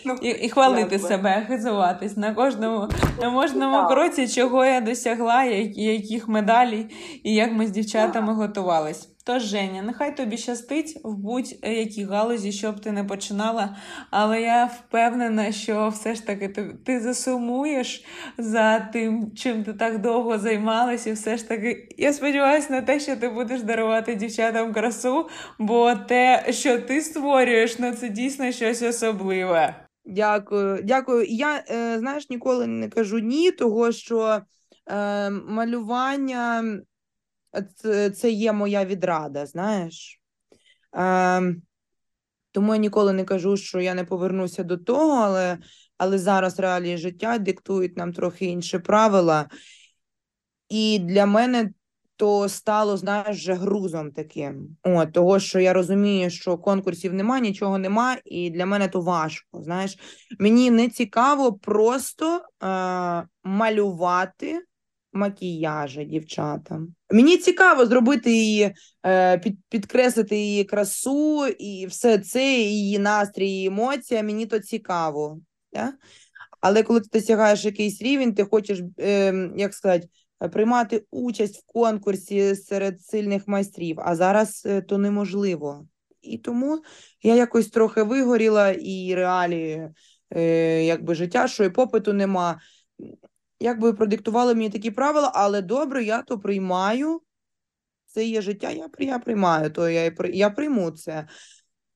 Ну, 0.06 0.16
І, 0.22 0.30
і 0.30 0.50
хвалити 0.50 0.88
якби. 0.92 1.08
себе, 1.08 1.46
хизуватись 1.48 2.18
на 2.18 2.34
кожному, 2.34 2.88
на 3.22 3.32
кожному 3.32 3.88
кроці, 3.88 4.28
чого 4.28 4.66
я 4.66 4.82
досягла, 4.82 5.44
яких 5.44 6.28
медалей, 6.28 6.88
і 7.24 7.34
як 7.34 7.54
ми 7.54 7.68
з 7.68 7.72
дівчатами 7.72 8.34
готувались. 8.34 9.10
Тож, 9.26 9.44
Женя, 9.44 9.82
нехай 9.82 10.18
тобі 10.18 10.38
щастить 10.38 11.02
в 11.04 11.14
будь-якій 11.14 12.06
галузі, 12.06 12.52
що 12.52 12.72
б 12.72 12.80
ти 12.80 12.92
не 12.92 13.04
починала, 13.04 13.76
але 14.12 14.42
я 14.42 14.66
впевнена, 14.66 15.52
що 15.52 15.90
все 15.90 16.16
ж 16.16 16.26
таки 16.26 16.48
ти, 16.48 16.76
ти 16.86 17.00
засумуєш 17.00 18.06
за 18.38 18.80
тим, 18.80 19.32
чим 19.36 19.64
ти 19.64 19.74
так 19.74 20.02
довго 20.02 20.38
займалась, 20.38 21.08
і 21.08 21.12
все 21.12 21.38
ж 21.38 21.48
таки 21.48 21.90
я 21.98 22.14
сподіваюся 22.14 22.74
на 22.74 22.82
те, 22.82 23.00
що 23.00 23.16
ти 23.16 23.30
будеш 23.30 23.62
дарувати 23.62 24.16
дівчатам 24.16 24.74
красу, 24.74 25.30
бо 25.60 25.96
те, 25.96 26.46
що 26.50 26.80
ти 26.80 27.02
створюєш, 27.02 27.80
ну 27.80 27.92
це 27.92 28.10
дійсно 28.10 28.52
щось 28.52 28.82
особливе. 28.82 29.83
Дякую, 30.06 30.84
дякую. 30.84 31.26
Я, 31.26 31.64
е, 31.70 32.00
знаєш, 32.00 32.30
ніколи 32.30 32.68
не 32.68 32.90
кажу 32.90 33.20
ні, 33.20 33.52
того 33.52 33.92
що 33.92 34.42
е, 34.88 35.30
малювання 35.30 36.64
це, 38.16 38.32
є 38.32 38.54
моя 38.54 38.86
відрада, 38.86 39.46
знаєш. 39.46 40.22
Е, 40.96 41.56
тому 42.52 42.74
я 42.74 42.80
ніколи 42.80 43.14
не 43.14 43.24
кажу, 43.24 43.58
що 43.58 43.80
я 43.80 43.94
не 43.94 44.04
повернуся 44.04 44.64
до 44.64 44.78
того, 44.78 45.14
але, 45.14 45.58
але 45.98 46.18
зараз 46.18 46.60
реалії 46.60 46.98
життя 46.98 47.38
диктують 47.38 47.98
нам 47.98 48.14
трохи 48.14 48.46
інші 48.46 48.80
правила. 48.80 49.50
І 50.70 51.00
для 51.00 51.26
мене 51.26 51.70
то 52.24 52.50
стало, 52.50 52.98
знаєш, 52.98 53.38
вже 53.38 53.54
грузом 53.54 54.12
таким. 54.12 54.78
От, 54.84 55.14
того, 55.14 55.40
що 55.40 55.60
я 55.60 55.74
розумію, 55.74 56.30
що 56.30 56.58
конкурсів 56.58 57.14
нема, 57.14 57.40
нічого 57.40 57.78
нема, 57.78 58.18
і 58.26 58.50
для 58.50 58.66
мене 58.66 58.88
то 58.88 59.02
важко. 59.02 59.64
Знаєш, 59.64 59.98
мені 60.40 60.72
не 60.72 60.90
цікаво 60.90 61.54
просто 61.54 62.36
е, 62.36 62.68
малювати 63.44 64.62
макіяжі 65.14 66.06
дівчатам. 66.06 66.88
Мені 67.12 67.38
цікаво 67.38 67.86
зробити 67.86 68.32
її, 68.32 68.74
е, 69.06 69.38
під, 69.38 69.58
підкреслити 69.70 70.36
її 70.36 70.64
красу 70.64 71.48
і 71.48 71.86
все 71.86 72.18
це, 72.18 72.54
її 72.54 73.00
настрій, 73.00 73.50
її 73.50 73.68
емоція. 73.68 74.24
Мені 74.24 74.46
то 74.46 74.60
цікаво. 74.60 75.40
Да? 75.74 75.94
Але 76.62 76.84
коли 76.84 77.02
ти 77.02 77.20
досягаєш 77.20 77.66
якийсь 77.66 78.02
рівень, 78.02 78.34
ти 78.34 78.44
хочеш, 78.44 78.82
е, 79.00 79.34
як 79.58 79.74
сказати, 79.74 80.08
приймати 80.50 81.06
участь 81.12 81.58
в 81.58 81.66
конкурсі 81.66 82.56
серед 82.56 83.02
сильних 83.02 83.48
майстрів, 83.48 84.00
а 84.00 84.16
зараз 84.16 84.64
е, 84.66 84.82
то 84.82 84.98
неможливо. 84.98 85.88
І 86.22 86.38
тому 86.38 86.82
я 87.24 87.36
якось 87.36 87.68
трохи 87.68 88.04
вигоріла 88.04 88.70
і 88.70 89.16
реалії 89.16 89.90
е, 90.30 90.86
якби 90.86 91.16
життя, 91.16 91.48
що 91.48 91.64
і 91.64 91.70
попиту 91.70 92.14
нема. 92.14 92.60
Якби 93.60 93.94
продиктували 93.94 94.54
мені 94.54 94.70
такі 94.70 94.92
правила, 94.92 95.32
але 95.36 95.62
добре, 95.62 96.04
я 96.04 96.22
то 96.22 96.40
приймаю. 96.40 97.22
Це 98.06 98.26
є 98.26 98.42
життя, 98.42 98.70
я 98.70 98.90
я 99.00 99.20
приймаю, 99.20 99.72
то 99.72 99.90
я 99.90 100.12
я 100.34 100.50
прийму 100.50 100.92
це. 100.92 101.28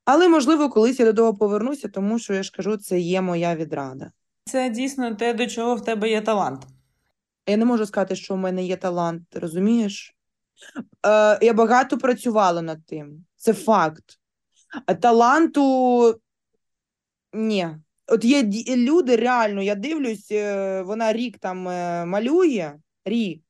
Але, 0.06 0.28
можливо, 0.28 0.70
колись 0.70 1.00
я 1.00 1.06
до 1.06 1.14
того 1.14 1.38
повернуся, 1.38 1.88
тому 1.88 2.20
що 2.20 2.34
я 2.34 2.44
ж 2.44 2.52
кажу, 2.52 2.78
це 2.78 3.00
є 3.00 3.22
моя 3.22 3.56
відрада. 3.56 4.12
Це 4.46 4.70
дійсно 4.70 5.16
те, 5.16 5.34
до 5.34 5.48
чого 5.48 5.76
в 5.76 5.84
тебе 5.84 6.10
є 6.10 6.22
талант. 6.22 6.68
Я 7.48 7.58
не 7.58 7.66
можу 7.66 7.86
сказати, 7.86 8.16
що 8.16 8.34
в 8.34 8.38
мене 8.38 8.64
є 8.64 8.78
талант, 8.78 9.24
розумієш? 9.36 10.16
Е, 11.06 11.46
Я 11.46 11.54
багато 11.54 11.98
працювала 11.98 12.62
над 12.62 12.86
тим. 12.86 13.26
Це 13.36 13.54
факт. 13.54 14.20
А 14.86 14.94
таланту 14.94 16.22
ні. 17.34 17.68
От 18.08 18.26
є 18.26 18.44
люди, 18.76 19.16
реально, 19.16 19.62
я 19.62 19.76
дивлюсь, 19.76 20.32
е, 20.32 20.82
вона 20.82 21.14
рік 21.14 21.38
там 21.38 21.68
е, 21.68 22.06
малює, 22.06 22.74
рік. 23.06 23.44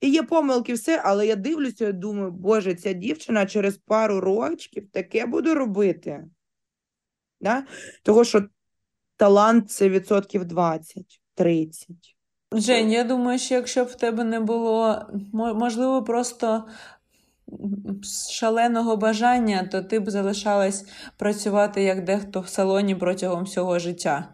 І 0.00 0.10
є 0.10 0.22
помилки, 0.22 0.74
все, 0.74 1.02
але 1.04 1.26
я 1.26 1.36
дивлюся 1.36 1.88
і 1.88 1.92
думаю, 1.92 2.30
Боже, 2.30 2.74
ця 2.74 2.92
дівчина 2.92 3.46
через 3.46 3.76
пару 3.76 4.20
років 4.20 4.88
таке 4.92 5.26
буде 5.26 5.54
робити. 5.54 6.24
Да? 7.40 7.66
Того, 8.02 8.24
що 8.24 8.48
талант 9.16 9.70
це 9.70 9.88
відсотків 9.88 10.42
20-30. 10.42 12.11
Жень, 12.54 12.92
я 12.92 13.04
думаю, 13.04 13.38
що 13.38 13.54
якщо 13.54 13.84
б 13.84 13.86
в 13.86 13.94
тебе 13.94 14.24
не 14.24 14.40
було, 14.40 15.02
можливо, 15.32 16.02
просто 16.02 16.64
шаленого 18.30 18.96
бажання, 18.96 19.68
то 19.72 19.82
ти 19.82 20.00
б 20.00 20.10
залишалась 20.10 20.86
працювати 21.16 21.82
як 21.82 22.04
дехто 22.04 22.40
в 22.40 22.48
салоні 22.48 22.94
протягом 22.94 23.44
всього 23.44 23.78
життя. 23.78 24.28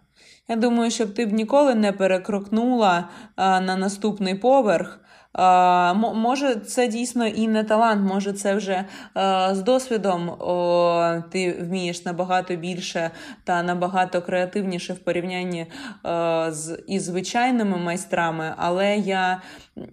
Я 0.49 0.57
думаю, 0.57 0.91
щоб 0.91 1.15
ти 1.15 1.27
б 1.27 1.33
ніколи 1.33 1.75
не 1.75 1.93
перекрокнула 1.93 3.09
а, 3.37 3.61
на 3.61 3.77
наступний 3.77 4.35
поверх. 4.35 5.01
А, 5.33 5.95
Може, 5.95 6.57
це 6.57 6.89
дійсно 6.89 7.27
і 7.27 7.49
не 7.49 7.65
талант, 7.65 8.11
може, 8.11 8.33
це 8.33 8.55
вже 8.55 8.85
з 9.53 9.63
досвідом 9.63 10.31
ти 11.31 11.53
вмієш 11.61 12.05
набагато 12.05 12.57
більше 12.57 13.11
та 13.45 13.63
набагато 13.63 14.23
креативніше 14.23 14.93
в 14.93 14.99
порівнянні 14.99 15.67
з 16.49 16.79
із 16.87 17.05
звичайними 17.05 17.77
майстрами, 17.77 18.55
але 18.57 18.97
я 18.97 19.43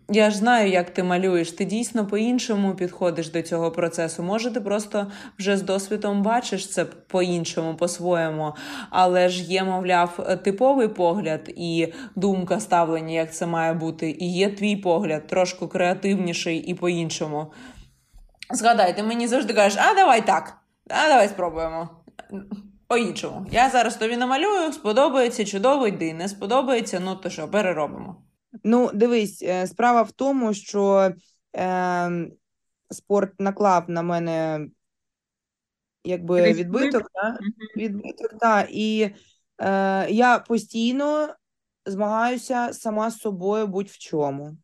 я 0.10 0.30
ж 0.30 0.38
знаю, 0.38 0.70
як 0.70 0.90
ти 0.90 1.04
малюєш. 1.04 1.52
Ти 1.52 1.66
дійсно 1.66 2.08
по-іншому 2.08 2.76
підходиш 2.76 3.30
до 3.30 3.42
цього 3.42 3.72
процесу. 3.72 4.24
Може, 4.24 4.52
ти 4.52 4.62
просто 4.62 5.12
вже 5.40 5.58
з 5.58 5.62
досвідом 5.62 6.24
бачиш 6.24 6.70
це 6.70 6.86
по-іншому, 6.86 7.76
по-своєму, 7.76 8.54
але 8.90 9.30
ж 9.30 9.44
є, 9.44 9.64
мовляв, 9.64 10.40
типовий 10.44 10.88
погляд 10.88 11.54
і 11.56 11.94
думка 12.16 12.60
ставлення, 12.60 13.14
як 13.14 13.34
це 13.34 13.46
має 13.48 13.74
бути, 13.74 14.18
і 14.20 14.34
є 14.34 14.50
твій 14.50 14.76
погляд, 14.76 15.28
трошки 15.28 15.68
креативніший 15.68 16.58
і 16.58 16.74
по-іншому. 16.74 17.52
Згадай, 18.52 18.96
ти 18.96 19.04
мені 19.04 19.28
завжди 19.28 19.54
кажеш, 19.54 19.80
а 19.82 19.94
давай 19.94 20.26
так, 20.26 20.58
а 20.90 21.10
давай 21.10 21.28
спробуємо. 21.28 21.90
По-іншому. 22.88 23.46
Я 23.52 23.70
зараз 23.70 23.96
тобі 23.96 24.18
намалюю, 24.18 24.74
сподобається, 24.74 25.46
чудово, 25.46 25.88
йди. 25.88 26.14
Не 26.14 26.28
сподобається, 26.28 27.02
ну 27.06 27.16
то 27.16 27.30
що, 27.30 27.48
переробимо. 27.48 28.16
Ну, 28.64 28.92
дивись, 28.94 29.44
е, 29.44 29.68
справа 29.68 30.02
в 30.02 30.12
тому, 30.12 30.54
що 30.54 31.14
е, 31.58 32.28
спорт 32.90 33.40
наклав 33.40 33.90
на 33.90 34.02
мене 34.02 34.68
якби 36.04 36.54
відбиток, 36.54 37.12
да? 37.14 37.38
відбиток, 37.78 38.36
да, 38.40 38.68
і 38.70 39.16
е, 39.62 40.12
я 40.12 40.40
постійно 40.40 41.36
змагаюся 41.86 42.74
сама 42.74 43.12
з 43.12 43.18
собою 43.18 43.68
будь-в 43.68 43.98
чому. 43.98 44.58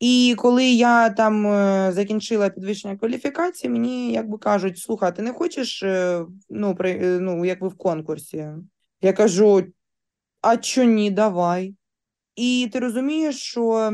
І 0.00 0.34
коли 0.38 0.64
я 0.64 1.10
там 1.10 1.46
е, 1.46 1.92
закінчила 1.92 2.50
підвищення 2.50 2.96
кваліфікації, 2.96 3.70
мені 3.70 4.12
якби 4.12 4.38
кажуть: 4.38 4.78
слухай, 4.78 5.16
ти 5.16 5.22
не 5.22 5.32
хочеш 5.32 5.82
е, 5.82 6.24
ну, 6.50 6.74
при, 6.74 7.20
ну, 7.20 7.44
якби 7.44 7.68
в 7.68 7.76
конкурсі? 7.76 8.48
Я 9.00 9.12
кажу: 9.12 9.64
а 10.40 10.56
чо 10.56 10.84
ні, 10.84 11.10
давай. 11.10 11.74
І 12.40 12.68
ти 12.72 12.78
розумієш, 12.78 13.36
що 13.36 13.92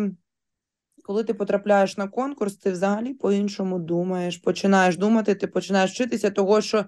коли 1.05 1.25
ти 1.25 1.35
потрапляєш 1.35 1.97
на 1.97 2.09
конкурс, 2.09 2.57
ти 2.57 2.71
взагалі 2.71 3.15
по-іншому 3.15 3.79
думаєш, 3.79 4.37
починаєш 4.37 4.97
думати, 4.97 5.35
ти 5.35 5.47
починаєш 5.47 5.91
вчитися, 5.91 6.31
того 6.31 6.61
що 6.61 6.85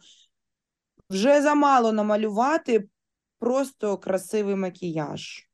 вже 1.11 1.43
замало 1.43 1.93
намалювати 1.93 2.89
просто 3.39 3.99
красивий 3.99 4.55
макіяж. 4.55 5.49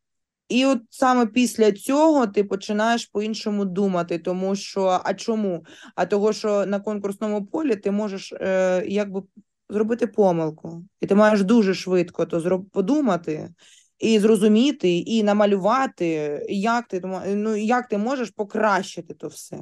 І 0.48 0.66
от 0.66 0.78
саме 0.90 1.26
після 1.26 1.72
цього 1.72 2.26
ти 2.26 2.44
починаєш 2.44 3.07
по-іншому 3.07 3.64
думати, 3.64 4.18
тому 4.18 4.57
що 4.57 5.00
а 5.05 5.14
чому? 5.14 5.64
А 5.94 6.07
того, 6.07 6.32
що 6.32 6.66
на 6.66 6.80
конкурсному 6.80 7.46
полі 7.46 7.76
ти 7.76 7.90
можеш 7.90 8.32
е, 8.32 8.84
якби 8.86 9.22
зробити 9.68 10.07
помилку, 10.07 10.84
і 11.00 11.07
ти 11.07 11.14
маєш 11.14 11.42
дуже 11.42 11.74
швидко 11.74 12.26
то 12.26 12.40
зроб... 12.40 12.70
подумати 12.70 13.55
і 14.05 14.18
зрозуміти, 14.18 14.98
і 14.98 15.22
намалювати, 15.22 16.40
як 16.48 16.88
ти 16.88 17.00
ну, 17.26 17.57
як 17.57 17.88
ти 17.88 17.98
можеш 17.98 18.30
покращити 18.30 19.14
то 19.14 19.28
все. 19.28 19.61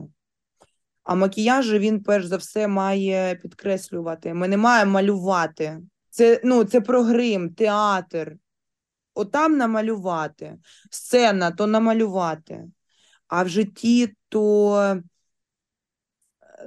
А 1.03 1.15
макіяж 1.15 1.73
він, 1.73 2.03
перш 2.03 2.27
за 2.27 2.37
все, 2.37 2.69
має 2.69 3.35
підкреслювати. 3.35 4.35
Ми 4.35 4.49
не 4.49 4.57
маємо 4.57 4.93
малювати. 4.93 5.79
Це 6.11 6.41
ну, 6.45 6.65
це 6.65 6.81
про 6.81 7.03
грим, 7.03 7.55
театр. 7.55 8.37
Отам 9.15 9.57
намалювати. 9.57 10.59
Сцена 10.91 11.51
то 11.51 11.67
намалювати. 11.67 12.65
А 13.29 13.43
в 13.43 13.49
житті 13.49 14.17
то 14.29 15.03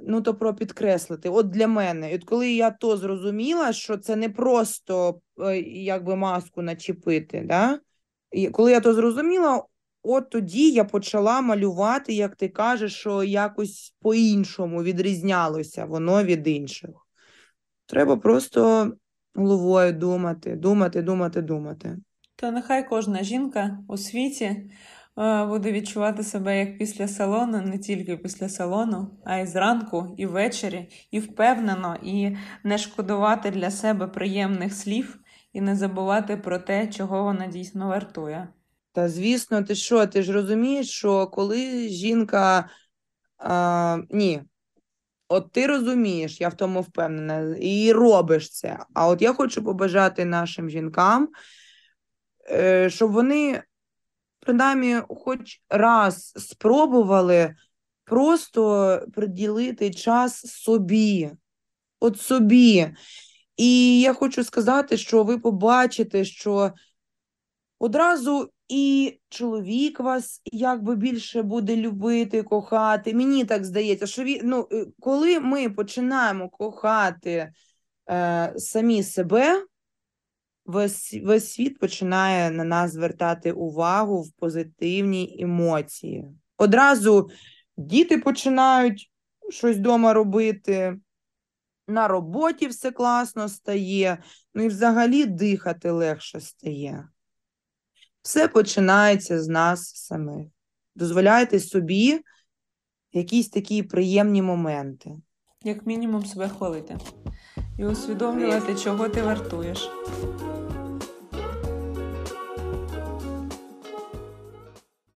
ну, 0.03 0.21
то 0.21 0.33
про 0.33 0.55
підкреслити. 0.55 1.29
От 1.29 1.49
для 1.49 1.67
мене. 1.67 2.11
І 2.11 2.15
от 2.15 2.23
коли 2.23 2.51
я 2.51 2.71
то 2.71 2.97
зрозуміла, 2.97 3.73
що 3.73 3.97
це 3.97 4.15
не 4.15 4.29
просто 4.29 5.19
е, 5.39 5.59
якби 5.61 6.15
маску 6.15 6.61
начепити, 6.61 7.45
да? 7.47 7.79
І 8.31 8.47
коли 8.47 8.71
я 8.71 8.79
то 8.79 8.93
зрозуміла, 8.93 9.63
от 10.03 10.29
тоді 10.29 10.71
я 10.71 10.83
почала 10.83 11.41
малювати, 11.41 12.13
як 12.13 12.35
ти 12.35 12.47
кажеш, 12.47 12.93
що 12.95 13.23
якось 13.23 13.95
по-іншому 14.01 14.83
відрізнялося 14.83 15.85
воно 15.85 16.23
від 16.23 16.47
інших. 16.47 16.89
Треба 17.85 18.17
просто 18.17 18.91
головою 19.35 19.93
думати, 19.93 20.55
думати, 20.55 21.01
думати, 21.01 21.41
думати. 21.41 21.97
То 22.35 22.51
нехай 22.51 22.89
кожна 22.89 23.23
жінка 23.23 23.79
у 23.87 23.97
світі 23.97 24.71
е, 25.17 25.45
буде 25.45 25.71
відчувати 25.71 26.23
себе 26.23 26.59
як 26.59 26.77
після 26.77 27.07
салону, 27.07 27.61
не 27.61 27.77
тільки 27.77 28.17
після 28.17 28.49
салону, 28.49 29.21
а 29.25 29.37
й 29.37 29.47
зранку, 29.47 30.15
і 30.17 30.25
ввечері, 30.25 30.89
і 31.11 31.19
впевнено, 31.19 31.97
і 32.03 32.37
не 32.63 32.77
шкодувати 32.77 33.51
для 33.51 33.71
себе 33.71 34.07
приємних 34.07 34.73
слів, 34.73 35.19
і 35.53 35.61
не 35.61 35.75
забувати 35.75 36.37
про 36.37 36.59
те, 36.59 36.87
чого 36.87 37.23
вона 37.23 37.47
дійсно 37.47 37.87
вартує. 37.87 38.47
Та 38.91 39.09
звісно, 39.09 39.63
ти 39.63 39.75
що, 39.75 40.07
ти 40.07 40.23
ж 40.23 40.33
розумієш, 40.33 40.89
що 40.89 41.27
коли 41.27 41.89
жінка. 41.89 42.69
А, 43.37 43.97
ні, 44.09 44.41
от 45.27 45.51
ти 45.51 45.67
розумієш, 45.67 46.41
я 46.41 46.49
в 46.49 46.53
тому 46.53 46.81
впевнена, 46.81 47.55
і 47.61 47.91
робиш 47.91 48.49
це. 48.49 48.79
А 48.93 49.07
от 49.07 49.21
я 49.21 49.33
хочу 49.33 49.63
побажати 49.63 50.25
нашим 50.25 50.69
жінкам, 50.69 51.29
е, 52.51 52.89
щоб 52.89 53.11
вони, 53.11 53.63
принаймні, 54.45 55.01
хоч 55.09 55.61
раз 55.69 56.33
спробували 56.35 57.55
просто 58.03 59.01
приділити 59.13 59.91
час 59.91 60.39
собі. 60.45 61.31
От 61.99 62.21
собі. 62.21 62.87
І 63.57 64.01
я 64.01 64.13
хочу 64.13 64.43
сказати, 64.43 64.97
що 64.97 65.23
ви 65.23 65.37
побачите, 65.37 66.25
що 66.25 66.71
одразу 67.79 68.49
і 68.67 69.19
чоловік 69.29 69.99
вас 69.99 70.41
якби 70.45 70.95
більше 70.95 71.41
буде 71.41 71.75
любити, 71.75 72.43
кохати. 72.43 73.13
Мені 73.13 73.45
так 73.45 73.65
здається, 73.65 74.07
що 74.07 74.23
він, 74.23 74.41
ну, 74.43 74.67
е, 74.71 74.85
коли 74.99 75.39
ми 75.39 75.69
починаємо 75.69 76.49
кохати 76.49 77.51
е, 78.09 78.53
самі 78.57 79.03
себе, 79.03 79.65
весь, 80.65 81.53
світ 81.53 81.79
починає 81.79 82.51
на 82.51 82.63
нас 82.63 82.91
звертати 82.91 83.51
увагу 83.51 84.21
в 84.21 84.31
позитивні 84.31 85.37
емоції. 85.39 86.25
Одразу 86.57 87.29
діти 87.77 88.17
починають 88.17 89.11
щось 89.49 89.77
вдома 89.77 90.13
робити. 90.13 90.97
На 91.87 92.07
роботі 92.07 92.67
все 92.67 92.91
класно 92.91 93.49
стає, 93.49 94.23
ну 94.53 94.63
і 94.63 94.67
взагалі 94.67 95.25
дихати 95.25 95.91
легше 95.91 96.39
стає. 96.39 97.07
Все 98.21 98.47
починається 98.47 99.41
з 99.41 99.47
нас 99.47 99.95
самих. 99.95 100.47
Дозволяйте 100.95 101.59
собі 101.59 102.19
якісь 103.13 103.49
такі 103.49 103.83
приємні 103.83 104.41
моменти. 104.41 105.11
Як 105.63 105.85
мінімум 105.85 106.25
себе 106.25 106.49
хвалити. 106.49 106.97
І 107.79 107.85
усвідомлювати, 107.85 108.75
чого 108.75 109.09
ти 109.09 109.21
вартуєш. 109.21 109.89